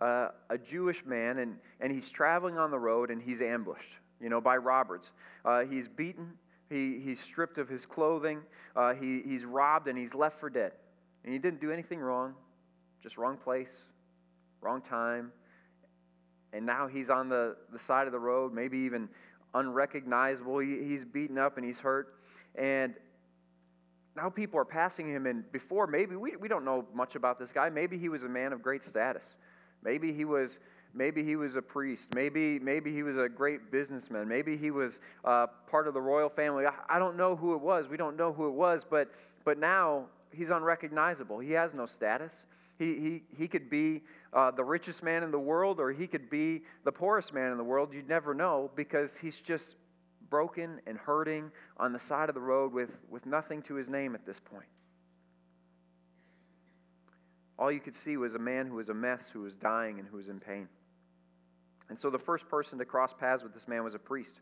uh, 0.00 0.28
a 0.48 0.58
Jewish 0.58 1.04
man, 1.04 1.38
and, 1.38 1.56
and 1.80 1.92
he's 1.92 2.10
traveling 2.10 2.56
on 2.56 2.70
the 2.70 2.78
road, 2.78 3.10
and 3.10 3.20
he's 3.20 3.40
ambushed, 3.40 3.92
you 4.20 4.28
know, 4.28 4.40
by 4.40 4.56
robbers. 4.56 5.10
Uh, 5.44 5.60
he's 5.60 5.88
beaten, 5.88 6.32
he, 6.70 7.00
he's 7.04 7.20
stripped 7.20 7.58
of 7.58 7.68
his 7.68 7.84
clothing, 7.84 8.40
uh, 8.74 8.94
he, 8.94 9.22
he's 9.24 9.44
robbed, 9.44 9.88
and 9.88 9.98
he's 9.98 10.14
left 10.14 10.40
for 10.40 10.48
dead. 10.48 10.72
And 11.24 11.32
he 11.32 11.38
didn't 11.38 11.60
do 11.60 11.70
anything 11.70 12.00
wrong, 12.00 12.34
just 13.02 13.18
wrong 13.18 13.36
place, 13.36 13.74
wrong 14.62 14.80
time. 14.80 15.32
And 16.52 16.64
now 16.64 16.88
he's 16.88 17.10
on 17.10 17.28
the, 17.28 17.56
the 17.72 17.78
side 17.78 18.06
of 18.06 18.12
the 18.12 18.18
road, 18.18 18.52
maybe 18.52 18.78
even 18.78 19.08
unrecognizable. 19.54 20.58
He, 20.60 20.78
he's 20.82 21.04
beaten 21.04 21.38
up 21.38 21.56
and 21.56 21.66
he's 21.66 21.78
hurt. 21.78 22.14
And 22.60 22.92
now 24.14 24.28
people 24.28 24.60
are 24.60 24.66
passing 24.66 25.08
him, 25.08 25.24
and 25.24 25.50
before, 25.50 25.86
maybe 25.86 26.14
we, 26.14 26.36
we 26.36 26.46
don't 26.46 26.64
know 26.64 26.84
much 26.94 27.14
about 27.14 27.38
this 27.38 27.50
guy. 27.50 27.70
Maybe 27.70 27.96
he 27.96 28.10
was 28.10 28.22
a 28.22 28.28
man 28.28 28.52
of 28.52 28.62
great 28.62 28.84
status. 28.84 29.24
Maybe 29.82 30.12
he 30.12 30.26
was 30.26 30.58
maybe 30.92 31.24
he 31.24 31.36
was 31.36 31.54
a 31.54 31.62
priest. 31.62 32.14
Maybe 32.14 32.58
maybe 32.58 32.92
he 32.92 33.02
was 33.02 33.16
a 33.16 33.30
great 33.30 33.70
businessman. 33.70 34.28
Maybe 34.28 34.58
he 34.58 34.70
was 34.70 35.00
uh, 35.24 35.46
part 35.70 35.88
of 35.88 35.94
the 35.94 36.02
royal 36.02 36.28
family. 36.28 36.66
I, 36.66 36.96
I, 36.96 36.98
don't 36.98 37.16
know 37.16 37.34
who 37.34 37.54
it 37.54 37.60
was. 37.62 37.86
We 37.88 37.96
don't 37.96 38.16
know 38.16 38.32
who 38.32 38.48
it 38.48 38.54
was 38.54 38.84
but 38.88 39.08
but 39.44 39.56
now 39.58 40.04
he's 40.32 40.50
unrecognizable. 40.50 41.38
He 41.38 41.52
has 41.52 41.72
no 41.72 41.86
status. 41.86 42.32
He, 42.78 42.94
he, 42.94 43.22
he 43.36 43.48
could 43.48 43.68
be 43.68 44.02
uh, 44.32 44.50
the 44.50 44.64
richest 44.64 45.02
man 45.02 45.22
in 45.22 45.30
the 45.30 45.38
world 45.38 45.80
or 45.80 45.92
he 45.92 46.06
could 46.06 46.30
be 46.30 46.62
the 46.84 46.92
poorest 46.92 47.32
man 47.32 47.52
in 47.52 47.58
the 47.58 47.64
world. 47.64 47.92
You'd 47.92 48.08
never 48.08 48.34
know 48.34 48.70
because 48.74 49.16
he's 49.16 49.38
just 49.38 49.76
broken 50.30 50.80
and 50.86 50.96
hurting 50.96 51.50
on 51.76 51.92
the 51.92 51.98
side 51.98 52.28
of 52.28 52.34
the 52.34 52.40
road 52.40 52.72
with, 52.72 52.90
with 53.10 53.26
nothing 53.26 53.62
to 53.62 53.74
his 53.74 53.88
name 53.88 54.14
at 54.14 54.24
this 54.24 54.38
point. 54.38 54.68
All 57.58 57.70
you 57.70 57.80
could 57.80 57.96
see 57.96 58.16
was 58.16 58.34
a 58.34 58.38
man 58.38 58.66
who 58.66 58.76
was 58.76 58.88
a 58.88 58.94
mess, 58.94 59.24
who 59.32 59.40
was 59.40 59.54
dying, 59.54 59.98
and 59.98 60.08
who 60.08 60.16
was 60.16 60.28
in 60.28 60.40
pain. 60.40 60.68
And 61.90 62.00
so 62.00 62.08
the 62.08 62.18
first 62.18 62.48
person 62.48 62.78
to 62.78 62.84
cross 62.84 63.12
paths 63.12 63.42
with 63.42 63.52
this 63.52 63.68
man 63.68 63.84
was 63.84 63.94
a 63.94 63.98
priest. 63.98 64.40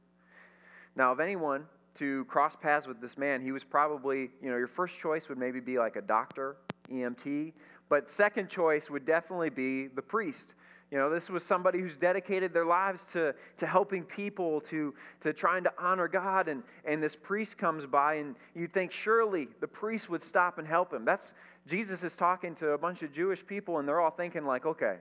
Now, 0.95 1.11
of 1.11 1.19
anyone 1.19 1.65
to 1.97 2.25
cross 2.27 2.55
paths 2.55 2.87
with 2.87 3.01
this 3.01 3.19
man, 3.19 3.41
he 3.43 3.51
was 3.51 3.65
probably, 3.65 4.31
you 4.41 4.51
know, 4.51 4.57
your 4.57 4.69
first 4.69 4.99
choice 4.99 5.29
would 5.29 5.39
maybe 5.39 5.59
be 5.59 5.79
like 5.79 5.97
a 5.97 6.03
doctor, 6.03 6.57
EMT, 6.93 7.53
but 7.89 8.11
second 8.11 8.49
choice 8.49 8.91
would 8.91 9.05
definitely 9.05 9.51
be 9.51 9.89
the 9.89 10.03
priest. 10.03 10.55
You 10.91 10.97
know, 10.97 11.11
this 11.11 11.29
was 11.29 11.43
somebody 11.43 11.81
who's 11.81 11.99
dedicated 11.99 12.55
their 12.55 12.65
lives 12.65 13.03
to, 13.13 13.35
to 13.59 13.67
helping 13.67 14.05
people, 14.05 14.63
to, 14.63 14.95
to 15.21 15.35
trying 15.35 15.65
to 15.65 15.73
honor 15.79 16.09
God. 16.09 16.49
And, 16.49 16.63
and 16.87 17.03
this 17.03 17.15
priest 17.15 17.59
comes 17.59 17.85
by, 17.85 18.15
and 18.15 18.37
you 18.55 18.67
think 18.67 18.91
surely 18.91 19.49
the 19.61 19.69
priest 19.69 20.09
would 20.09 20.23
stop 20.23 20.57
and 20.57 20.67
help 20.67 20.93
him. 20.93 21.05
That's 21.05 21.35
Jesus 21.67 22.03
is 22.03 22.17
talking 22.17 22.55
to 22.57 22.71
a 22.71 22.79
bunch 22.79 23.03
of 23.03 23.13
Jewish 23.13 23.47
people, 23.47 23.79
and 23.79 23.87
they're 23.87 24.01
all 24.01 24.11
thinking, 24.11 24.47
like, 24.47 24.65
okay, 24.65 24.97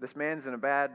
this 0.00 0.16
man's 0.16 0.46
in 0.46 0.54
a 0.54 0.58
bad, 0.58 0.92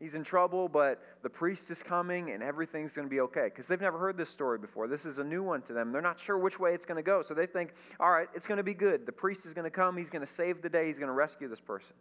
he's 0.00 0.16
in 0.16 0.24
trouble, 0.24 0.68
but 0.68 1.00
the 1.22 1.30
priest 1.30 1.70
is 1.70 1.80
coming, 1.80 2.30
and 2.30 2.42
everything's 2.42 2.92
going 2.92 3.06
to 3.06 3.10
be 3.10 3.20
okay. 3.20 3.44
Because 3.44 3.68
they've 3.68 3.80
never 3.80 3.98
heard 3.98 4.16
this 4.16 4.30
story 4.30 4.58
before. 4.58 4.88
This 4.88 5.06
is 5.06 5.18
a 5.18 5.24
new 5.24 5.44
one 5.44 5.62
to 5.62 5.72
them. 5.72 5.92
They're 5.92 6.02
not 6.02 6.18
sure 6.18 6.36
which 6.36 6.58
way 6.58 6.74
it's 6.74 6.84
going 6.84 6.96
to 6.96 7.04
go. 7.04 7.22
So 7.22 7.34
they 7.34 7.46
think, 7.46 7.72
all 8.00 8.10
right, 8.10 8.26
it's 8.34 8.48
going 8.48 8.56
to 8.58 8.64
be 8.64 8.74
good. 8.74 9.06
The 9.06 9.12
priest 9.12 9.46
is 9.46 9.52
going 9.52 9.64
to 9.64 9.70
come, 9.70 9.96
he's 9.96 10.10
going 10.10 10.26
to 10.26 10.32
save 10.32 10.60
the 10.60 10.68
day, 10.68 10.88
he's 10.88 10.98
going 10.98 11.06
to 11.06 11.14
rescue 11.14 11.46
this 11.46 11.60
person. 11.60 11.94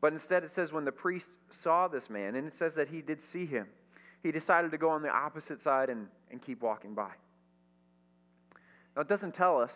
But 0.00 0.12
instead, 0.12 0.44
it 0.44 0.50
says 0.50 0.72
when 0.72 0.84
the 0.84 0.92
priest 0.92 1.28
saw 1.62 1.88
this 1.88 2.08
man, 2.08 2.34
and 2.34 2.46
it 2.46 2.56
says 2.56 2.74
that 2.74 2.88
he 2.88 3.02
did 3.02 3.22
see 3.22 3.46
him, 3.46 3.66
he 4.22 4.32
decided 4.32 4.70
to 4.70 4.78
go 4.78 4.90
on 4.90 5.02
the 5.02 5.10
opposite 5.10 5.60
side 5.60 5.90
and, 5.90 6.06
and 6.30 6.42
keep 6.42 6.62
walking 6.62 6.94
by. 6.94 7.10
Now, 8.96 9.02
it 9.02 9.08
doesn't 9.08 9.34
tell 9.34 9.60
us 9.60 9.72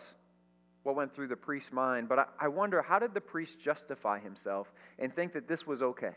what 0.83 0.95
went 0.95 1.15
through 1.15 1.27
the 1.27 1.35
priest's 1.35 1.71
mind, 1.71 2.07
but 2.09 2.19
I, 2.19 2.25
I 2.41 2.47
wonder 2.47 2.81
how 2.81 2.99
did 2.99 3.13
the 3.13 3.21
priest 3.21 3.59
justify 3.59 4.19
himself 4.19 4.71
and 4.99 5.13
think 5.15 5.33
that 5.33 5.47
this 5.47 5.65
was 5.65 5.81
okay? 5.81 6.11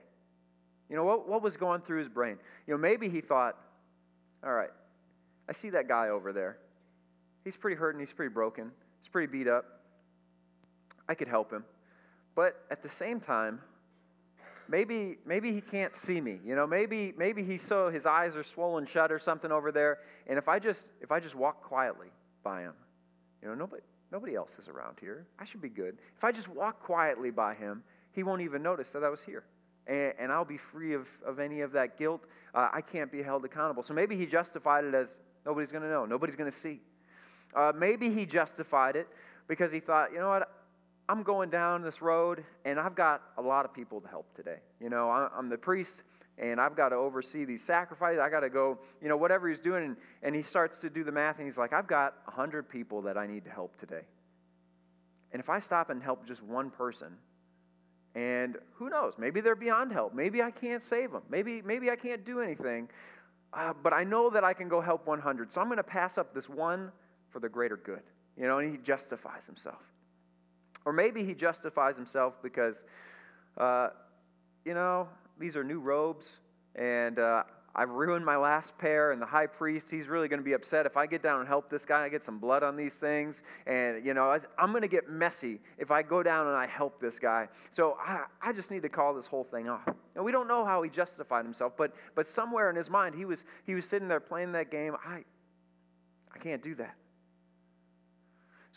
You 0.90 0.96
know, 0.96 1.04
what, 1.04 1.28
what 1.28 1.42
was 1.42 1.56
going 1.56 1.80
through 1.82 2.00
his 2.00 2.08
brain? 2.08 2.36
You 2.66 2.74
know, 2.74 2.78
maybe 2.78 3.08
he 3.08 3.20
thought, 3.20 3.56
all 4.44 4.52
right, 4.52 4.70
I 5.48 5.52
see 5.52 5.70
that 5.70 5.88
guy 5.88 6.08
over 6.08 6.32
there. 6.32 6.58
He's 7.44 7.56
pretty 7.56 7.76
hurting, 7.76 8.00
he's 8.00 8.12
pretty 8.12 8.32
broken, 8.32 8.70
he's 9.00 9.08
pretty 9.08 9.30
beat 9.30 9.48
up. 9.48 9.64
I 11.08 11.14
could 11.14 11.28
help 11.28 11.50
him. 11.50 11.64
But 12.34 12.56
at 12.70 12.82
the 12.82 12.88
same 12.88 13.20
time, 13.20 13.60
maybe 14.68 15.18
maybe 15.26 15.52
he 15.52 15.60
can't 15.60 15.96
see 15.96 16.20
me. 16.20 16.38
You 16.44 16.54
know, 16.54 16.66
maybe 16.66 17.14
maybe 17.16 17.42
he's 17.42 17.62
so 17.62 17.90
his 17.90 18.06
eyes 18.06 18.36
are 18.36 18.44
swollen 18.44 18.86
shut 18.86 19.10
or 19.10 19.18
something 19.18 19.50
over 19.50 19.72
there. 19.72 19.98
And 20.26 20.38
if 20.38 20.48
I 20.48 20.58
just 20.58 20.86
if 21.00 21.10
I 21.10 21.20
just 21.20 21.34
walk 21.34 21.62
quietly 21.62 22.08
by 22.42 22.62
him, 22.62 22.74
you 23.42 23.48
know, 23.48 23.54
nobody 23.54 23.82
nobody 24.12 24.34
else 24.34 24.50
is 24.58 24.68
around 24.68 24.98
here. 25.00 25.26
I 25.38 25.44
should 25.44 25.62
be 25.62 25.68
good. 25.68 25.98
If 26.16 26.24
I 26.24 26.32
just 26.32 26.48
walk 26.48 26.82
quietly 26.82 27.30
by 27.30 27.54
him, 27.54 27.82
he 28.12 28.22
won't 28.22 28.42
even 28.42 28.62
notice 28.62 28.90
that 28.90 29.04
I 29.04 29.08
was 29.08 29.20
here. 29.20 29.44
And, 29.86 30.12
and 30.18 30.32
I'll 30.32 30.44
be 30.44 30.58
free 30.58 30.94
of, 30.94 31.06
of 31.26 31.38
any 31.38 31.60
of 31.60 31.72
that 31.72 31.98
guilt. 31.98 32.22
Uh, 32.54 32.68
I 32.72 32.80
can't 32.80 33.10
be 33.10 33.22
held 33.22 33.44
accountable. 33.44 33.82
So 33.82 33.94
maybe 33.94 34.16
he 34.16 34.26
justified 34.26 34.84
it 34.84 34.94
as 34.94 35.18
nobody's 35.46 35.70
going 35.70 35.82
to 35.82 35.90
know, 35.90 36.04
nobody's 36.04 36.36
going 36.36 36.50
to 36.50 36.56
see. 36.56 36.80
Uh, 37.54 37.72
maybe 37.74 38.10
he 38.10 38.26
justified 38.26 38.96
it 38.96 39.08
because 39.46 39.72
he 39.72 39.80
thought, 39.80 40.12
you 40.12 40.18
know 40.18 40.28
what, 40.28 40.57
I'm 41.08 41.22
going 41.22 41.48
down 41.48 41.82
this 41.82 42.02
road 42.02 42.44
and 42.64 42.78
I've 42.78 42.94
got 42.94 43.22
a 43.38 43.42
lot 43.42 43.64
of 43.64 43.72
people 43.72 44.00
to 44.00 44.08
help 44.08 44.34
today. 44.34 44.58
You 44.80 44.90
know, 44.90 45.10
I'm 45.10 45.48
the 45.48 45.56
priest 45.56 46.02
and 46.36 46.60
I've 46.60 46.76
got 46.76 46.90
to 46.90 46.96
oversee 46.96 47.44
these 47.44 47.62
sacrifices. 47.62 48.20
I 48.20 48.28
got 48.28 48.40
to 48.40 48.50
go, 48.50 48.78
you 49.00 49.08
know, 49.08 49.16
whatever 49.16 49.48
he's 49.48 49.58
doing. 49.58 49.96
And, 50.22 50.36
he 50.36 50.42
starts 50.42 50.78
to 50.80 50.90
do 50.90 51.04
the 51.04 51.12
math 51.12 51.38
and 51.38 51.46
he's 51.46 51.56
like, 51.56 51.72
I've 51.72 51.86
got 51.86 52.14
100 52.26 52.68
people 52.68 53.02
that 53.02 53.16
I 53.16 53.26
need 53.26 53.44
to 53.44 53.50
help 53.50 53.78
today. 53.80 54.02
And 55.32 55.40
if 55.40 55.48
I 55.48 55.60
stop 55.60 55.90
and 55.90 56.02
help 56.02 56.26
just 56.26 56.42
one 56.42 56.70
person, 56.70 57.08
and 58.14 58.56
who 58.74 58.88
knows, 58.88 59.14
maybe 59.18 59.40
they're 59.40 59.54
beyond 59.54 59.92
help. 59.92 60.14
Maybe 60.14 60.42
I 60.42 60.50
can't 60.50 60.82
save 60.82 61.12
them. 61.12 61.22
Maybe, 61.28 61.62
maybe 61.62 61.90
I 61.90 61.96
can't 61.96 62.24
do 62.24 62.40
anything. 62.40 62.88
Uh, 63.52 63.72
but 63.82 63.92
I 63.92 64.04
know 64.04 64.30
that 64.30 64.44
I 64.44 64.52
can 64.52 64.68
go 64.68 64.80
help 64.80 65.06
100. 65.06 65.52
So 65.52 65.60
I'm 65.60 65.68
going 65.68 65.78
to 65.78 65.82
pass 65.82 66.18
up 66.18 66.34
this 66.34 66.48
one 66.48 66.90
for 67.30 67.40
the 67.40 67.48
greater 67.48 67.76
good. 67.76 68.02
You 68.36 68.46
know, 68.46 68.58
and 68.58 68.70
he 68.70 68.78
justifies 68.78 69.46
himself. 69.46 69.82
Or 70.88 70.92
maybe 70.94 71.22
he 71.22 71.34
justifies 71.34 71.96
himself 71.96 72.32
because, 72.42 72.80
uh, 73.58 73.90
you 74.64 74.72
know, 74.72 75.06
these 75.38 75.54
are 75.54 75.62
new 75.62 75.80
robes, 75.80 76.26
and 76.76 77.18
uh, 77.18 77.42
I've 77.74 77.90
ruined 77.90 78.24
my 78.24 78.38
last 78.38 78.72
pair, 78.78 79.12
and 79.12 79.20
the 79.20 79.26
high 79.26 79.48
priest, 79.48 79.88
he's 79.90 80.08
really 80.08 80.28
going 80.28 80.40
to 80.40 80.44
be 80.44 80.54
upset 80.54 80.86
if 80.86 80.96
I 80.96 81.04
get 81.04 81.22
down 81.22 81.40
and 81.40 81.46
help 81.46 81.68
this 81.68 81.84
guy. 81.84 82.04
I 82.04 82.08
get 82.08 82.24
some 82.24 82.38
blood 82.38 82.62
on 82.62 82.74
these 82.74 82.94
things, 82.94 83.42
and, 83.66 84.02
you 84.02 84.14
know, 84.14 84.30
I, 84.30 84.38
I'm 84.56 84.70
going 84.70 84.80
to 84.80 84.88
get 84.88 85.10
messy 85.10 85.60
if 85.76 85.90
I 85.90 86.00
go 86.00 86.22
down 86.22 86.46
and 86.46 86.56
I 86.56 86.66
help 86.66 87.02
this 87.02 87.18
guy. 87.18 87.48
So 87.70 87.98
I, 88.00 88.24
I 88.40 88.54
just 88.54 88.70
need 88.70 88.80
to 88.80 88.88
call 88.88 89.12
this 89.12 89.26
whole 89.26 89.44
thing 89.44 89.68
off. 89.68 89.86
And 90.16 90.24
we 90.24 90.32
don't 90.32 90.48
know 90.48 90.64
how 90.64 90.80
he 90.80 90.88
justified 90.88 91.44
himself, 91.44 91.74
but, 91.76 91.92
but 92.14 92.26
somewhere 92.26 92.70
in 92.70 92.76
his 92.76 92.88
mind, 92.88 93.14
he 93.14 93.26
was, 93.26 93.44
he 93.66 93.74
was 93.74 93.84
sitting 93.84 94.08
there 94.08 94.20
playing 94.20 94.52
that 94.52 94.70
game. 94.70 94.96
I, 95.06 95.22
I 96.34 96.38
can't 96.38 96.62
do 96.62 96.74
that. 96.76 96.94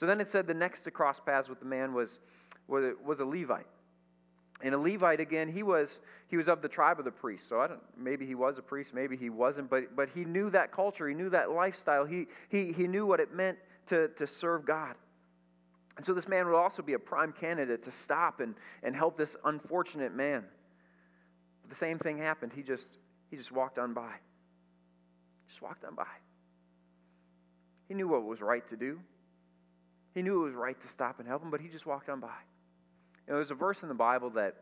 So 0.02 0.08
then 0.08 0.20
it 0.20 0.32
said 0.32 0.48
the 0.48 0.56
next 0.56 0.82
to 0.86 0.90
cross 0.90 1.22
paths 1.24 1.48
with 1.48 1.60
the 1.60 1.66
man 1.68 1.94
was, 1.94 2.18
was, 2.68 2.96
was 3.06 3.20
a 3.20 3.24
Levite. 3.24 3.68
And 4.64 4.74
a 4.74 4.78
Levite, 4.80 5.20
again, 5.20 5.48
he 5.48 5.62
was, 5.62 6.00
he 6.28 6.38
was 6.38 6.50
of 6.50 6.64
the 6.64 6.68
tribe 6.68 6.98
of 6.98 7.06
the 7.06 7.12
priests. 7.12 7.48
So 7.48 7.60
I 7.60 7.68
don't, 7.68 7.82
maybe 7.96 8.26
he 8.26 8.34
was 8.34 8.58
a 8.58 8.64
priest, 8.64 8.96
maybe 8.96 9.16
he 9.16 9.30
wasn't, 9.30 9.70
but, 9.70 9.96
but 9.96 10.10
he 10.10 10.26
knew 10.26 10.50
that 10.50 10.72
culture, 10.72 11.08
he 11.08 11.14
knew 11.14 11.30
that 11.30 11.52
lifestyle, 11.52 12.04
he, 12.04 12.26
he, 12.50 12.72
he 12.72 12.88
knew 12.88 13.06
what 13.06 13.20
it 13.20 13.32
meant 13.36 13.60
to, 13.90 14.08
to 14.18 14.26
serve 14.26 14.66
God. 14.66 14.96
And 15.98 16.04
so 16.04 16.16
this 16.16 16.28
man 16.28 16.48
would 16.48 16.58
also 16.58 16.82
be 16.82 16.94
a 16.94 17.00
prime 17.00 17.32
candidate 17.32 17.84
to 17.84 17.92
stop 17.92 18.40
and, 18.40 18.56
and 18.82 18.96
help 18.96 19.20
this 19.20 19.36
unfortunate 19.46 20.16
man. 20.16 20.44
But 21.62 21.70
the 21.70 21.78
same 21.78 22.00
thing 22.00 22.18
happened. 22.18 22.54
He 22.56 22.64
just, 22.64 22.88
he 23.30 23.38
just 23.38 23.52
walked 23.52 23.78
on 23.78 23.94
by. 23.94 24.14
Just 25.48 25.62
walked 25.62 25.86
on 25.86 25.94
by. 25.94 26.08
He 27.88 27.94
knew 27.94 28.08
what 28.08 28.24
was 28.24 28.42
right 28.42 28.68
to 28.70 28.76
do. 28.76 29.00
He 30.14 30.22
knew 30.22 30.42
it 30.42 30.46
was 30.46 30.56
right 30.56 30.80
to 30.80 30.88
stop 30.90 31.20
and 31.20 31.28
help 31.28 31.44
him, 31.44 31.52
but 31.52 31.62
he 31.62 31.68
just 31.68 31.86
walked 31.86 32.10
on 32.10 32.20
by. 32.20 32.28
And 33.28 33.38
there's 33.38 33.52
a 33.52 33.56
verse 33.56 33.82
in 33.82 33.88
the 33.88 33.96
Bible 33.96 34.30
that 34.32 34.56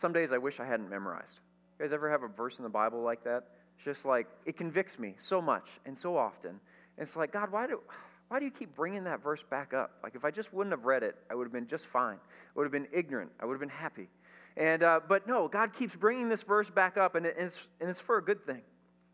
some 0.00 0.12
days 0.12 0.32
I 0.32 0.38
wish 0.38 0.60
I 0.60 0.66
hadn't 0.66 0.90
memorized. 0.90 1.38
You 1.78 1.86
guys 1.86 1.92
ever 1.92 2.10
have 2.10 2.22
a 2.22 2.28
verse 2.28 2.58
in 2.58 2.64
the 2.64 2.70
Bible 2.70 3.02
like 3.02 3.24
that? 3.24 3.44
It's 3.76 3.84
just 3.84 4.04
like, 4.04 4.26
it 4.44 4.56
convicts 4.56 4.98
me 4.98 5.14
so 5.26 5.40
much 5.40 5.66
and 5.86 5.98
so 5.98 6.16
often. 6.16 6.50
And 6.98 7.06
it's 7.06 7.16
like, 7.16 7.32
God, 7.32 7.50
why 7.50 7.66
do, 7.66 7.80
why 8.28 8.38
do 8.38 8.44
you 8.44 8.50
keep 8.50 8.74
bringing 8.74 9.04
that 9.04 9.22
verse 9.22 9.42
back 9.48 9.72
up? 9.72 9.92
Like, 10.02 10.14
if 10.14 10.24
I 10.24 10.30
just 10.30 10.52
wouldn't 10.52 10.72
have 10.72 10.84
read 10.84 11.02
it, 11.02 11.16
I 11.30 11.34
would 11.34 11.44
have 11.44 11.52
been 11.52 11.68
just 11.68 11.86
fine. 11.86 12.16
I 12.16 12.50
would 12.54 12.64
have 12.64 12.72
been 12.72 12.88
ignorant. 12.92 13.30
I 13.40 13.46
would 13.46 13.54
have 13.54 13.60
been 13.60 13.68
happy. 13.68 14.08
And, 14.56 14.82
uh, 14.82 15.00
but 15.08 15.26
no, 15.26 15.48
God 15.48 15.72
keeps 15.74 15.96
bringing 15.96 16.28
this 16.28 16.42
verse 16.42 16.68
back 16.68 16.96
up, 16.96 17.14
and, 17.14 17.24
it, 17.24 17.36
and, 17.38 17.46
it's, 17.46 17.58
and 17.80 17.88
it's 17.88 18.00
for 18.00 18.18
a 18.18 18.24
good 18.24 18.44
thing. 18.44 18.60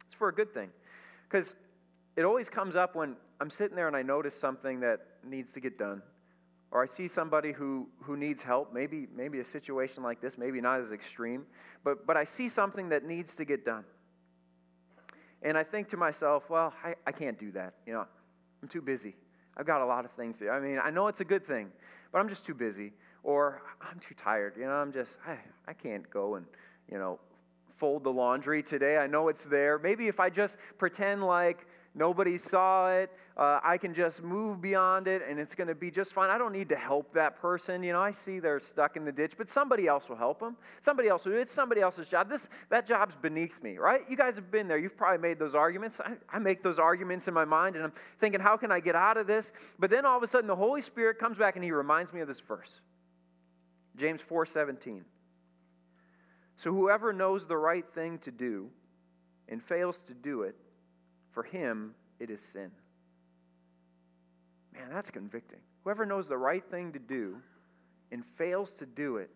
It's 0.07 0.15
for 0.15 0.29
a 0.29 0.35
good 0.35 0.53
thing. 0.53 0.71
Because 1.31 1.55
it 2.19 2.25
always 2.25 2.49
comes 2.49 2.75
up 2.75 2.97
when 2.97 3.15
I'm 3.41 3.49
sitting 3.49 3.77
there 3.77 3.87
and 3.87 3.97
I 3.97 4.03
notice 4.03 4.35
something 4.35 4.81
that 4.81 4.99
needs 5.25 5.53
to 5.53 5.61
get 5.61 5.79
done 5.79 6.03
or 6.73 6.83
I 6.83 6.89
see 6.89 7.07
somebody 7.07 7.53
who, 7.53 7.87
who 8.03 8.17
needs 8.17 8.43
help, 8.43 8.75
maybe, 8.75 9.07
maybe 9.15 9.39
a 9.39 9.45
situation 9.45 10.03
like 10.03 10.21
this, 10.21 10.37
maybe 10.37 10.61
not 10.61 10.81
as 10.81 10.91
extreme, 10.91 11.47
but, 11.85 12.09
but 12.09 12.17
I 12.17 12.25
see 12.25 12.49
something 12.49 12.89
that 12.89 13.05
needs 13.05 13.37
to 13.37 13.45
get 13.45 13.65
done. 13.65 13.85
And 15.43 15.57
I 15.57 15.63
think 15.63 15.89
to 15.91 15.97
myself, 15.97 16.51
well, 16.51 16.75
I, 16.85 16.97
I 17.07 17.13
can't 17.13 17.39
do 17.39 17.53
that. 17.53 17.75
You 17.87 17.93
know, 17.93 18.05
I'm 18.63 18.69
too 18.69 18.83
busy. 18.83 19.15
I've 19.57 19.67
got 19.67 19.81
a 19.81 19.87
lot 19.87 20.05
of 20.05 20.11
things 20.11 20.39
to 20.39 20.45
do. 20.45 20.51
I 20.51 20.59
mean, 20.59 20.81
I 20.83 20.91
know 20.91 21.07
it's 21.07 21.21
a 21.21 21.25
good 21.25 21.47
thing, 21.47 21.69
but 22.11 22.19
I'm 22.19 22.29
just 22.29 22.45
too 22.45 22.55
busy. 22.55 22.93
Or 23.23 23.63
I'm 23.81 24.01
too 24.01 24.17
tired. 24.17 24.55
You 24.57 24.65
know, 24.65 24.73
I'm 24.73 24.93
just, 24.93 25.13
I, 25.25 25.37
I 25.69 25.73
can't 25.73 26.11
go 26.11 26.35
and, 26.35 26.47
you 26.91 26.99
know, 26.99 27.21
fold 27.79 28.03
the 28.03 28.11
laundry 28.11 28.63
today. 28.63 28.99
I 28.99 29.07
know 29.07 29.29
it's 29.29 29.45
there. 29.45 29.79
Maybe 29.79 30.09
if 30.09 30.19
I 30.19 30.29
just 30.29 30.57
pretend 30.79 31.23
like 31.25 31.67
Nobody 31.99 32.39
saw 32.39 32.91
it. 32.93 33.11
Uh, 33.37 33.59
I 33.65 33.77
can 33.77 33.93
just 33.93 34.23
move 34.23 34.61
beyond 34.61 35.09
it 35.09 35.21
and 35.29 35.41
it's 35.41 35.57
going 35.57 35.67
to 35.67 35.75
be 35.75 35.91
just 35.91 36.13
fine. 36.13 36.31
I 36.31 36.39
don't 36.39 36.53
need 36.53 36.69
to 36.69 36.77
help 36.77 37.13
that 37.15 37.41
person. 37.41 37.83
You 37.83 37.93
know, 37.93 38.01
I 38.01 38.13
see 38.13 38.39
they're 38.39 38.61
stuck 38.61 38.97
in 38.97 39.05
the 39.05 39.11
ditch, 39.11 39.33
but 39.37 39.51
somebody 39.51 39.89
else 39.89 40.09
will 40.09 40.17
help 40.17 40.39
them. 40.39 40.57
Somebody 40.81 41.09
else 41.09 41.25
will 41.25 41.33
do 41.33 41.39
it. 41.39 41.43
It's 41.43 41.53
somebody 41.53 41.81
else's 41.81 42.07
job. 42.07 42.29
This, 42.29 42.49
that 42.71 42.87
job's 42.87 43.17
beneath 43.21 43.61
me, 43.65 43.79
right? 43.79 44.03
You 44.09 44.17
guys 44.17 44.37
have 44.37 44.49
been 44.49 44.69
there. 44.69 44.79
You've 44.79 44.97
probably 44.97 45.19
made 45.19 45.41
those 45.41 45.57
arguments. 45.57 45.99
I, 45.99 46.13
I 46.33 46.39
make 46.39 46.63
those 46.63 46.79
arguments 46.79 47.27
in 47.27 47.35
my 47.35 47.45
mind 47.45 47.75
and 47.75 47.85
I'm 47.85 47.93
thinking, 48.21 48.41
how 48.41 48.57
can 48.57 48.71
I 48.71 48.79
get 48.79 48.95
out 48.95 49.17
of 49.17 49.27
this? 49.27 49.51
But 49.81 49.91
then 49.91 50.07
all 50.07 50.17
of 50.17 50.23
a 50.23 50.29
sudden 50.29 50.47
the 50.47 50.57
Holy 50.57 50.81
Spirit 50.81 51.19
comes 51.19 51.37
back 51.37 51.57
and 51.57 51.65
he 51.65 51.73
reminds 51.73 52.13
me 52.13 52.21
of 52.21 52.29
this 52.29 52.41
verse. 52.41 52.81
James 53.97 54.21
4 54.21 54.47
17. 54.47 55.05
So 56.59 56.73
whoever 56.73 57.13
knows 57.13 57.47
the 57.47 57.57
right 57.57 57.85
thing 57.93 58.19
to 58.21 58.31
do 58.31 58.71
and 59.49 59.61
fails 59.61 60.01
to 60.07 60.15
do 60.15 60.43
it, 60.43 60.55
for 61.33 61.43
him, 61.43 61.95
it 62.21 62.31
is 62.31 62.41
sin. 62.53 62.71
Man, 64.75 64.88
that's 64.93 65.11
convicting. 65.11 65.61
Whoever 65.85 66.07
knows 66.07 66.29
the 66.29 66.37
right 66.37 66.64
thing 66.71 66.93
to 66.93 66.99
do 66.99 67.37
and 68.11 68.25
fails 68.37 68.73
to 68.79 68.87
do 68.87 69.17
it, 69.17 69.31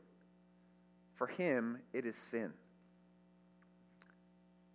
for 1.16 1.26
him, 1.26 1.78
it 1.92 2.07
is 2.07 2.16
sin. 2.31 2.50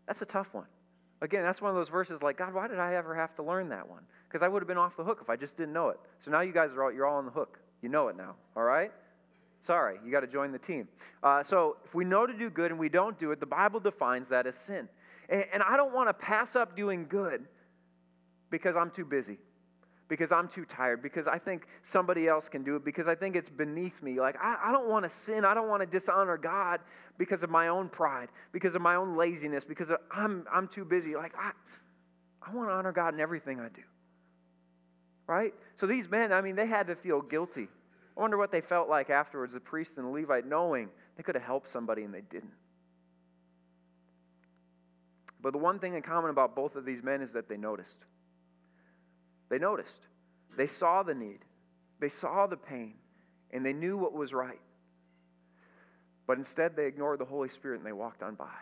That's 0.08 0.22
a 0.22 0.26
tough 0.26 0.48
one. 0.54 0.66
Again, 1.22 1.44
that's 1.44 1.62
one 1.62 1.72
of 1.72 1.76
those 1.76 1.90
verses 1.90 2.22
like, 2.22 2.38
God, 2.38 2.54
why 2.54 2.68
did 2.68 2.80
I 2.80 2.96
ever 2.96 3.16
have 3.16 3.36
to 3.36 3.44
learn 3.44 3.70
that 3.70 3.90
one? 3.90 4.04
Because 4.30 4.44
I 4.46 4.48
would 4.48 4.62
have 4.62 4.68
been 4.68 4.78
off 4.78 4.96
the 4.96 5.04
hook 5.04 5.20
if 5.22 5.30
I 5.30 5.36
just 5.36 5.58
didn't 5.58 5.74
know 5.74 5.90
it. 5.90 6.00
So 6.24 6.32
now 6.32 6.42
you 6.42 6.54
guys 6.54 6.72
are 6.74 6.84
all, 6.84 6.92
you're 6.92 7.06
all 7.06 7.18
on 7.18 7.26
the 7.26 7.32
hook. 7.32 7.60
You 7.82 7.90
know 7.90 8.08
it 8.08 8.16
now, 8.16 8.36
all 8.56 8.64
right? 8.64 8.92
Sorry, 9.66 9.98
you 10.06 10.12
got 10.12 10.22
to 10.22 10.28
join 10.28 10.52
the 10.52 10.60
team. 10.60 10.88
Uh, 11.24 11.44
so 11.44 11.78
if 11.86 11.94
we 11.94 12.06
know 12.06 12.26
to 12.26 12.34
do 12.34 12.50
good 12.50 12.72
and 12.72 12.80
we 12.80 12.90
don't 12.90 13.20
do 13.20 13.32
it, 13.32 13.40
the 13.40 13.46
Bible 13.46 13.80
defines 13.80 14.28
that 14.30 14.48
as 14.48 14.56
sin. 14.66 14.88
And, 15.30 15.62
I 15.62 15.76
don't 15.76 15.94
want 15.94 16.10
to 16.10 16.14
pass 16.14 16.56
up 16.56 16.76
doing 16.76 17.06
good 17.08 17.46
because 18.50 18.76
I'm 18.78 18.92
too 18.92 19.04
busy, 19.04 19.38
because 20.08 20.32
I'm 20.32 20.48
too 20.48 20.64
tired, 20.64 21.02
because 21.02 21.28
I 21.28 21.38
think 21.38 21.68
somebody 21.84 22.28
else 22.28 22.48
can 22.48 22.64
do 22.64 22.78
it, 22.78 22.86
because 22.86 23.10
I 23.10 23.16
think 23.16 23.36
it's 23.36 23.50
beneath 23.50 24.02
me. 24.02 24.22
Like, 24.22 24.38
I, 24.42 24.56
I 24.66 24.72
don't 24.72 24.88
want 24.90 25.04
to 25.04 25.12
sin. 25.26 25.44
I 25.44 25.54
don't 25.54 25.68
want 25.68 25.82
to 25.82 25.86
dishonor 25.86 26.38
God 26.38 26.80
because 27.18 27.44
of 27.44 27.50
my 27.50 27.68
own 27.68 27.90
pride, 27.90 28.30
because 28.54 28.76
of 28.76 28.82
my 28.82 28.96
own 28.96 29.18
laziness, 29.18 29.66
because 29.66 29.90
of, 29.90 29.98
I'm, 30.12 30.46
I'm 30.52 30.70
too 30.70 30.86
busy. 30.86 31.16
Like, 31.16 31.34
I, 31.38 31.52
I 32.42 32.56
want 32.56 32.70
to 32.70 32.74
honor 32.74 32.94
God 32.94 33.14
in 33.14 33.20
everything 33.20 33.60
I 33.60 33.68
do. 33.68 33.84
Right? 35.28 35.54
So 35.76 35.88
these 35.88 36.10
men, 36.10 36.32
I 36.32 36.40
mean, 36.40 36.56
they 36.56 36.68
had 36.68 36.88
to 36.88 36.96
feel 36.96 37.22
guilty. 37.22 37.68
I 38.16 38.22
wonder 38.22 38.38
what 38.38 38.52
they 38.52 38.62
felt 38.62 38.88
like 38.88 39.10
afterwards, 39.10 39.54
the 39.54 39.60
priest 39.60 39.98
and 39.98 40.06
the 40.06 40.10
Levite, 40.10 40.48
knowing 40.48 40.88
they 41.18 41.24
could 41.24 41.36
have 41.36 41.44
helped 41.44 41.70
somebody 41.70 42.04
and 42.04 42.14
they 42.14 42.22
didn't. 42.22 42.54
But 45.48 45.54
the 45.54 45.60
one 45.60 45.80
thing 45.80 45.94
in 45.94 46.02
common 46.02 46.30
about 46.30 46.58
both 46.58 46.76
of 46.76 46.84
these 46.84 47.02
men 47.02 47.22
is 47.22 47.32
that 47.32 47.48
they 47.48 47.56
noticed. 47.56 48.00
They 49.48 49.58
noticed. 49.58 50.02
They 50.58 50.68
saw 50.68 51.04
the 51.04 51.16
need, 51.16 51.40
they 52.02 52.10
saw 52.10 52.48
the 52.48 52.58
pain, 52.58 52.96
and 53.52 53.66
they 53.66 53.72
knew 53.72 53.96
what 53.98 54.12
was 54.12 54.34
right. 54.34 54.60
But 56.28 56.38
instead, 56.38 56.76
they 56.76 56.86
ignored 56.86 57.22
the 57.22 57.26
Holy 57.26 57.48
Spirit 57.48 57.78
and 57.78 57.88
they 57.88 57.94
walked 57.94 58.24
on 58.24 58.36
by. 58.36 58.58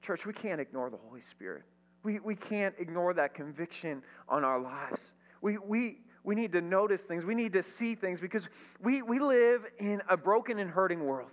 Church, 0.00 0.24
we 0.24 0.32
can't 0.32 0.58
ignore 0.58 0.88
the 0.88 0.96
Holy 1.06 1.20
Spirit. 1.20 1.64
We, 2.02 2.18
we 2.18 2.34
can't 2.34 2.74
ignore 2.78 3.12
that 3.12 3.34
conviction 3.34 4.02
on 4.30 4.42
our 4.42 4.58
lives. 4.58 5.02
We, 5.42 5.58
we, 5.58 5.98
We 6.24 6.34
need 6.34 6.52
to 6.52 6.62
notice 6.62 7.02
things. 7.02 7.26
We 7.26 7.34
need 7.34 7.52
to 7.52 7.62
see 7.62 7.94
things 7.94 8.20
because 8.20 8.48
we, 8.82 9.02
we 9.02 9.18
live 9.18 9.66
in 9.78 10.00
a 10.08 10.16
broken 10.16 10.58
and 10.60 10.70
hurting 10.70 11.04
world. 11.04 11.30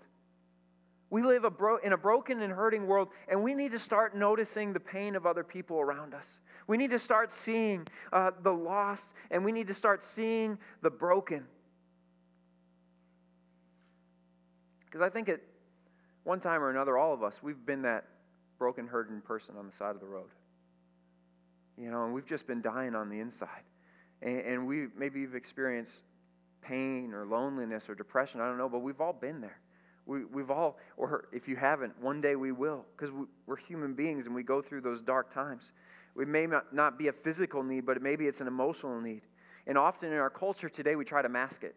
We 1.14 1.22
live 1.22 1.44
a 1.44 1.52
bro- 1.52 1.78
in 1.78 1.94
a 1.94 1.98
broken 1.98 2.42
and 2.42 2.52
hurting 2.52 2.88
world, 2.88 3.10
and 3.28 3.44
we 3.44 3.54
need 3.54 3.72
to 3.74 3.78
start 3.78 4.16
noticing 4.16 4.74
the 4.74 4.80
pain 4.80 5.16
of 5.16 5.28
other 5.28 5.44
people 5.44 5.80
around 5.80 6.16
us. 6.16 6.26
We 6.66 6.76
need 6.76 6.90
to 6.90 6.98
start 6.98 7.32
seeing 7.32 7.86
uh, 8.12 8.32
the 8.42 8.52
lost, 8.52 9.06
and 9.30 9.46
we 9.46 9.52
need 9.52 9.68
to 9.68 9.76
start 9.76 10.04
seeing 10.04 10.58
the 10.82 10.90
broken. 10.90 11.46
Because 14.86 15.02
I 15.02 15.10
think 15.10 15.30
at 15.30 15.42
one 16.24 16.40
time 16.40 16.64
or 16.64 16.72
another, 16.72 16.98
all 16.98 17.14
of 17.14 17.22
us, 17.22 17.36
we've 17.44 17.64
been 17.64 17.84
that 17.84 18.06
broken, 18.58 18.88
hurting 18.88 19.22
person 19.22 19.54
on 19.56 19.68
the 19.68 19.76
side 19.78 19.94
of 19.94 20.00
the 20.00 20.08
road. 20.08 20.32
You 21.78 21.92
know, 21.92 22.06
and 22.06 22.14
we've 22.16 22.26
just 22.26 22.48
been 22.48 22.64
dying 22.64 22.96
on 22.96 23.10
the 23.10 23.20
inside. 23.20 23.62
And, 24.24 24.40
and 24.40 24.68
we 24.68 24.88
maybe 24.98 25.20
you've 25.20 25.36
experienced 25.36 26.02
pain 26.64 27.14
or 27.14 27.28
loneliness 27.28 27.84
or 27.88 27.94
depression. 27.94 28.42
I 28.42 28.48
don't 28.48 28.58
know, 28.58 28.68
but 28.68 28.80
we've 28.80 29.00
all 29.00 29.14
been 29.14 29.42
there. 29.42 29.60
We, 30.06 30.26
we've 30.26 30.52
all, 30.52 30.78
or 30.98 31.30
if 31.32 31.48
you 31.48 31.56
haven't, 31.56 31.94
one 32.02 32.20
day 32.20 32.36
we 32.36 32.52
will, 32.52 32.86
because 32.96 33.12
we, 33.12 33.26
we're 33.48 33.56
human 33.56 33.94
beings 33.94 34.26
and 34.26 34.36
we 34.36 34.44
go 34.44 34.62
through 34.62 34.82
those 34.82 35.02
dark 35.02 35.34
times. 35.34 35.72
We 36.16 36.26
may 36.26 36.46
not, 36.46 36.74
not 36.74 36.98
be 36.98 37.08
a 37.08 37.14
physical 37.14 37.64
need, 37.64 37.86
but 37.86 38.02
maybe 38.02 38.28
it's 38.28 38.42
an 38.42 38.48
emotional 38.48 39.00
need. 39.00 39.22
And 39.66 39.78
often 39.78 40.12
in 40.12 40.18
our 40.18 40.30
culture 40.30 40.70
today, 40.70 40.96
we 40.96 41.06
try 41.06 41.22
to 41.22 41.30
mask 41.30 41.64
it. 41.64 41.76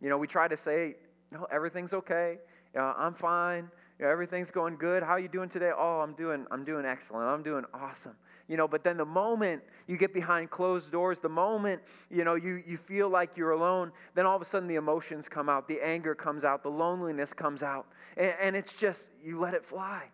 You 0.00 0.08
know, 0.08 0.16
we 0.16 0.26
try 0.26 0.48
to 0.48 0.56
say, 0.56 0.96
no, 1.30 1.46
everything's 1.50 1.92
okay. 1.92 2.38
You 2.74 2.80
know, 2.80 2.94
I'm 2.96 3.14
fine. 3.14 3.70
You 3.98 4.06
know, 4.06 4.10
everything's 4.10 4.50
going 4.50 4.76
good. 4.76 5.02
How 5.02 5.12
are 5.12 5.20
you 5.20 5.28
doing 5.28 5.48
today? 5.48 5.70
Oh, 5.76 6.00
I'm 6.00 6.14
doing, 6.14 6.46
I'm 6.50 6.64
doing 6.64 6.86
excellent. 6.86 7.26
I'm 7.26 7.42
doing 7.42 7.64
awesome. 7.74 8.14
You 8.48 8.56
know, 8.56 8.66
but 8.66 8.82
then 8.82 8.96
the 8.96 9.04
moment 9.04 9.62
you 9.86 9.98
get 9.98 10.14
behind 10.14 10.50
closed 10.50 10.90
doors, 10.90 11.18
the 11.20 11.28
moment, 11.28 11.82
you 12.10 12.24
know, 12.24 12.34
you, 12.34 12.62
you 12.66 12.78
feel 12.78 13.10
like 13.10 13.36
you're 13.36 13.50
alone, 13.50 13.92
then 14.14 14.24
all 14.24 14.34
of 14.34 14.40
a 14.40 14.46
sudden 14.46 14.66
the 14.66 14.76
emotions 14.76 15.26
come 15.28 15.50
out, 15.50 15.68
the 15.68 15.80
anger 15.82 16.14
comes 16.14 16.44
out, 16.44 16.62
the 16.62 16.70
loneliness 16.70 17.34
comes 17.34 17.62
out. 17.62 17.86
And, 18.16 18.34
and 18.40 18.56
it's 18.56 18.72
just, 18.72 19.06
you 19.22 19.38
let 19.38 19.52
it 19.52 19.66
fly. 19.66 20.04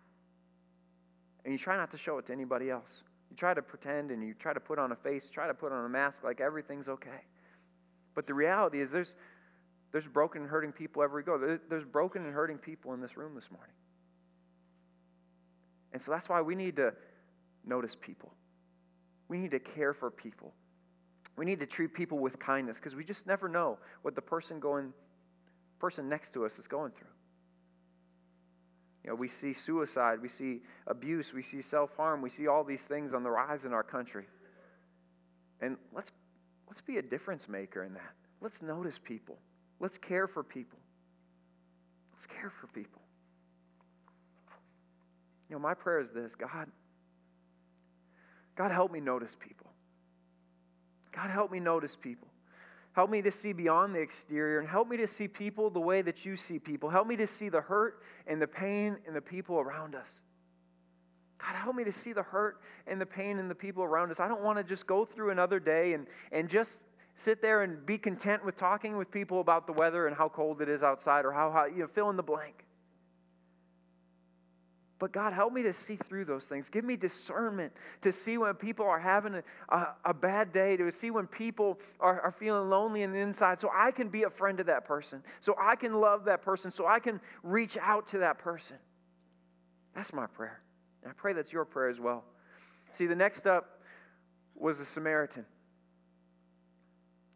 And 1.45 1.53
you 1.53 1.57
try 1.57 1.77
not 1.77 1.91
to 1.91 1.97
show 1.97 2.17
it 2.17 2.25
to 2.27 2.33
anybody 2.33 2.69
else. 2.69 3.03
You 3.31 3.37
try 3.37 3.53
to 3.53 3.61
pretend 3.61 4.11
and 4.11 4.21
you 4.21 4.33
try 4.33 4.53
to 4.53 4.59
put 4.59 4.79
on 4.79 4.91
a 4.91 4.95
face, 4.95 5.29
try 5.31 5.47
to 5.47 5.53
put 5.53 5.71
on 5.71 5.85
a 5.85 5.89
mask 5.89 6.23
like 6.23 6.41
everything's 6.41 6.89
okay. 6.89 7.23
But 8.15 8.27
the 8.27 8.33
reality 8.33 8.81
is 8.81 8.91
there's, 8.91 9.15
there's 9.93 10.07
broken 10.07 10.41
and 10.41 10.51
hurting 10.51 10.73
people 10.73 11.03
everywhere 11.03 11.37
go. 11.39 11.59
There's 11.69 11.85
broken 11.85 12.25
and 12.25 12.33
hurting 12.33 12.57
people 12.57 12.93
in 12.93 12.99
this 12.99 13.15
room 13.15 13.33
this 13.33 13.49
morning. 13.49 13.73
And 15.93 16.01
so 16.01 16.11
that's 16.11 16.27
why 16.27 16.41
we 16.41 16.55
need 16.55 16.75
to 16.75 16.93
notice 17.65 17.95
people. 17.99 18.31
We 19.27 19.37
need 19.37 19.51
to 19.51 19.59
care 19.59 19.93
for 19.93 20.11
people. 20.11 20.53
We 21.37 21.45
need 21.45 21.59
to 21.59 21.65
treat 21.65 21.93
people 21.93 22.19
with 22.19 22.39
kindness 22.39 22.77
because 22.77 22.95
we 22.95 23.03
just 23.03 23.27
never 23.27 23.49
know 23.49 23.77
what 24.03 24.15
the 24.15 24.21
person 24.21 24.59
going 24.59 24.93
person 25.79 26.07
next 26.07 26.31
to 26.33 26.45
us 26.45 26.57
is 26.57 26.67
going 26.67 26.91
through. 26.91 27.07
You 29.03 29.09
know, 29.11 29.15
we 29.15 29.27
see 29.27 29.53
suicide, 29.53 30.19
we 30.21 30.29
see 30.29 30.61
abuse, 30.87 31.33
we 31.33 31.43
see 31.43 31.61
self-harm, 31.61 32.21
we 32.21 32.29
see 32.29 32.47
all 32.47 32.63
these 32.63 32.81
things 32.81 33.13
on 33.13 33.23
the 33.23 33.29
rise 33.29 33.65
in 33.65 33.73
our 33.73 33.83
country. 33.83 34.25
And 35.61 35.77
let's 35.93 36.11
let's 36.67 36.81
be 36.81 36.97
a 36.97 37.01
difference 37.01 37.47
maker 37.47 37.83
in 37.83 37.93
that. 37.93 38.13
Let's 38.41 38.61
notice 38.61 38.99
people. 39.03 39.37
Let's 39.79 39.97
care 39.97 40.27
for 40.27 40.43
people. 40.43 40.79
Let's 42.13 42.25
care 42.25 42.51
for 42.61 42.67
people. 42.67 43.01
You 45.49 45.55
know, 45.55 45.61
my 45.61 45.73
prayer 45.73 45.99
is 45.99 46.11
this 46.11 46.33
God, 46.35 46.67
God, 48.55 48.71
help 48.71 48.91
me 48.91 48.99
notice 48.99 49.35
people. 49.39 49.67
God, 51.13 51.29
help 51.29 51.51
me 51.51 51.59
notice 51.59 51.95
people. 51.95 52.27
Help 52.93 53.09
me 53.09 53.21
to 53.21 53.31
see 53.31 53.51
beyond 53.51 53.93
the 53.93 53.99
exterior 53.99 54.59
and 54.59 54.67
help 54.67 54.87
me 54.87 54.95
to 54.97 55.07
see 55.07 55.27
people 55.27 55.69
the 55.69 55.79
way 55.79 56.01
that 56.01 56.25
you 56.25 56.37
see 56.37 56.59
people. 56.59 56.89
Help 56.89 57.07
me 57.07 57.17
to 57.17 57.27
see 57.27 57.49
the 57.49 57.59
hurt 57.59 58.01
and 58.25 58.41
the 58.41 58.47
pain 58.47 58.97
in 59.05 59.13
the 59.13 59.21
people 59.21 59.59
around 59.59 59.95
us. 59.95 60.07
God, 61.37 61.55
help 61.55 61.75
me 61.75 61.83
to 61.83 61.91
see 61.91 62.13
the 62.13 62.23
hurt 62.23 62.61
and 62.87 62.99
the 62.99 63.05
pain 63.05 63.37
in 63.37 63.49
the 63.49 63.55
people 63.55 63.83
around 63.83 64.11
us. 64.11 64.19
I 64.19 64.27
don't 64.27 64.41
want 64.41 64.57
to 64.57 64.63
just 64.63 64.87
go 64.87 65.03
through 65.03 65.31
another 65.31 65.59
day 65.59 65.93
and, 65.93 66.07
and 66.31 66.49
just 66.49 66.79
sit 67.15 67.41
there 67.41 67.63
and 67.63 67.85
be 67.85 67.97
content 67.97 68.45
with 68.45 68.57
talking 68.57 68.97
with 68.97 69.11
people 69.11 69.41
about 69.41 69.67
the 69.67 69.73
weather 69.73 70.07
and 70.07 70.15
how 70.15 70.29
cold 70.29 70.61
it 70.61 70.69
is 70.69 70.81
outside 70.81 71.25
or 71.25 71.31
how 71.31 71.51
hot, 71.51 71.73
you 71.73 71.81
know, 71.81 71.87
fill 71.87 72.09
in 72.09 72.15
the 72.15 72.23
blank. 72.23 72.64
But 74.97 75.11
God, 75.11 75.33
help 75.33 75.51
me 75.51 75.61
to 75.63 75.73
see 75.73 75.97
through 75.97 76.25
those 76.25 76.45
things. 76.45 76.69
Give 76.69 76.85
me 76.85 76.95
discernment 76.95 77.73
to 78.01 78.13
see 78.13 78.37
when 78.37 78.53
people 78.53 78.85
are 78.85 78.99
having 78.99 79.35
a, 79.35 79.43
a, 79.67 79.87
a, 80.05 80.13
bad 80.13 80.53
day, 80.53 80.77
to 80.77 80.89
see 80.89 81.11
when 81.11 81.27
people 81.27 81.79
are, 81.99 82.21
are 82.21 82.31
feeling 82.31 82.69
lonely 82.69 83.01
in 83.01 83.11
the 83.11 83.19
inside, 83.19 83.59
so 83.59 83.69
I 83.75 83.91
can 83.91 84.07
be 84.07 84.23
a 84.23 84.29
friend 84.29 84.57
to 84.57 84.63
that 84.65 84.85
person, 84.85 85.21
so 85.41 85.53
I 85.59 85.75
can 85.75 85.99
love 85.99 86.25
that 86.25 86.43
person, 86.43 86.71
so 86.71 86.87
I 86.87 86.99
can 86.99 87.19
reach 87.43 87.77
out 87.81 88.07
to 88.09 88.19
that 88.19 88.39
person. 88.39 88.77
That's 89.95 90.13
my 90.13 90.27
prayer. 90.27 90.61
And 91.03 91.11
I 91.11 91.13
pray 91.13 91.33
that's 91.33 91.51
your 91.51 91.65
prayer 91.65 91.89
as 91.89 91.99
well. 91.99 92.23
See, 92.93 93.05
the 93.05 93.15
next 93.15 93.45
up 93.45 93.81
was 94.55 94.77
the 94.77 94.85
Samaritan. 94.85 95.45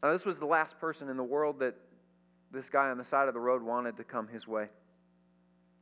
Now, 0.02 0.14
this 0.14 0.26
was 0.26 0.40
the 0.40 0.46
last 0.46 0.80
person 0.80 1.10
in 1.10 1.18
the 1.18 1.24
world 1.24 1.60
that 1.60 1.76
this 2.52 2.70
guy 2.70 2.90
on 2.90 2.98
the 2.98 3.04
side 3.04 3.28
of 3.28 3.34
the 3.34 3.40
road 3.40 3.62
wanted 3.62 3.98
to 3.98 4.06
come 4.06 4.30
his 4.30 4.48
way. 4.48 4.70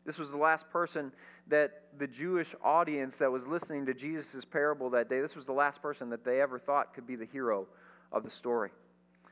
This 0.08 0.17
was 0.17 0.32
the 0.32 0.38
last 0.38 0.70
person 0.70 1.12
that 1.50 1.84
the 2.00 2.08
Jewish 2.08 2.56
audience 2.63 3.17
that 3.17 3.30
was 3.30 3.46
listening 3.46 3.86
to 3.88 3.93
Jesus' 3.93 4.46
parable 4.46 4.89
that 4.91 5.10
day, 5.10 5.20
this 5.20 5.36
was 5.36 5.46
the 5.46 5.52
last 5.52 5.82
person 5.82 6.10
that 6.12 6.24
they 6.24 6.41
ever 6.41 6.58
thought 6.58 6.93
could 6.93 7.06
be 7.06 7.17
the 7.17 7.26
hero 7.26 7.67
of 8.13 8.24
the 8.24 8.30
story. 8.30 8.72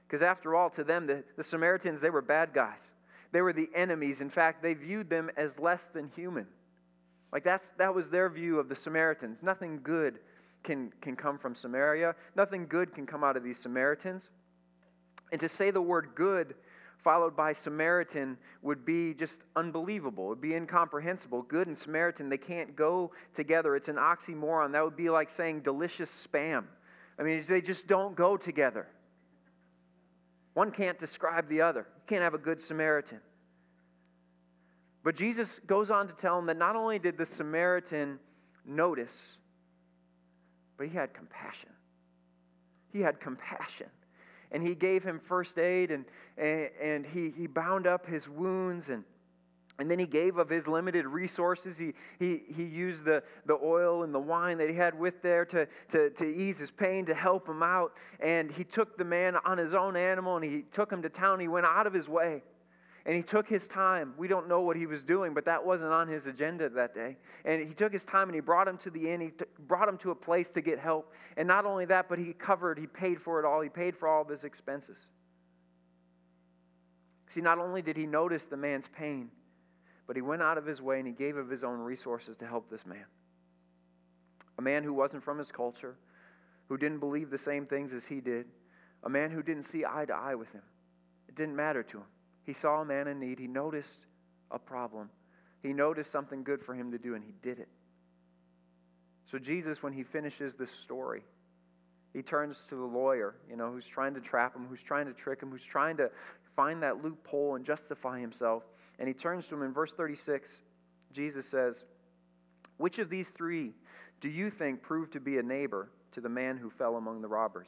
Because 0.05 0.21
after 0.21 0.53
all, 0.53 0.69
to 0.71 0.83
them, 0.83 1.07
the, 1.07 1.23
the 1.38 1.43
Samaritans, 1.43 2.01
they 2.01 2.09
were 2.09 2.21
bad 2.21 2.53
guys. 2.53 2.81
They 3.31 3.41
were 3.41 3.53
the 3.53 3.69
enemies. 3.73 4.19
In 4.19 4.29
fact, 4.29 4.61
they 4.61 4.73
viewed 4.73 5.09
them 5.09 5.31
as 5.38 5.57
less 5.57 5.88
than 5.93 6.11
human. 6.13 6.45
Like 7.31 7.45
that's, 7.45 7.71
that 7.77 7.95
was 7.95 8.09
their 8.09 8.29
view 8.29 8.59
of 8.59 8.67
the 8.67 8.75
Samaritans. 8.75 9.41
Nothing 9.41 9.79
good 9.81 10.19
can, 10.63 10.91
can 10.99 11.15
come 11.15 11.38
from 11.38 11.55
Samaria, 11.55 12.15
nothing 12.35 12.67
good 12.67 12.93
can 12.93 13.05
come 13.05 13.23
out 13.23 13.38
of 13.38 13.43
these 13.43 13.59
Samaritans. 13.59 14.23
And 15.31 15.39
to 15.39 15.47
say 15.47 15.71
the 15.71 15.81
word 15.81 16.09
good 16.15 16.55
followed 17.05 17.35
by 17.37 17.53
Samaritan 17.53 18.35
would 18.63 18.83
be 18.83 19.13
just 19.13 19.41
unbelievable. 19.55 20.25
It 20.25 20.29
would 20.29 20.41
be 20.41 20.55
incomprehensible. 20.55 21.43
Good 21.43 21.67
and 21.67 21.77
Samaritan, 21.77 22.29
they 22.29 22.37
can't 22.39 22.75
go 22.75 23.11
together. 23.35 23.75
It's 23.75 23.89
an 23.89 23.97
oxymoron. 23.97 24.71
That 24.71 24.83
would 24.83 24.97
be 24.97 25.11
like 25.11 25.29
saying 25.29 25.61
delicious 25.61 26.11
spam. 26.11 26.63
I 27.19 27.23
mean, 27.23 27.45
they 27.47 27.61
just 27.61 27.85
don't 27.85 28.15
go 28.15 28.37
together. 28.37 28.87
One 30.55 30.71
can't 30.71 30.97
describe 30.97 31.47
the 31.47 31.61
other. 31.61 31.81
You 31.81 32.03
can't 32.07 32.23
have 32.23 32.33
a 32.33 32.39
good 32.39 32.59
Samaritan. 32.59 33.19
But 35.03 35.15
Jesus 35.15 35.59
goes 35.67 35.91
on 35.91 36.07
to 36.07 36.13
tell 36.15 36.39
him 36.39 36.47
that 36.47 36.57
not 36.57 36.75
only 36.75 36.97
did 36.97 37.19
the 37.19 37.25
Samaritan 37.27 38.17
notice, 38.65 39.15
but 40.75 40.87
he 40.87 40.95
had 40.95 41.13
compassion. 41.13 41.69
He 42.91 43.01
had 43.01 43.19
compassion 43.19 43.87
and 44.55 44.65
he 44.65 44.73
gave 44.73 45.03
him 45.03 45.19
first 45.19 45.59
aid 45.59 45.91
and, 45.91 46.05
and, 46.37 46.69
and 46.81 47.05
he, 47.05 47.29
he 47.35 47.45
bound 47.45 47.85
up 47.85 48.07
his 48.07 48.25
wounds 48.29 48.87
and, 48.87 49.03
and 49.79 49.91
then 49.91 49.99
he 49.99 50.05
gave 50.05 50.37
of 50.37 50.47
his 50.47 50.65
limited 50.65 51.05
resources. 51.05 51.77
He, 51.77 51.93
he, 52.19 52.43
he 52.55 52.63
used 52.63 53.03
the, 53.03 53.21
the 53.45 53.59
oil 53.61 54.03
and 54.03 54.15
the 54.15 54.19
wine 54.19 54.57
that 54.59 54.69
he 54.69 54.75
had 54.75 54.97
with 54.97 55.21
there 55.21 55.43
to, 55.47 55.67
to, 55.89 56.09
to 56.11 56.25
ease 56.25 56.57
his 56.57 56.71
pain, 56.71 57.05
to 57.07 57.13
help 57.13 57.49
him 57.49 57.61
out. 57.61 57.95
And 58.21 58.49
he 58.49 58.63
took 58.63 58.97
the 58.97 59.03
man 59.03 59.35
on 59.43 59.57
his 59.57 59.73
own 59.73 59.97
animal 59.97 60.37
and 60.37 60.45
he 60.45 60.63
took 60.71 60.89
him 60.89 61.01
to 61.01 61.09
town. 61.09 61.41
He 61.41 61.49
went 61.49 61.65
out 61.65 61.85
of 61.85 61.91
his 61.91 62.07
way. 62.07 62.41
And 63.05 63.15
he 63.15 63.21
took 63.21 63.47
his 63.47 63.67
time. 63.67 64.15
We 64.17 64.27
don't 64.27 64.47
know 64.47 64.61
what 64.61 64.75
he 64.75 64.87
was 64.87 65.03
doing, 65.03 65.35
but 65.35 65.45
that 65.45 65.63
wasn't 65.63 65.91
on 65.91 66.07
his 66.07 66.25
agenda 66.25 66.69
that 66.69 66.95
day. 66.95 67.17
And 67.43 67.61
he 67.61 67.75
took 67.75 67.93
his 67.93 68.03
time 68.03 68.29
and 68.29 68.35
he 68.35 68.41
brought 68.41 68.67
him 68.67 68.79
to 68.79 68.89
the 68.89 69.11
inn. 69.11 69.21
He 69.21 69.27
t- 69.29 69.45
brought 69.67 69.87
him 69.87 69.99
to 69.99 70.11
a 70.11 70.15
place 70.15 70.49
to 70.51 70.61
get 70.61 70.79
help. 70.79 71.13
And 71.37 71.47
not 71.47 71.65
only 71.65 71.85
that, 71.85 72.09
but 72.09 72.17
he 72.17 72.33
covered, 72.33 72.79
he 72.79 72.87
paid 72.87 73.21
for 73.21 73.39
it 73.39 73.45
all. 73.45 73.61
He 73.61 73.69
paid 73.69 73.95
for 73.95 74.07
all 74.07 74.23
of 74.23 74.29
his 74.29 74.43
expenses. 74.43 74.97
See, 77.29 77.41
not 77.41 77.59
only 77.59 77.83
did 77.83 77.95
he 77.95 78.07
notice 78.07 78.45
the 78.45 78.57
man's 78.57 78.87
pain, 78.87 79.29
but 80.07 80.15
he 80.15 80.23
went 80.23 80.41
out 80.41 80.57
of 80.57 80.65
his 80.65 80.81
way 80.81 80.97
and 80.97 81.07
he 81.07 81.13
gave 81.13 81.37
of 81.37 81.49
his 81.49 81.63
own 81.63 81.79
resources 81.79 82.35
to 82.37 82.47
help 82.47 82.71
this 82.71 82.87
man. 82.87 83.05
A 84.57 84.61
man 84.63 84.83
who 84.83 84.93
wasn't 84.93 85.23
from 85.23 85.37
his 85.37 85.51
culture, 85.51 85.95
who 86.69 86.77
didn't 86.77 86.99
believe 86.99 87.29
the 87.29 87.37
same 87.37 87.67
things 87.67 87.93
as 87.93 88.05
he 88.05 88.19
did, 88.19 88.47
a 89.03 89.09
man 89.09 89.29
who 89.29 89.43
didn't 89.43 89.63
see 89.63 89.85
eye 89.85 90.05
to 90.05 90.13
eye 90.13 90.33
with 90.33 90.51
him. 90.51 90.63
It 91.27 91.35
didn't 91.35 91.55
matter 91.55 91.83
to 91.83 91.97
him. 91.97 92.05
He 92.45 92.53
saw 92.53 92.81
a 92.81 92.86
man 92.86 93.08
in 93.08 93.19
need. 93.19 93.39
He 93.39 93.47
noticed 93.47 94.05
a 94.51 94.60
problem. 94.60 95.10
He 95.63 95.73
noticed 95.73 96.12
something 96.12 96.43
good 96.43 96.62
for 96.62 96.75
him 96.75 96.91
to 96.91 96.97
do, 96.97 97.15
and 97.15 97.23
he 97.23 97.34
did 97.41 97.60
it. 97.60 97.67
So, 99.31 99.39
Jesus, 99.39 99.81
when 99.81 99.93
he 99.93 100.03
finishes 100.03 100.53
this 100.53 100.69
story, 100.71 101.23
he 102.13 102.21
turns 102.21 102.63
to 102.69 102.75
the 102.75 102.84
lawyer, 102.84 103.36
you 103.49 103.58
know, 103.58 103.71
who's 103.71 103.88
trying 103.88 104.13
to 104.13 104.21
trap 104.21 104.55
him, 104.55 104.67
who's 104.69 104.81
trying 104.81 105.08
to 105.08 105.13
trick 105.13 105.41
him, 105.41 105.49
who's 105.49 105.63
trying 105.63 105.97
to 105.97 106.10
find 106.55 106.84
that 106.84 107.03
loophole 107.03 107.55
and 107.55 107.65
justify 107.65 108.19
himself. 108.19 108.63
And 108.99 109.08
he 109.08 109.13
turns 109.13 109.47
to 109.47 109.55
him 109.55 109.63
in 109.63 109.73
verse 109.73 109.93
36. 109.93 110.49
Jesus 111.12 111.45
says, 111.49 111.75
Which 112.77 112.99
of 112.99 113.10
these 113.10 113.29
three 113.29 113.71
do 114.21 114.29
you 114.29 114.49
think 114.49 114.81
proved 114.81 115.13
to 115.13 115.19
be 115.19 115.39
a 115.39 115.43
neighbor 115.43 115.89
to 116.13 116.21
the 116.21 116.29
man 116.29 116.58
who 116.58 116.69
fell 116.69 116.95
among 116.95 117.21
the 117.21 117.27
robbers? 117.27 117.67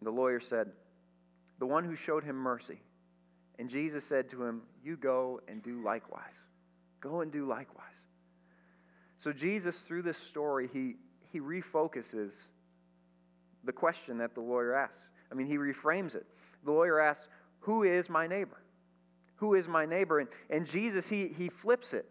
And 0.00 0.06
the 0.06 0.10
lawyer 0.10 0.40
said, 0.40 0.72
the 1.62 1.66
one 1.66 1.84
who 1.84 1.94
showed 1.94 2.24
him 2.24 2.34
mercy. 2.34 2.80
And 3.58 3.68
Jesus 3.68 4.04
said 4.04 4.28
to 4.30 4.44
him, 4.44 4.62
You 4.84 4.96
go 4.96 5.40
and 5.48 5.62
do 5.62 5.82
likewise. 5.82 6.34
Go 7.00 7.20
and 7.20 7.32
do 7.32 7.46
likewise. 7.46 7.86
So, 9.18 9.32
Jesus, 9.32 9.78
through 9.78 10.02
this 10.02 10.18
story, 10.18 10.68
he, 10.72 10.96
he 11.30 11.40
refocuses 11.40 12.32
the 13.64 13.72
question 13.72 14.18
that 14.18 14.34
the 14.34 14.40
lawyer 14.40 14.74
asks. 14.74 14.96
I 15.30 15.34
mean, 15.34 15.46
he 15.46 15.56
reframes 15.56 16.14
it. 16.14 16.26
The 16.64 16.72
lawyer 16.72 17.00
asks, 17.00 17.28
Who 17.60 17.84
is 17.84 18.08
my 18.08 18.26
neighbor? 18.26 18.58
Who 19.36 19.54
is 19.54 19.68
my 19.68 19.86
neighbor? 19.86 20.20
And, 20.20 20.28
and 20.50 20.66
Jesus, 20.66 21.08
he, 21.08 21.28
he 21.28 21.48
flips 21.48 21.92
it. 21.92 22.06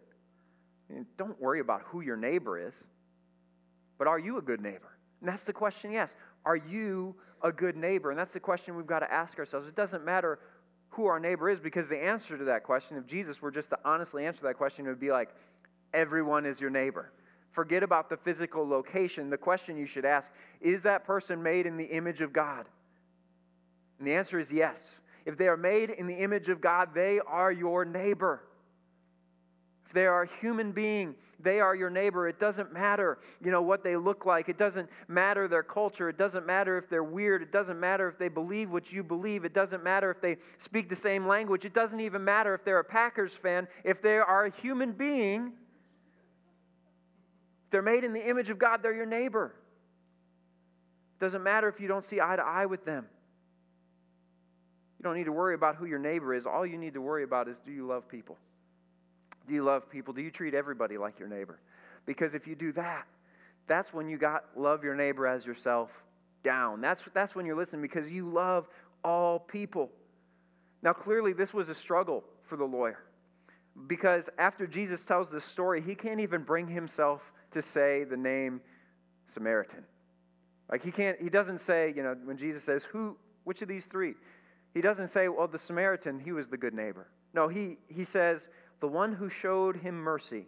And 0.88 1.06
don't 1.16 1.40
worry 1.40 1.60
about 1.60 1.82
who 1.86 2.00
your 2.02 2.16
neighbor 2.16 2.58
is, 2.58 2.74
but 3.98 4.06
are 4.06 4.18
you 4.18 4.38
a 4.38 4.42
good 4.42 4.60
neighbor? 4.60 4.98
And 5.20 5.28
that's 5.28 5.44
the 5.44 5.52
question, 5.52 5.92
yes. 5.92 6.10
Are 6.44 6.56
you 6.56 7.14
a 7.42 7.52
good 7.52 7.76
neighbor? 7.76 8.10
And 8.10 8.18
that's 8.18 8.32
the 8.32 8.40
question 8.40 8.76
we've 8.76 8.86
got 8.86 8.98
to 8.98 9.12
ask 9.12 9.38
ourselves. 9.38 9.68
It 9.68 9.76
doesn't 9.76 10.04
matter 10.04 10.40
who 10.92 11.06
our 11.06 11.18
neighbor 11.18 11.48
is 11.48 11.58
because 11.58 11.88
the 11.88 12.02
answer 12.02 12.36
to 12.38 12.44
that 12.44 12.64
question, 12.64 12.96
if 12.96 13.06
Jesus 13.06 13.40
were 13.40 13.50
just 13.50 13.70
to 13.70 13.78
honestly 13.84 14.26
answer 14.26 14.42
that 14.42 14.58
question, 14.58 14.86
it 14.86 14.90
would 14.90 15.00
be 15.00 15.10
like, 15.10 15.30
everyone 15.94 16.46
is 16.46 16.60
your 16.60 16.70
neighbor. 16.70 17.10
Forget 17.50 17.82
about 17.82 18.08
the 18.08 18.16
physical 18.16 18.66
location. 18.66 19.30
The 19.30 19.38
question 19.38 19.76
you 19.76 19.86
should 19.86 20.04
ask 20.04 20.30
is 20.60 20.82
that 20.82 21.04
person 21.04 21.42
made 21.42 21.66
in 21.66 21.76
the 21.76 21.84
image 21.84 22.20
of 22.20 22.32
God? 22.32 22.66
And 23.98 24.06
the 24.06 24.14
answer 24.14 24.38
is 24.38 24.52
yes. 24.52 24.80
If 25.24 25.38
they 25.38 25.48
are 25.48 25.56
made 25.56 25.90
in 25.90 26.06
the 26.06 26.14
image 26.14 26.48
of 26.48 26.60
God, 26.60 26.90
they 26.94 27.20
are 27.26 27.52
your 27.52 27.84
neighbor. 27.84 28.42
They 29.92 30.06
are 30.06 30.22
a 30.22 30.28
human 30.40 30.72
being, 30.72 31.14
they 31.42 31.60
are 31.60 31.74
your 31.74 31.90
neighbor. 31.90 32.28
It 32.28 32.38
doesn't 32.38 32.72
matter, 32.72 33.18
you 33.44 33.50
know, 33.50 33.62
what 33.62 33.82
they 33.82 33.96
look 33.96 34.24
like. 34.24 34.48
It 34.48 34.58
doesn't 34.58 34.88
matter 35.08 35.48
their 35.48 35.62
culture. 35.62 36.08
It 36.08 36.16
doesn't 36.16 36.46
matter 36.46 36.78
if 36.78 36.88
they're 36.88 37.02
weird. 37.02 37.42
It 37.42 37.52
doesn't 37.52 37.78
matter 37.78 38.08
if 38.08 38.18
they 38.18 38.28
believe 38.28 38.70
what 38.70 38.92
you 38.92 39.02
believe. 39.02 39.44
It 39.44 39.52
doesn't 39.52 39.82
matter 39.82 40.10
if 40.10 40.20
they 40.20 40.36
speak 40.58 40.88
the 40.88 40.96
same 40.96 41.26
language. 41.26 41.64
It 41.64 41.74
doesn't 41.74 42.00
even 42.00 42.24
matter 42.24 42.54
if 42.54 42.64
they're 42.64 42.78
a 42.78 42.84
Packers 42.84 43.32
fan. 43.32 43.66
If 43.84 44.02
they 44.02 44.18
are 44.18 44.46
a 44.46 44.50
human 44.50 44.92
being, 44.92 45.52
they're 47.70 47.82
made 47.82 48.04
in 48.04 48.12
the 48.12 48.28
image 48.28 48.50
of 48.50 48.58
God, 48.58 48.82
they're 48.82 48.94
your 48.94 49.06
neighbor. 49.06 49.54
It 51.18 51.24
doesn't 51.24 51.42
matter 51.42 51.68
if 51.68 51.80
you 51.80 51.88
don't 51.88 52.04
see 52.04 52.20
eye 52.20 52.36
to 52.36 52.42
eye 52.42 52.66
with 52.66 52.84
them. 52.84 53.06
You 54.98 55.04
don't 55.04 55.16
need 55.16 55.24
to 55.24 55.32
worry 55.32 55.54
about 55.54 55.76
who 55.76 55.86
your 55.86 55.98
neighbor 55.98 56.34
is. 56.34 56.46
All 56.46 56.64
you 56.64 56.78
need 56.78 56.94
to 56.94 57.00
worry 57.00 57.24
about 57.24 57.48
is 57.48 57.58
do 57.64 57.72
you 57.72 57.86
love 57.86 58.06
people? 58.08 58.36
Do 59.46 59.54
you 59.54 59.64
love 59.64 59.90
people? 59.90 60.14
Do 60.14 60.22
you 60.22 60.30
treat 60.30 60.54
everybody 60.54 60.98
like 60.98 61.18
your 61.18 61.28
neighbor? 61.28 61.58
Because 62.06 62.34
if 62.34 62.46
you 62.46 62.54
do 62.54 62.72
that, 62.72 63.06
that's 63.66 63.92
when 63.92 64.08
you 64.08 64.18
got 64.18 64.44
love 64.56 64.82
your 64.82 64.94
neighbor 64.94 65.26
as 65.26 65.46
yourself 65.46 65.90
down. 66.42 66.80
That's, 66.80 67.02
that's 67.14 67.34
when 67.34 67.46
you're 67.46 67.56
listening 67.56 67.82
because 67.82 68.08
you 68.08 68.28
love 68.28 68.68
all 69.04 69.38
people. 69.38 69.90
Now, 70.82 70.92
clearly, 70.92 71.32
this 71.32 71.54
was 71.54 71.68
a 71.68 71.74
struggle 71.74 72.24
for 72.44 72.56
the 72.56 72.64
lawyer 72.64 72.98
because 73.86 74.28
after 74.38 74.66
Jesus 74.66 75.04
tells 75.04 75.30
this 75.30 75.44
story, 75.44 75.80
he 75.80 75.94
can't 75.94 76.20
even 76.20 76.42
bring 76.42 76.66
himself 76.66 77.20
to 77.52 77.62
say 77.62 78.04
the 78.04 78.16
name 78.16 78.60
Samaritan. 79.32 79.84
Like 80.70 80.82
he 80.82 80.90
can't, 80.90 81.20
he 81.20 81.28
doesn't 81.28 81.60
say, 81.60 81.92
you 81.94 82.02
know, 82.02 82.16
when 82.24 82.36
Jesus 82.36 82.64
says, 82.64 82.84
who, 82.84 83.16
which 83.44 83.62
of 83.62 83.68
these 83.68 83.86
three? 83.86 84.14
He 84.74 84.80
doesn't 84.80 85.08
say, 85.08 85.28
well, 85.28 85.46
the 85.46 85.58
Samaritan, 85.58 86.18
he 86.18 86.32
was 86.32 86.48
the 86.48 86.56
good 86.56 86.74
neighbor. 86.74 87.08
No, 87.34 87.48
he, 87.48 87.78
he 87.88 88.04
says, 88.04 88.48
the 88.82 88.88
one 88.88 89.12
who 89.12 89.30
showed 89.30 89.76
him 89.76 89.94
mercy. 89.94 90.44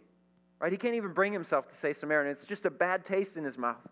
Right? 0.59 0.71
He 0.71 0.77
can't 0.77 0.95
even 0.95 1.13
bring 1.13 1.31
himself 1.31 1.69
to 1.69 1.75
say 1.75 1.93
Samaritan. 1.93 2.33
It's 2.33 2.43
just 2.43 2.65
a 2.65 2.69
bad 2.69 3.05
taste 3.05 3.37
in 3.37 3.45
his 3.45 3.57
mouth. 3.57 3.87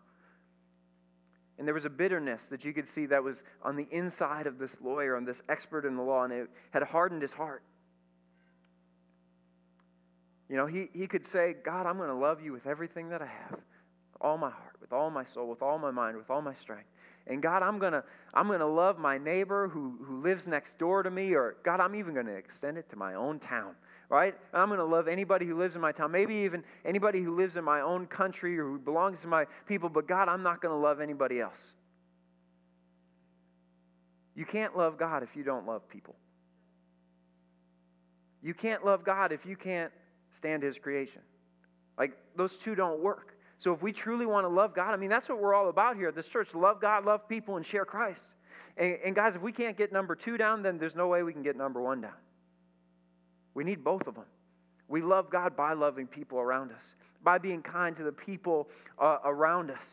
And 1.58 1.65
there 1.65 1.73
was 1.73 1.86
a 1.86 1.89
bitterness 1.89 2.43
that 2.49 2.65
you 2.65 2.73
could 2.73 2.88
see 2.88 3.06
that 3.06 3.23
was 3.23 3.41
on 3.62 3.77
the 3.77 3.88
inside 3.89 4.45
of 4.45 4.60
this 4.60 4.75
lawyer 4.82 5.15
and 5.15 5.25
this 5.25 5.41
expert 5.47 5.86
in 5.86 5.95
the 5.95 6.01
law, 6.01 6.25
and 6.25 6.34
it 6.34 6.49
had 6.71 6.84
hardened 6.84 7.21
his 7.21 7.32
heart. 7.32 7.63
You 10.49 10.58
know, 10.58 10.65
he, 10.65 10.89
he 10.93 11.08
could 11.08 11.25
say, 11.25 11.56
God, 11.63 11.86
I'm 11.86 11.95
going 11.95 12.10
to 12.10 12.15
love 12.15 12.43
you 12.43 12.51
with 12.51 12.67
everything 12.67 13.10
that 13.10 13.21
I 13.21 13.27
have, 13.27 13.60
all 14.19 14.38
my 14.38 14.49
heart, 14.49 14.75
with 14.82 14.91
all 14.91 15.10
my 15.10 15.23
soul, 15.23 15.47
with 15.47 15.62
all 15.62 15.79
my 15.79 15.91
mind, 15.91 16.17
with 16.17 16.29
all 16.29 16.41
my 16.41 16.53
strength. 16.53 16.89
And 17.27 17.41
God, 17.41 17.63
I'm 17.63 17.79
going 17.79 17.93
to 17.93 18.03
I'm 18.34 18.47
going 18.47 18.60
to 18.60 18.67
love 18.67 18.99
my 18.99 19.17
neighbor 19.17 19.69
who, 19.69 19.97
who 20.03 20.21
lives 20.21 20.47
next 20.47 20.77
door 20.77 21.01
to 21.01 21.10
me, 21.10 21.34
or 21.34 21.56
God, 21.63 21.79
I'm 21.79 21.95
even 21.95 22.13
going 22.13 22.25
to 22.25 22.36
extend 22.36 22.77
it 22.77 22.89
to 22.89 22.97
my 22.97 23.13
own 23.13 23.39
town 23.39 23.75
right? 24.13 24.36
I'm 24.54 24.67
going 24.67 24.80
to 24.80 24.86
love 24.86 25.08
anybody 25.08 25.47
who 25.47 25.58
lives 25.58 25.73
in 25.73 25.82
my 25.82 25.91
town, 25.91 26.12
maybe 26.12 26.36
even 26.36 26.63
anybody 26.86 27.23
who 27.23 27.36
lives 27.36 27.58
in 27.58 27.63
my 27.63 27.82
own 27.82 28.06
country 28.06 28.60
or 28.60 28.65
who 28.65 28.78
belongs 28.78 29.19
to 29.21 29.28
my 29.28 29.45
people, 29.65 29.89
but 29.89 30.08
God, 30.08 30.30
I'm 30.30 30.43
not 30.43 30.62
going 30.62 30.71
to 30.71 30.78
love 30.78 31.02
anybody 31.02 31.41
else. 31.41 31.60
You 34.36 34.45
can't 34.45 34.78
love 34.78 34.99
God 34.99 35.23
if 35.23 35.36
you 35.36 35.43
don't 35.43 35.65
love 35.65 35.89
people. 35.89 36.15
You 38.43 38.54
can't 38.54 38.86
love 38.86 39.04
God 39.04 39.32
if 39.32 39.47
you 39.47 39.56
can't 39.56 39.91
stand 40.36 40.62
His 40.62 40.78
creation. 40.78 41.21
Like, 41.97 42.15
those 42.36 42.56
two 42.58 42.76
don't 42.76 43.02
work. 43.02 43.36
So, 43.58 43.73
if 43.73 43.82
we 43.82 43.91
truly 43.91 44.28
want 44.28 44.45
to 44.45 44.49
love 44.49 44.76
God, 44.76 44.93
I 44.93 44.97
mean, 44.97 45.10
that's 45.10 45.30
what 45.30 45.39
we're 45.39 45.56
all 45.56 45.69
about 45.69 45.95
here 45.95 46.10
at 46.10 46.15
this 46.15 46.28
church 46.28 46.54
love 46.54 46.82
God, 46.82 47.06
love 47.06 47.28
people, 47.28 47.58
and 47.58 47.65
share 47.65 47.86
Christ. 47.86 48.21
And, 48.78 48.97
and 49.06 49.15
guys, 49.15 49.36
if 49.36 49.41
we 49.41 49.52
can't 49.52 49.78
get 49.78 49.91
number 49.91 50.15
two 50.15 50.38
down, 50.38 50.62
then 50.62 50.78
there's 50.78 50.95
no 50.95 51.08
way 51.08 51.23
we 51.23 51.34
can 51.34 51.43
get 51.43 51.56
number 51.56 51.82
one 51.82 52.02
down. 52.02 52.13
We 53.54 53.63
need 53.63 53.84
both 53.84 54.08
of 54.08 54.16
them. 54.16 54.26
We 54.88 55.02
love 55.02 55.30
God 55.30 55.56
by 55.56 55.74
loving 55.74 56.08
people 56.08 56.39
around 56.39 56.72
us, 56.72 56.84
by 57.24 57.38
being 57.38 57.62
kind 57.62 57.96
to 57.98 58.04
the 58.04 58.12
people 58.12 58.70
uh, 59.00 59.18
around 59.24 59.72
us. 59.72 59.86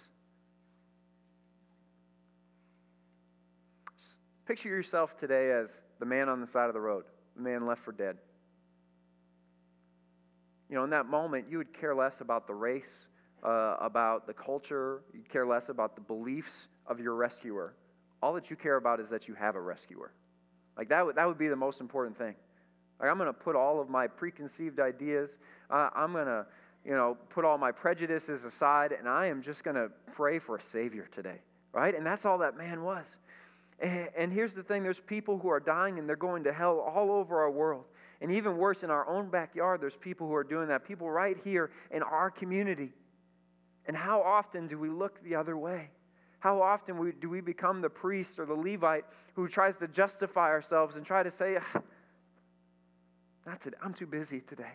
Picture 4.47 4.69
yourself 4.69 5.17
today 5.19 5.53
as 5.53 5.71
the 6.01 6.07
man 6.07 6.29
on 6.29 6.41
the 6.41 6.47
side 6.47 6.67
of 6.67 6.75
the 6.75 6.81
road, 6.81 7.05
the 7.37 7.43
man 7.43 7.67
left 7.67 7.85
for 7.85 7.93
dead. 7.93 8.17
You 10.69 10.77
know, 10.77 10.85
in 10.85 10.91
that 10.91 11.07
moment, 11.07 11.47
you 11.49 11.59
would 11.59 11.73
care 11.79 11.95
less 11.95 12.21
about 12.21 12.47
the 12.47 12.55
race, 12.55 12.91
uh, 13.45 13.77
about 13.81 14.27
the 14.27 14.33
culture, 14.35 15.03
you'd 15.15 15.29
care 15.29 15.47
less 15.47 15.69
about 15.69 15.95
the 15.95 16.01
beliefs 16.01 16.67
of 16.87 17.01
your 17.01 17.15
rescuer. 17.15 17.75
All 18.23 18.35
that 18.35 18.51
you 18.51 18.57
care 18.57 18.77
about 18.77 19.01
is 19.01 19.09
that 19.11 19.29
you 19.29 19.35
have 19.35 19.55
a 19.57 19.61
rescuer. 19.61 20.13
Like 20.77 20.89
that, 20.89 21.07
would, 21.07 21.17
that 21.17 21.27
would 21.27 21.39
be 21.39 21.49
the 21.49 21.57
most 21.57 21.81
important 21.81 22.19
thing. 22.19 22.35
Like 23.01 23.11
I'm 23.11 23.17
going 23.17 23.29
to 23.29 23.33
put 23.33 23.57
all 23.57 23.81
of 23.81 23.89
my 23.89 24.07
preconceived 24.07 24.79
ideas, 24.79 25.37
uh, 25.71 25.91
I'm 25.95 26.13
going 26.13 26.27
to, 26.27 26.47
you 26.85 26.93
know, 26.93 27.17
put 27.31 27.45
all 27.45 27.59
my 27.59 27.73
prejudices 27.73 28.45
aside, 28.45 28.93
and 28.93 29.09
I 29.09 29.27
am 29.27 29.43
just 29.43 29.65
going 29.65 29.77
to 29.77 29.91
pray 30.13 30.39
for 30.39 30.57
a 30.57 30.63
Savior 30.63 31.09
today, 31.15 31.41
right? 31.73 31.95
And 31.95 32.05
that's 32.05 32.27
all 32.27 32.39
that 32.39 32.57
man 32.57 32.83
was. 32.83 33.05
And, 33.81 34.09
and 34.17 34.33
here's 34.33 34.55
the 34.55 34.63
thing 34.63 34.83
there's 34.83 35.01
people 35.01 35.39
who 35.39 35.49
are 35.49 35.61
dying 35.61 35.99
and 35.99 36.09
they're 36.09 36.17
going 36.17 36.45
to 36.45 36.53
hell 36.53 36.79
all 36.79 37.11
over 37.11 37.41
our 37.41 37.51
world. 37.51 37.85
And 38.21 38.31
even 38.33 38.59
worse, 38.59 38.83
in 38.83 38.91
our 38.91 39.09
own 39.09 39.31
backyard, 39.31 39.81
there's 39.81 39.97
people 39.97 40.27
who 40.27 40.35
are 40.35 40.45
doing 40.45 40.69
that, 40.69 40.87
people 40.87 41.11
right 41.11 41.39
here 41.43 41.71
in 41.91 42.03
our 42.03 42.31
community. 42.31 42.93
And 43.87 43.97
how 43.97 44.21
often 44.21 44.69
do 44.69 44.79
we 44.79 44.91
look 44.91 45.23
the 45.25 45.35
other 45.35 45.57
way? 45.57 45.89
How 46.41 46.61
often 46.61 47.15
do 47.19 47.31
we 47.31 47.41
become 47.41 47.81
the 47.81 47.89
priest 47.89 48.39
or 48.39 48.45
the 48.45 48.55
Levite 48.55 49.05
who 49.35 49.49
tries 49.49 49.77
to 49.79 49.89
justify 49.89 50.49
ourselves 50.49 50.97
and 50.97 51.07
try 51.07 51.23
to 51.23 51.31
say, 51.31 51.57
ah, 51.59 51.81
not 53.47 53.61
today. 53.61 53.77
I'm 53.83 53.95
too 53.95 54.07
busy 54.07 54.41
today. 54.41 54.73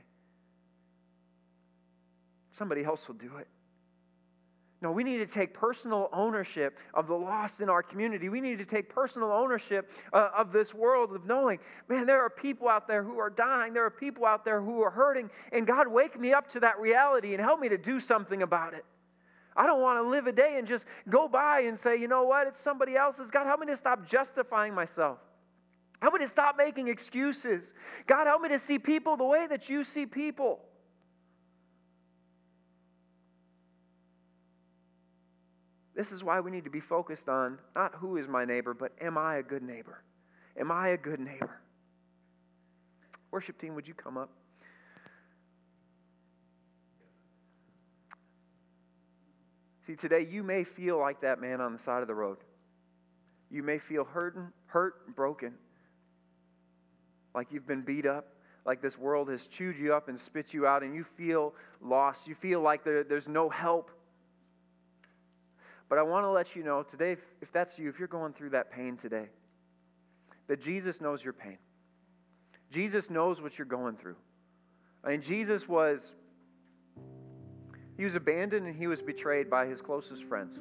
Somebody 2.52 2.84
else 2.84 3.08
will 3.08 3.16
do 3.16 3.38
it. 3.38 3.48
No, 4.82 4.92
we 4.92 5.04
need 5.04 5.18
to 5.18 5.26
take 5.26 5.54
personal 5.54 6.10
ownership 6.14 6.78
of 6.94 7.08
the 7.08 7.16
lost 7.16 7.60
in 7.62 7.70
our 7.70 7.82
community. 7.82 8.30
We 8.30 8.42
need 8.42 8.60
to 8.60 8.66
take 8.66 8.90
personal 8.90 9.32
ownership 9.32 9.90
uh, 10.14 10.30
of 10.38 10.52
this 10.52 10.74
world 10.74 11.16
of 11.16 11.26
knowing, 11.26 11.60
man, 11.90 12.06
there 12.06 12.22
are 12.22 12.30
people 12.30 12.68
out 12.68 12.88
there 12.88 13.04
who 13.04 13.18
are 13.18 13.30
dying. 13.30 13.74
There 13.74 13.86
are 13.86 13.90
people 13.90 14.26
out 14.26 14.46
there 14.46 14.62
who 14.62 14.82
are 14.84 14.92
hurting. 14.92 15.30
And 15.52 15.66
God, 15.66 15.88
wake 15.88 16.20
me 16.20 16.34
up 16.34 16.50
to 16.52 16.60
that 16.60 16.80
reality 16.80 17.34
and 17.34 17.42
help 17.42 17.60
me 17.60 17.70
to 17.70 17.78
do 17.78 18.00
something 18.00 18.42
about 18.42 18.74
it. 18.74 18.86
I 19.56 19.66
don't 19.66 19.82
want 19.82 20.04
to 20.04 20.10
live 20.10 20.28
a 20.28 20.34
day 20.34 20.58
and 20.60 20.68
just 20.68 20.86
go 21.10 21.28
by 21.28 21.62
and 21.62 21.80
say, 21.80 21.96
you 21.96 22.08
know 22.08 22.24
what, 22.26 22.46
it's 22.46 22.60
somebody 22.60 22.96
else's. 22.96 23.32
God, 23.32 23.48
help 23.48 23.62
me 23.62 23.68
to 23.68 23.78
stop 23.78 24.08
justifying 24.08 24.74
myself. 24.74 25.18
Help 26.02 26.14
me 26.14 26.20
to 26.20 26.28
stop 26.28 26.58
making 26.58 26.88
excuses. 26.88 27.74
God, 28.06 28.28
help 28.28 28.42
me 28.42 28.50
to 28.50 28.60
see 28.60 28.80
people 28.80 29.18
the 29.18 29.24
way 29.24 29.48
that 29.48 29.70
you 29.70 29.84
see 29.84 30.06
people. 30.06 30.60
This 35.96 36.12
is 36.12 36.24
why 36.24 36.42
we 36.42 36.52
need 36.52 36.66
to 36.66 36.70
be 36.70 36.82
focused 36.82 37.30
on 37.30 37.58
not 37.76 37.94
who 37.96 38.18
is 38.18 38.28
my 38.28 38.44
neighbor, 38.44 38.74
but 38.74 38.92
am 39.02 39.18
I 39.18 39.38
a 39.38 39.44
good 39.44 39.64
neighbor? 39.64 40.04
Am 40.60 40.72
I 40.72 40.90
a 40.90 40.98
good 40.98 41.22
neighbor? 41.22 41.62
Worship 43.32 43.60
team, 43.60 43.76
would 43.76 43.88
you 43.88 43.94
come 43.94 44.18
up? 44.18 44.30
See, 49.88 49.96
today 49.96 50.28
you 50.30 50.44
may 50.44 50.64
feel 50.64 51.00
like 51.00 51.22
that 51.22 51.40
man 51.40 51.62
on 51.62 51.72
the 51.72 51.80
side 51.80 52.02
of 52.02 52.08
the 52.08 52.16
road. 52.16 52.38
You 53.50 53.64
may 53.64 53.78
feel 53.78 54.04
hurt, 54.04 54.38
hurt, 54.68 55.16
broken 55.16 55.54
like 57.36 57.52
you've 57.52 57.68
been 57.68 57.82
beat 57.82 58.06
up, 58.06 58.30
like 58.66 58.82
this 58.82 58.98
world 58.98 59.30
has 59.30 59.46
chewed 59.48 59.78
you 59.78 59.94
up 59.94 60.08
and 60.08 60.20
spit 60.20 60.54
you 60.54 60.66
out, 60.66 60.82
and 60.82 60.96
you 60.96 61.04
feel 61.04 61.54
lost. 61.82 62.28
You 62.28 62.34
feel 62.34 62.62
like 62.62 62.84
there, 62.84 63.04
there's 63.04 63.28
no 63.28 63.50
help. 63.50 63.92
But 65.90 66.00
I 66.00 66.02
want 66.02 66.24
to 66.24 66.30
let 66.30 66.56
you 66.56 66.64
know 66.64 66.82
today, 66.82 67.12
if, 67.12 67.20
if 67.42 67.52
that's 67.52 67.78
you, 67.78 67.90
if 67.90 68.00
you're 68.00 68.08
going 68.08 68.34
through 68.34 68.52
that 68.52 68.72
pain 68.72 68.98
today, 68.98 69.28
that 70.48 70.62
Jesus 70.62 71.00
knows 71.00 71.24
your 71.24 71.34
pain. 71.34 71.58
Jesus 72.72 73.10
knows 73.10 73.42
what 73.42 73.58
you're 73.58 73.68
going 73.68 73.96
through. 73.98 74.16
I 75.04 75.10
mean, 75.10 75.22
Jesus 75.22 75.68
was, 75.68 76.04
he 77.98 78.04
was 78.04 78.16
abandoned 78.16 78.66
and 78.66 78.76
he 78.76 78.88
was 78.88 79.02
betrayed 79.02 79.50
by 79.50 79.68
his 79.68 79.82
closest 79.82 80.24
friends, 80.24 80.58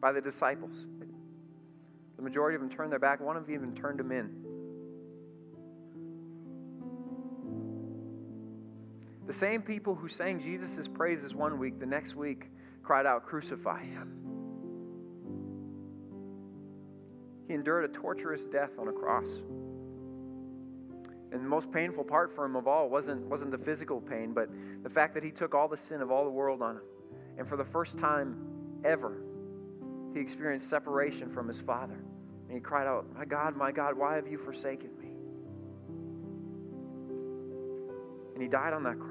by 0.00 0.12
the 0.12 0.20
disciples. 0.20 0.72
The 2.16 2.22
majority 2.22 2.54
of 2.54 2.62
them 2.62 2.70
turned 2.70 2.92
their 2.92 2.98
back. 2.98 3.20
One 3.20 3.36
of 3.36 3.46
them 3.46 3.54
even 3.54 3.74
turned 3.74 4.00
him 4.00 4.12
in. 4.12 4.49
The 9.30 9.36
same 9.36 9.62
people 9.62 9.94
who 9.94 10.08
sang 10.08 10.42
Jesus' 10.42 10.88
praises 10.88 11.36
one 11.36 11.60
week, 11.60 11.78
the 11.78 11.86
next 11.86 12.16
week 12.16 12.50
cried 12.82 13.06
out, 13.06 13.26
Crucify 13.26 13.84
him. 13.84 14.12
He 17.46 17.54
endured 17.54 17.84
a 17.84 17.88
torturous 17.96 18.46
death 18.46 18.70
on 18.76 18.88
a 18.88 18.92
cross. 18.92 19.28
And 21.30 21.44
the 21.44 21.48
most 21.48 21.70
painful 21.70 22.02
part 22.02 22.34
for 22.34 22.44
him 22.44 22.56
of 22.56 22.66
all 22.66 22.88
wasn't, 22.88 23.24
wasn't 23.26 23.52
the 23.52 23.58
physical 23.58 24.00
pain, 24.00 24.32
but 24.32 24.48
the 24.82 24.90
fact 24.90 25.14
that 25.14 25.22
he 25.22 25.30
took 25.30 25.54
all 25.54 25.68
the 25.68 25.76
sin 25.76 26.02
of 26.02 26.10
all 26.10 26.24
the 26.24 26.30
world 26.30 26.60
on 26.60 26.78
him. 26.78 26.82
And 27.38 27.48
for 27.48 27.56
the 27.56 27.64
first 27.64 27.98
time 27.98 28.36
ever, 28.84 29.22
he 30.12 30.18
experienced 30.18 30.68
separation 30.68 31.30
from 31.32 31.46
his 31.46 31.60
Father. 31.60 32.02
And 32.48 32.52
he 32.52 32.58
cried 32.58 32.88
out, 32.88 33.06
My 33.16 33.26
God, 33.26 33.56
my 33.56 33.70
God, 33.70 33.96
why 33.96 34.16
have 34.16 34.26
you 34.26 34.38
forsaken 34.38 34.90
me? 34.98 35.06
And 38.34 38.42
he 38.42 38.48
died 38.48 38.72
on 38.72 38.82
that 38.82 38.98
cross. 38.98 39.09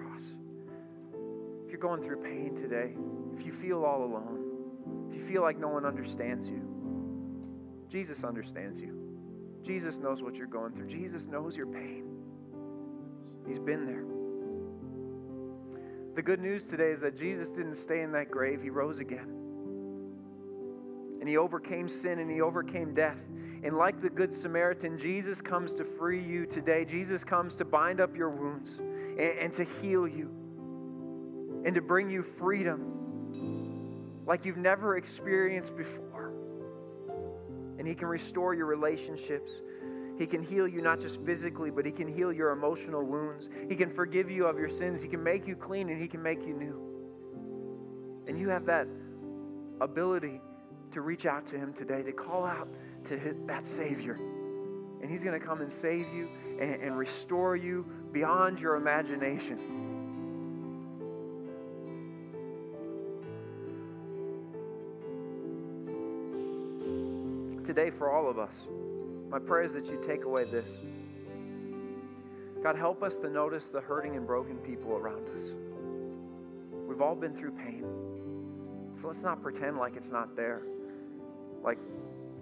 You're 1.79 1.95
going 1.95 2.03
through 2.03 2.21
pain 2.21 2.57
today, 2.57 2.91
if 3.37 3.45
you 3.45 3.53
feel 3.53 3.85
all 3.85 4.03
alone, 4.03 5.07
if 5.09 5.17
you 5.17 5.25
feel 5.25 5.41
like 5.41 5.57
no 5.57 5.69
one 5.69 5.85
understands 5.85 6.49
you, 6.49 6.61
Jesus 7.89 8.25
understands 8.25 8.81
you. 8.81 8.99
Jesus 9.63 9.95
knows 9.97 10.21
what 10.21 10.35
you're 10.35 10.45
going 10.45 10.73
through. 10.73 10.87
Jesus 10.87 11.25
knows 11.25 11.55
your 11.55 11.67
pain. 11.67 12.03
He's 13.47 13.59
been 13.59 13.85
there. 13.85 14.03
The 16.17 16.21
good 16.21 16.41
news 16.41 16.65
today 16.65 16.91
is 16.91 16.99
that 16.99 17.17
Jesus 17.17 17.47
didn't 17.47 17.75
stay 17.75 18.01
in 18.01 18.11
that 18.11 18.29
grave, 18.29 18.61
He 18.61 18.69
rose 18.69 18.99
again. 18.99 19.33
And 21.21 21.29
He 21.29 21.37
overcame 21.37 21.87
sin 21.87 22.19
and 22.19 22.29
He 22.29 22.41
overcame 22.41 22.93
death. 22.93 23.19
And 23.63 23.77
like 23.77 24.01
the 24.01 24.09
Good 24.09 24.33
Samaritan, 24.33 24.99
Jesus 24.99 25.39
comes 25.39 25.73
to 25.75 25.85
free 25.85 26.21
you 26.21 26.45
today. 26.45 26.83
Jesus 26.83 27.23
comes 27.23 27.55
to 27.55 27.63
bind 27.63 28.01
up 28.01 28.17
your 28.17 28.31
wounds 28.31 28.71
and, 28.79 29.39
and 29.39 29.53
to 29.53 29.63
heal 29.81 30.05
you 30.05 30.38
and 31.65 31.75
to 31.75 31.81
bring 31.81 32.09
you 32.09 32.23
freedom 32.23 32.99
like 34.25 34.45
you've 34.45 34.57
never 34.57 34.97
experienced 34.97 35.75
before. 35.75 36.33
And 37.77 37.87
He 37.87 37.95
can 37.95 38.07
restore 38.07 38.53
your 38.53 38.67
relationships. 38.67 39.51
He 40.17 40.27
can 40.27 40.43
heal 40.43 40.67
you 40.67 40.81
not 40.81 40.99
just 40.99 41.19
physically, 41.21 41.71
but 41.71 41.85
He 41.85 41.91
can 41.91 42.07
heal 42.07 42.31
your 42.31 42.51
emotional 42.51 43.03
wounds. 43.03 43.49
He 43.69 43.75
can 43.75 43.89
forgive 43.89 44.29
you 44.29 44.45
of 44.45 44.59
your 44.59 44.69
sins. 44.69 45.01
He 45.01 45.07
can 45.07 45.23
make 45.23 45.47
you 45.47 45.55
clean 45.55 45.89
and 45.89 45.99
He 45.99 46.07
can 46.07 46.21
make 46.21 46.45
you 46.45 46.53
new. 46.53 48.25
And 48.27 48.37
you 48.37 48.49
have 48.49 48.65
that 48.65 48.87
ability 49.81 50.41
to 50.91 51.01
reach 51.01 51.25
out 51.25 51.47
to 51.47 51.57
Him 51.57 51.73
today, 51.73 52.03
to 52.03 52.11
call 52.11 52.45
out 52.45 52.67
to 53.05 53.35
that 53.47 53.67
Savior. 53.67 54.19
And 55.01 55.09
He's 55.09 55.23
going 55.23 55.39
to 55.39 55.45
come 55.45 55.61
and 55.61 55.71
save 55.71 56.13
you 56.13 56.29
and, 56.59 56.81
and 56.83 56.97
restore 56.97 57.55
you 57.55 57.85
beyond 58.11 58.59
your 58.59 58.75
imagination. 58.75 59.88
Today, 67.69 67.91
for 67.91 68.09
all 68.09 68.27
of 68.27 68.39
us, 68.39 68.49
my 69.29 69.37
prayer 69.37 69.61
is 69.61 69.73
that 69.73 69.85
you 69.85 70.03
take 70.03 70.23
away 70.23 70.43
this. 70.43 70.65
God, 72.63 72.75
help 72.75 73.03
us 73.03 73.17
to 73.17 73.29
notice 73.29 73.67
the 73.67 73.79
hurting 73.79 74.15
and 74.15 74.25
broken 74.25 74.57
people 74.57 74.93
around 74.93 75.27
us. 75.37 75.51
We've 76.87 76.99
all 76.99 77.13
been 77.13 77.37
through 77.37 77.51
pain. 77.51 77.85
So 78.99 79.07
let's 79.07 79.21
not 79.21 79.43
pretend 79.43 79.77
like 79.77 79.95
it's 79.95 80.09
not 80.09 80.35
there, 80.35 80.63
like 81.63 81.77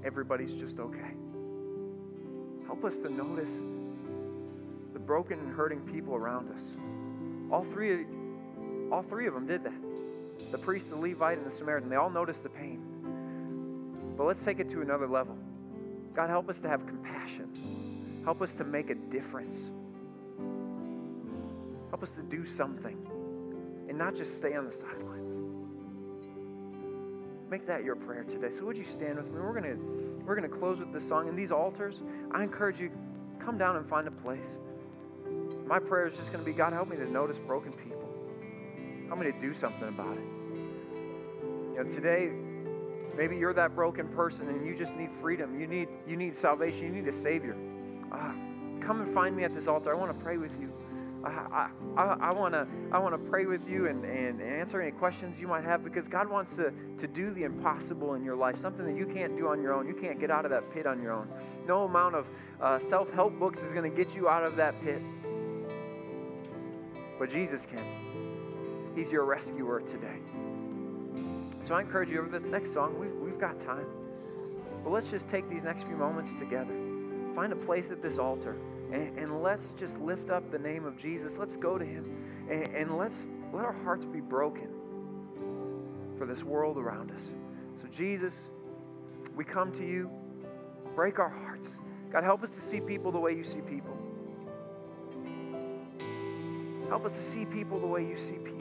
everybody's 0.06 0.54
just 0.54 0.80
okay. 0.80 1.12
Help 2.66 2.86
us 2.86 2.96
to 3.00 3.10
notice 3.10 3.52
the 4.94 5.00
broken 5.00 5.40
and 5.40 5.54
hurting 5.54 5.82
people 5.82 6.16
around 6.16 6.48
us. 6.54 6.64
All 7.52 7.66
three, 7.74 8.06
all 8.94 9.04
three 9.04 9.28
of 9.28 9.34
them 9.34 9.46
did 9.46 9.62
that. 9.66 10.52
The 10.54 10.58
priest, 10.58 10.90
the 10.90 10.96
Levite, 10.96 11.38
and 11.38 11.46
the 11.46 11.54
Samaritan, 11.54 11.90
they 11.90 11.98
all 11.98 12.10
noticed 12.10 12.44
the 12.44 12.50
pain. 12.50 12.77
But 14.18 14.26
let's 14.26 14.44
take 14.44 14.60
it 14.60 14.70
to 14.72 14.82
another 14.82 15.08
level. 15.08 15.38
God, 16.16 16.30
help 16.30 16.50
us 16.50 16.60
to 16.60 16.68
have 16.68 16.86
compassion. 16.88 18.22
Help 18.24 18.42
us 18.42 18.54
to 18.56 18.64
make 18.64 18.90
a 18.90 18.96
difference. 18.96 19.56
Help 21.90 22.02
us 22.02 22.12
to 22.16 22.24
do 22.24 22.46
something 22.46 22.98
and 23.88 23.98
not 23.98 24.16
just 24.16 24.36
stay 24.36 24.56
on 24.56 24.66
the 24.66 24.74
sidelines. 24.74 25.32
Make 27.50 27.66
that 27.68 27.84
your 27.84 27.96
prayer 27.96 28.24
today. 28.24 28.50
So 28.58 28.66
would 28.66 28.76
you 28.76 28.84
stand 28.84 29.18
with 29.18 29.28
me? 29.28 29.40
We're 29.40 29.54
gonna 29.54 29.78
we're 30.26 30.36
gonna 30.36 30.50
close 30.50 30.80
with 30.80 30.92
this 30.92 31.08
song. 31.08 31.30
And 31.30 31.38
these 31.38 31.52
altars, 31.52 32.02
I 32.32 32.44
encourage 32.44 32.80
you, 32.80 32.92
come 33.40 33.58
down 33.58 33.78
and 33.78 33.88
find 33.88 34.08
a 34.08 34.12
place. 34.12 34.46
My 35.66 35.80
prayer 35.80 36.08
is 36.08 36.18
just 36.18 36.32
gonna 36.32 36.44
be, 36.44 36.52
God, 36.52 36.74
help 36.74 36.90
me 36.90 36.98
to 36.98 37.10
notice 37.10 37.38
broken 37.38 37.72
people. 37.72 38.10
Help 39.08 39.20
me 39.20 39.32
to 39.32 39.40
do 39.40 39.54
something 39.54 39.88
about 39.88 40.18
it. 40.18 40.24
You 41.74 41.84
know, 41.84 41.90
today 41.90 42.32
Maybe 43.18 43.36
you're 43.36 43.54
that 43.54 43.76
broken 43.76 44.08
person 44.10 44.48
and 44.48 44.66
you 44.66 44.78
just 44.78 44.96
need 44.96 45.10
freedom. 45.22 45.60
You 45.60 45.66
need, 45.68 45.90
you 46.08 46.16
need 46.16 46.36
salvation. 46.36 46.84
You 46.84 47.02
need 47.02 47.08
a 47.08 47.22
Savior. 47.22 47.56
Uh, 48.12 48.32
come 48.86 49.02
and 49.02 49.14
find 49.14 49.36
me 49.36 49.44
at 49.44 49.56
this 49.56 49.68
altar. 49.68 49.92
I 49.92 49.96
want 49.96 50.18
to 50.18 50.24
pray 50.24 50.38
with 50.38 50.54
you. 50.60 50.72
I, 51.26 51.70
I, 51.98 52.04
I 52.04 52.34
want 52.36 52.54
to 52.54 52.68
I 52.92 53.00
wanna 53.00 53.18
pray 53.18 53.46
with 53.46 53.68
you 53.68 53.88
and, 53.88 54.06
and 54.06 54.42
answer 54.42 54.80
any 54.82 54.92
questions 54.92 55.40
you 55.40 55.48
might 55.48 55.64
have 55.64 55.84
because 55.84 56.08
God 56.08 56.30
wants 56.30 56.56
to, 56.56 56.72
to 57.00 57.08
do 57.08 57.34
the 57.34 57.44
impossible 57.44 58.14
in 58.14 58.24
your 58.24 58.36
life, 58.36 58.60
something 58.62 58.86
that 58.86 58.96
you 58.96 59.08
can't 59.08 59.36
do 59.36 59.48
on 59.48 59.62
your 59.62 59.74
own. 59.74 59.88
You 59.88 59.96
can't 59.96 60.20
get 60.20 60.32
out 60.32 60.46
of 60.46 60.52
that 60.52 60.72
pit 60.72 60.86
on 60.86 61.02
your 61.02 61.12
own. 61.12 61.28
No 61.66 61.84
amount 61.84 62.16
of 62.16 62.28
uh, 62.62 62.80
self 62.88 63.12
help 63.12 63.38
books 63.40 63.60
is 63.62 63.74
going 63.74 63.90
to 63.90 63.96
get 63.96 64.16
you 64.16 64.30
out 64.30 64.44
of 64.44 64.56
that 64.58 64.82
pit. 64.84 65.02
But 67.20 67.32
Jesus 67.32 67.66
can. 67.66 68.94
He's 68.96 69.10
your 69.12 69.26
rescuer 69.26 69.82
today. 69.82 70.20
So 71.64 71.74
I 71.74 71.82
encourage 71.82 72.10
you 72.10 72.20
over 72.20 72.30
this 72.30 72.48
next 72.50 72.74
song, 72.74 72.98
we've, 73.00 73.14
we've 73.16 73.40
got 73.40 73.60
time. 73.60 73.86
But 74.84 74.92
let's 74.92 75.10
just 75.10 75.28
take 75.28 75.50
these 75.50 75.66
next 75.66 75.84
few 75.84 75.98
moments 75.98 76.32
together. 76.40 76.74
Find 77.36 77.52
a 77.52 77.56
place 77.56 77.92
at 77.92 78.02
this 78.02 78.18
altar 78.18 78.58
and, 78.92 79.18
and 79.18 79.44
let's 79.44 79.74
just 79.78 79.98
lift 80.00 80.30
up 80.30 80.50
the 80.52 80.60
name 80.60 80.86
of 80.86 80.98
Jesus. 80.98 81.38
Let's 81.38 81.58
go 81.58 81.78
to 81.78 81.86
him 81.86 82.48
and, 82.50 82.64
and 82.76 82.98
let's 82.98 83.28
let 83.54 83.66
our 83.66 83.76
hearts 83.84 84.06
be 84.06 84.22
broken 84.22 84.70
for 86.18 86.26
this 86.26 86.44
world 86.44 86.78
around 86.78 87.12
us. 87.12 87.22
So, 87.82 87.88
Jesus, 87.90 88.34
we 89.36 89.44
come 89.44 89.72
to 89.74 89.86
you. 89.86 90.10
Break 90.96 91.20
our 91.20 91.30
hearts. 91.30 91.68
God, 92.12 92.24
help 92.24 92.44
us 92.44 92.56
to 92.56 92.62
see 92.62 92.80
people 92.80 93.12
the 93.12 93.20
way 93.20 93.34
you 93.36 93.44
see 93.44 93.62
people. 93.62 93.96
Help 96.88 97.06
us 97.06 97.18
to 97.18 97.22
see 97.22 97.46
people 97.46 97.80
the 97.80 97.88
way 97.88 98.02
you 98.02 98.18
see 98.18 98.34
people 98.34 98.57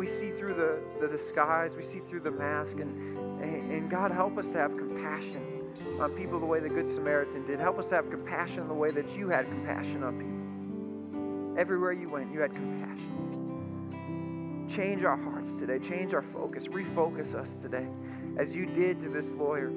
we 0.00 0.06
see 0.06 0.30
through 0.30 0.54
the, 0.54 0.80
the 0.98 1.06
disguise, 1.06 1.76
we 1.76 1.84
see 1.84 2.00
through 2.08 2.20
the 2.20 2.30
mask. 2.30 2.78
And, 2.78 3.18
and, 3.42 3.70
and 3.70 3.90
God, 3.90 4.10
help 4.10 4.38
us 4.38 4.46
to 4.46 4.56
have 4.56 4.74
compassion 4.74 5.68
on 6.00 6.12
people 6.12 6.40
the 6.40 6.46
way 6.46 6.58
the 6.58 6.70
Good 6.70 6.88
Samaritan 6.88 7.46
did. 7.46 7.60
Help 7.60 7.78
us 7.78 7.88
to 7.90 7.96
have 7.96 8.08
compassion 8.08 8.66
the 8.66 8.72
way 8.72 8.90
that 8.92 9.14
you 9.14 9.28
had 9.28 9.44
compassion 9.44 10.02
on 10.02 10.16
people. 10.16 11.60
Everywhere 11.60 11.92
you 11.92 12.08
went, 12.08 12.32
you 12.32 12.40
had 12.40 12.54
compassion. 12.54 13.04
Change 14.74 15.04
our 15.04 15.18
hearts 15.18 15.52
today. 15.58 15.78
Change 15.78 16.14
our 16.14 16.22
focus. 16.22 16.64
Refocus 16.68 17.34
us 17.34 17.58
today 17.60 17.86
as 18.38 18.54
you 18.54 18.64
did 18.64 19.02
to 19.02 19.10
this 19.10 19.26
lawyer, 19.32 19.68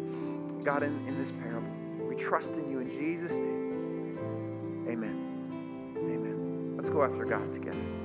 God, 0.64 0.84
in, 0.84 1.06
in 1.06 1.22
this 1.22 1.32
parable. 1.32 1.68
We 2.08 2.16
trust 2.16 2.54
in 2.54 2.72
you 2.72 2.80
in 2.80 2.90
Jesus' 2.90 3.34
name. 3.34 4.88
Amen. 4.88 5.98
Amen. 5.98 6.76
Let's 6.78 6.90
go 6.90 7.04
after 7.04 7.26
God 7.26 7.54
together. 7.54 8.03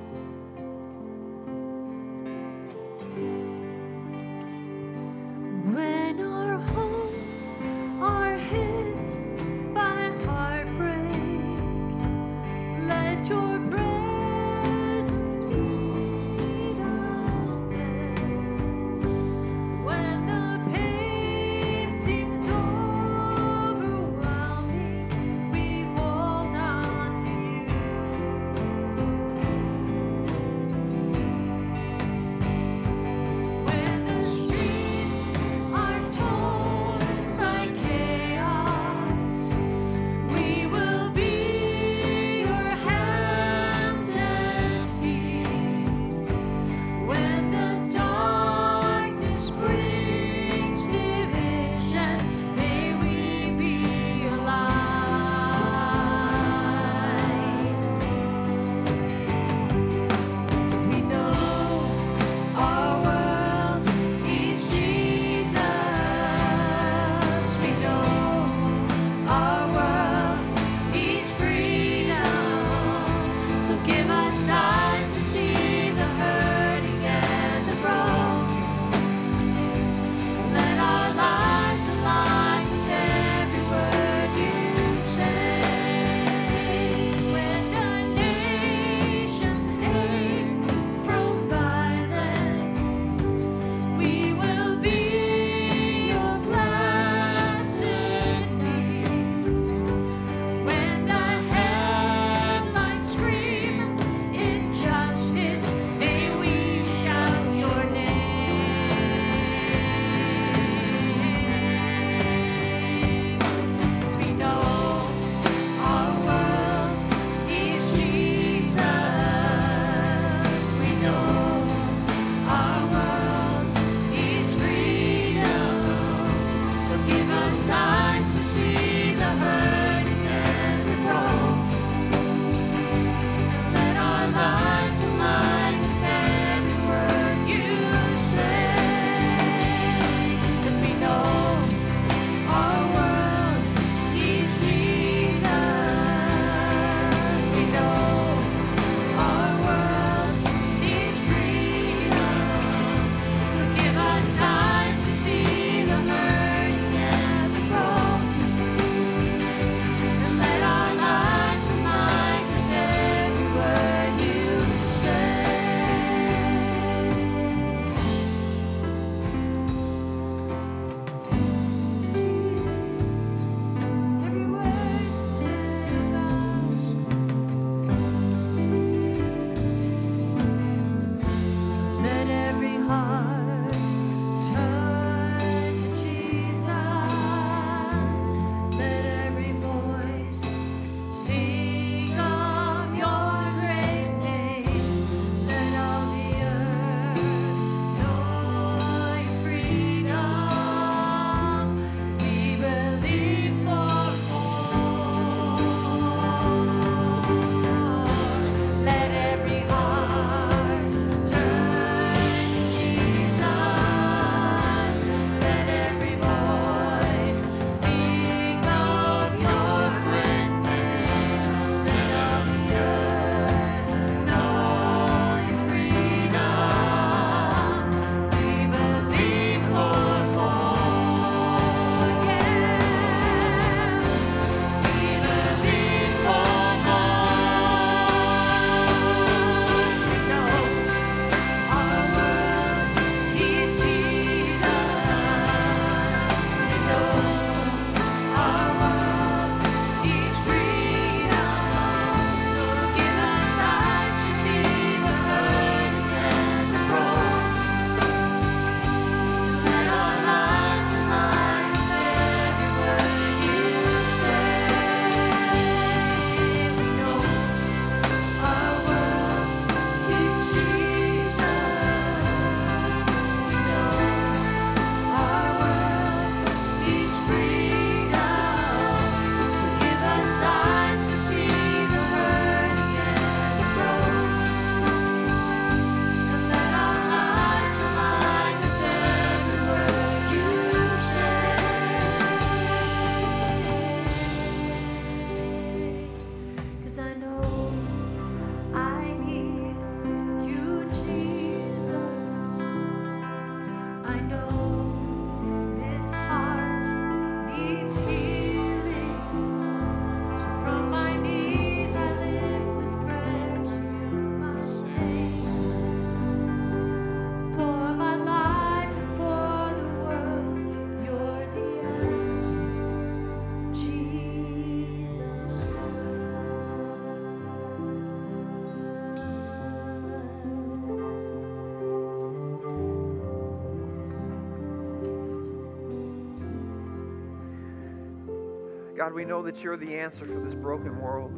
God, 338.99 339.13
we 339.13 339.23
know 339.23 339.41
that 339.43 339.63
you're 339.63 339.77
the 339.77 339.95
answer 339.95 340.25
for 340.25 340.41
this 340.41 340.53
broken 340.53 340.99
world. 340.99 341.31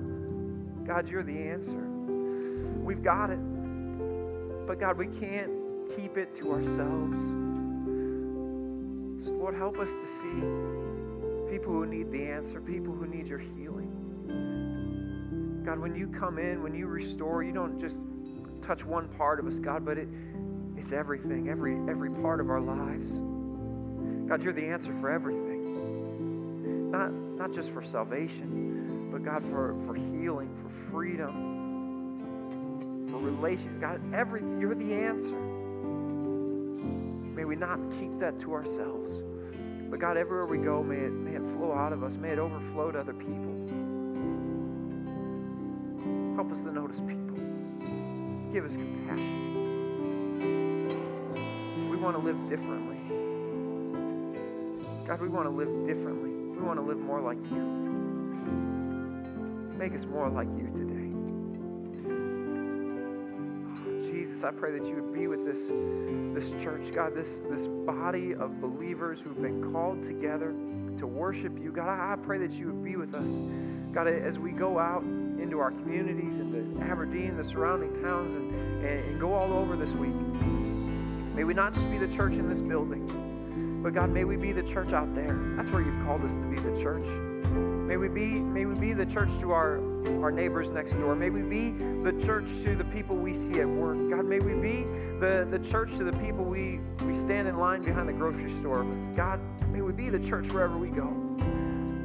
God, 0.88 1.08
you're 1.08 1.22
the 1.22 1.38
answer. 1.38 1.88
We've 2.80 3.04
got 3.04 3.30
it. 3.30 3.38
But 4.66 4.80
God, 4.80 4.98
we 4.98 5.06
can't 5.06 5.52
keep 5.96 6.18
it 6.18 6.36
to 6.38 6.54
ourselves. 6.54 7.20
So 9.24 9.32
Lord, 9.34 9.54
help 9.54 9.78
us 9.78 9.90
to 9.90 10.08
see 10.08 10.42
people 11.56 11.72
who 11.72 11.86
need 11.86 12.12
the 12.12 12.26
answer, 12.26 12.60
people 12.60 12.96
who 12.96 13.06
need 13.06 13.28
your 13.28 13.38
healing. 13.38 13.92
God, 15.64 15.78
when 15.78 15.96
you 15.96 16.08
come 16.08 16.40
in, 16.40 16.64
when 16.64 16.74
you 16.74 16.88
restore, 16.88 17.44
you 17.44 17.52
don't 17.52 17.80
just 17.80 18.00
touch 18.66 18.84
one 18.84 19.08
part 19.10 19.40
of 19.40 19.46
us, 19.46 19.60
God, 19.60 19.86
but 19.86 20.00
it, 20.00 20.08
it's 20.78 20.94
everything, 20.94 21.48
every, 21.48 21.76
every 21.88 22.10
part 22.10 22.40
of 22.40 22.50
our 22.50 22.60
lives. 22.60 23.12
God, 24.28 24.42
you're 24.42 24.52
the 24.52 24.66
answer 24.66 24.98
for 25.00 25.12
everything. 25.12 26.90
Not, 26.90 27.12
not 27.42 27.52
just 27.52 27.72
for 27.72 27.84
salvation, 27.84 29.10
but 29.12 29.24
God, 29.24 29.44
for, 29.50 29.76
for 29.88 29.96
healing, 29.96 30.56
for 30.62 30.70
freedom, 30.92 32.20
for 33.10 33.18
relation. 33.18 33.80
God, 33.80 34.00
every, 34.14 34.42
you're 34.60 34.76
the 34.76 34.94
answer. 34.94 35.40
May 37.36 37.44
we 37.46 37.56
not 37.56 37.80
keep 38.00 38.20
that 38.20 38.40
to 38.42 38.54
ourselves. 38.54 39.12
But 39.90 40.00
God, 40.00 40.18
everywhere 40.18 40.46
we 40.46 40.60
go, 40.60 40.84
may 40.84 40.98
it, 40.98 41.12
may 41.12 41.32
it 41.32 41.42
flow 41.58 41.74
out 41.74 41.94
of 41.94 42.04
us. 42.04 42.16
May 42.16 42.30
it 42.30 42.38
overflow 42.38 42.92
to 42.92 43.00
other 43.00 43.14
people. 43.14 43.56
Help 46.36 46.52
us 46.52 46.60
to 46.60 46.72
notice 46.72 47.00
people. 47.00 47.38
Give 48.54 48.66
us 48.66 48.74
compassion. 48.74 49.48
We 51.90 51.98
want 51.98 52.16
to 52.18 52.22
live 52.22 52.38
differently. 52.52 53.00
God, 55.08 55.20
we 55.20 55.28
want 55.28 55.48
to 55.48 55.50
live 55.50 55.88
differently. 55.88 56.31
We 56.62 56.68
want 56.68 56.80
to 56.80 56.86
live 56.86 57.00
more 57.00 57.20
like 57.20 57.40
you. 57.50 57.58
Make 59.80 59.96
us 59.96 60.06
more 60.06 60.30
like 60.30 60.48
you 60.56 60.68
today. 60.68 61.10
Oh, 63.88 64.12
Jesus, 64.12 64.44
I 64.44 64.52
pray 64.52 64.78
that 64.78 64.86
you 64.86 64.94
would 64.94 65.12
be 65.12 65.26
with 65.26 65.44
this, 65.44 65.58
this 66.36 66.52
church, 66.64 66.94
God, 66.94 67.16
this, 67.16 67.42
this 67.50 67.66
body 67.68 68.36
of 68.36 68.62
believers 68.62 69.20
who've 69.24 69.42
been 69.42 69.74
called 69.74 70.04
together 70.04 70.54
to 71.00 71.08
worship 71.08 71.58
you. 71.60 71.72
God, 71.72 71.90
I, 71.90 72.14
I 72.14 72.16
pray 72.16 72.38
that 72.38 72.52
you 72.52 72.68
would 72.68 72.84
be 72.84 72.96
with 72.96 73.16
us. 73.16 73.26
God, 73.92 74.08
as 74.08 74.38
we 74.38 74.52
go 74.52 74.78
out 74.78 75.02
into 75.02 75.58
our 75.58 75.72
communities, 75.72 76.36
into 76.36 76.80
Aberdeen, 76.84 77.38
the 77.38 77.44
surrounding 77.44 78.04
towns, 78.04 78.36
and, 78.36 78.54
and, 78.86 79.00
and 79.00 79.20
go 79.20 79.34
all 79.34 79.52
over 79.52 79.76
this 79.76 79.90
week. 79.94 80.14
May 81.34 81.44
we 81.44 81.56
not 81.56 81.74
just 81.74 81.90
be 81.90 81.98
the 81.98 82.16
church 82.16 82.34
in 82.34 82.48
this 82.48 82.60
building, 82.60 83.31
but 83.82 83.96
God, 83.96 84.12
may 84.12 84.24
we 84.26 84.36
be 84.36 84.52
the 84.52 84.64
church 84.64 84.94
out 84.94 85.14
there. 85.16 85.40
That's 85.56 85.72
where 85.72 85.82
you've 85.82 86.06
called 86.06 86.24
us 86.24 86.32
to 86.32 86.48
be 86.48 86.56
the 86.58 86.82
church. 86.82 87.06
May 87.88 87.98
we 87.98 88.08
be, 88.08 88.40
may 88.40 88.66
we 88.66 88.80
be 88.80 88.94
the 88.94 89.06
church 89.06 89.30
to 89.40 89.52
our, 89.52 89.78
our 90.22 90.32
neighbors 90.32 90.70
next 90.70 90.94
door. 90.94 91.16
May 91.16 91.30
we 91.30 91.42
be 91.42 91.72
the 92.04 92.14
church 92.24 92.46
to 92.64 92.76
the 92.76 92.86
people 92.86 93.18
we 93.18 93.34
see 93.34 93.60
at 93.60 93.68
work. 93.68 93.98
God, 94.10 94.26
may 94.26 94.40
we 94.40 94.54
be 94.54 94.84
the, 95.20 95.48
the 95.50 95.60
church 95.70 95.90
to 95.98 96.04
the 96.04 96.14
people 96.20 96.46
we, 96.46 96.80
we 97.06 97.16
stand 97.16 97.48
in 97.48 97.58
line 97.58 97.82
behind 97.82 98.08
the 98.08 98.14
grocery 98.14 98.54
store. 98.60 98.86
God, 99.16 99.40
may 99.70 99.82
we 99.82 99.92
be 99.94 100.10
the 100.10 100.20
church 100.20 100.48
wherever 100.52 100.78
we 100.78 100.90
go. 100.90 101.12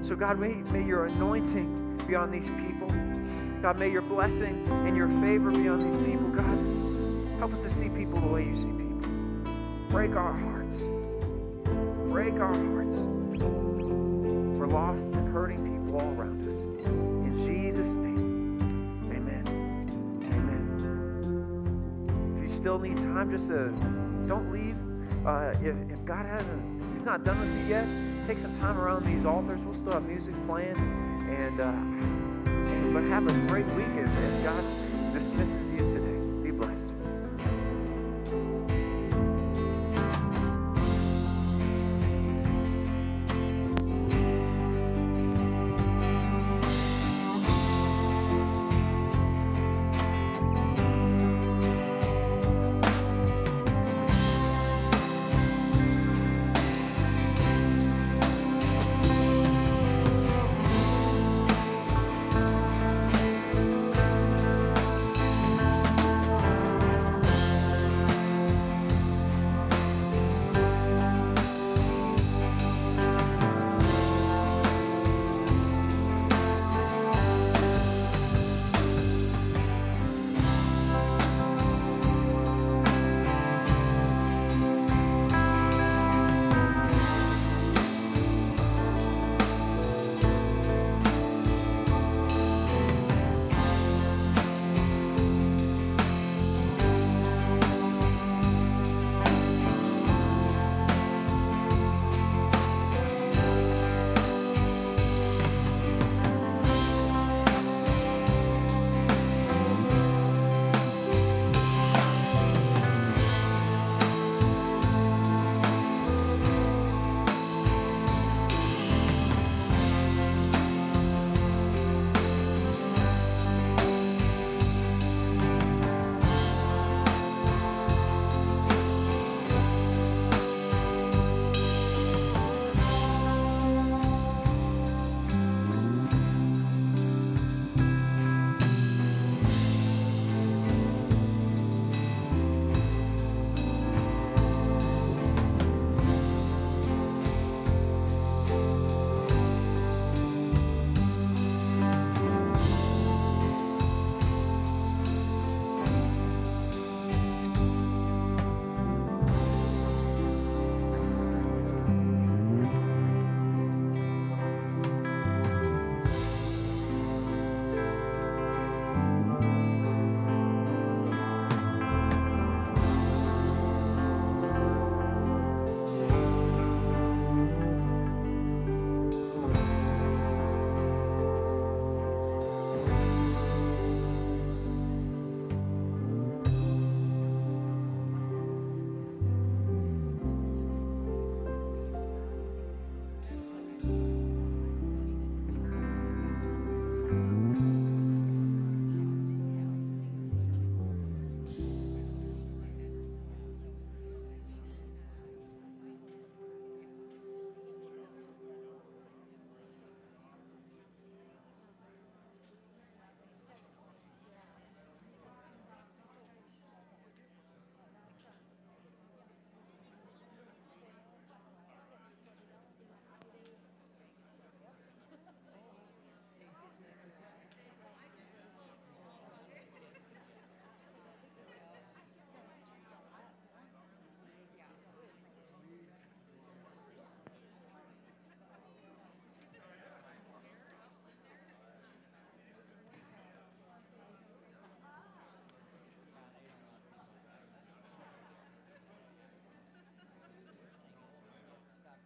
So, 0.03 0.17
God, 0.17 0.39
may, 0.39 0.55
may 0.73 0.85
your 0.85 1.07
anointing 1.07 2.01
be 2.09 2.15
on 2.15 2.31
these 2.31 2.49
people. 2.49 2.89
God, 3.61 3.79
may 3.79 3.91
your 3.91 4.03
blessing 4.03 4.67
and 4.69 4.97
your 4.97 5.09
favor 5.09 5.51
be 5.51 5.69
on 5.69 5.79
these 5.79 5.97
people. 6.07 6.29
God, 6.31 7.39
help 7.39 7.53
us 7.53 7.63
to 7.63 7.71
see 7.71 7.91
people 7.91 8.21
the 8.21 8.29
way 8.29 8.45
you 8.45 8.57
see 8.57 8.73
people. 8.73 9.11
Break 9.91 10.17
our 10.17 10.33
hearts 10.33 10.77
break 12.17 12.41
our 12.41 12.55
hearts 12.55 12.95
for 14.57 14.67
lost 14.69 15.03
and 15.03 15.29
hurting 15.35 15.59
people 15.59 16.01
all 16.01 16.09
around 16.15 16.41
us. 16.49 16.57
In 16.87 17.45
Jesus' 17.45 17.95
name, 17.95 18.57
amen. 19.13 19.45
Amen. 20.33 20.65
If 22.39 22.51
you 22.51 22.57
still 22.57 22.79
need 22.79 22.97
time, 22.97 23.31
just 23.31 23.49
to, 23.49 23.69
don't 24.27 24.51
leave. 24.51 24.79
Uh, 25.27 25.53
if, 25.63 25.77
if 25.93 26.03
God 26.07 26.25
hasn't, 26.25 26.83
if 26.89 26.97
He's 26.97 27.05
not 27.05 27.23
done 27.23 27.39
with 27.39 27.51
you 27.51 27.67
yet, 27.67 27.87
take 28.27 28.39
some 28.39 28.59
time 28.61 28.79
around 28.79 29.05
these 29.05 29.27
altars. 29.27 29.61
We'll 29.61 29.75
still 29.75 29.93
have 29.93 30.05
music 30.05 30.35
playing. 30.47 30.75
And, 31.29 31.61
uh, 31.61 31.71
but 32.95 33.05
have 33.11 33.27
a 33.27 33.47
great 33.47 33.67
week 33.75 33.93
as, 34.03 34.11
as 34.11 34.43
God 34.43 34.65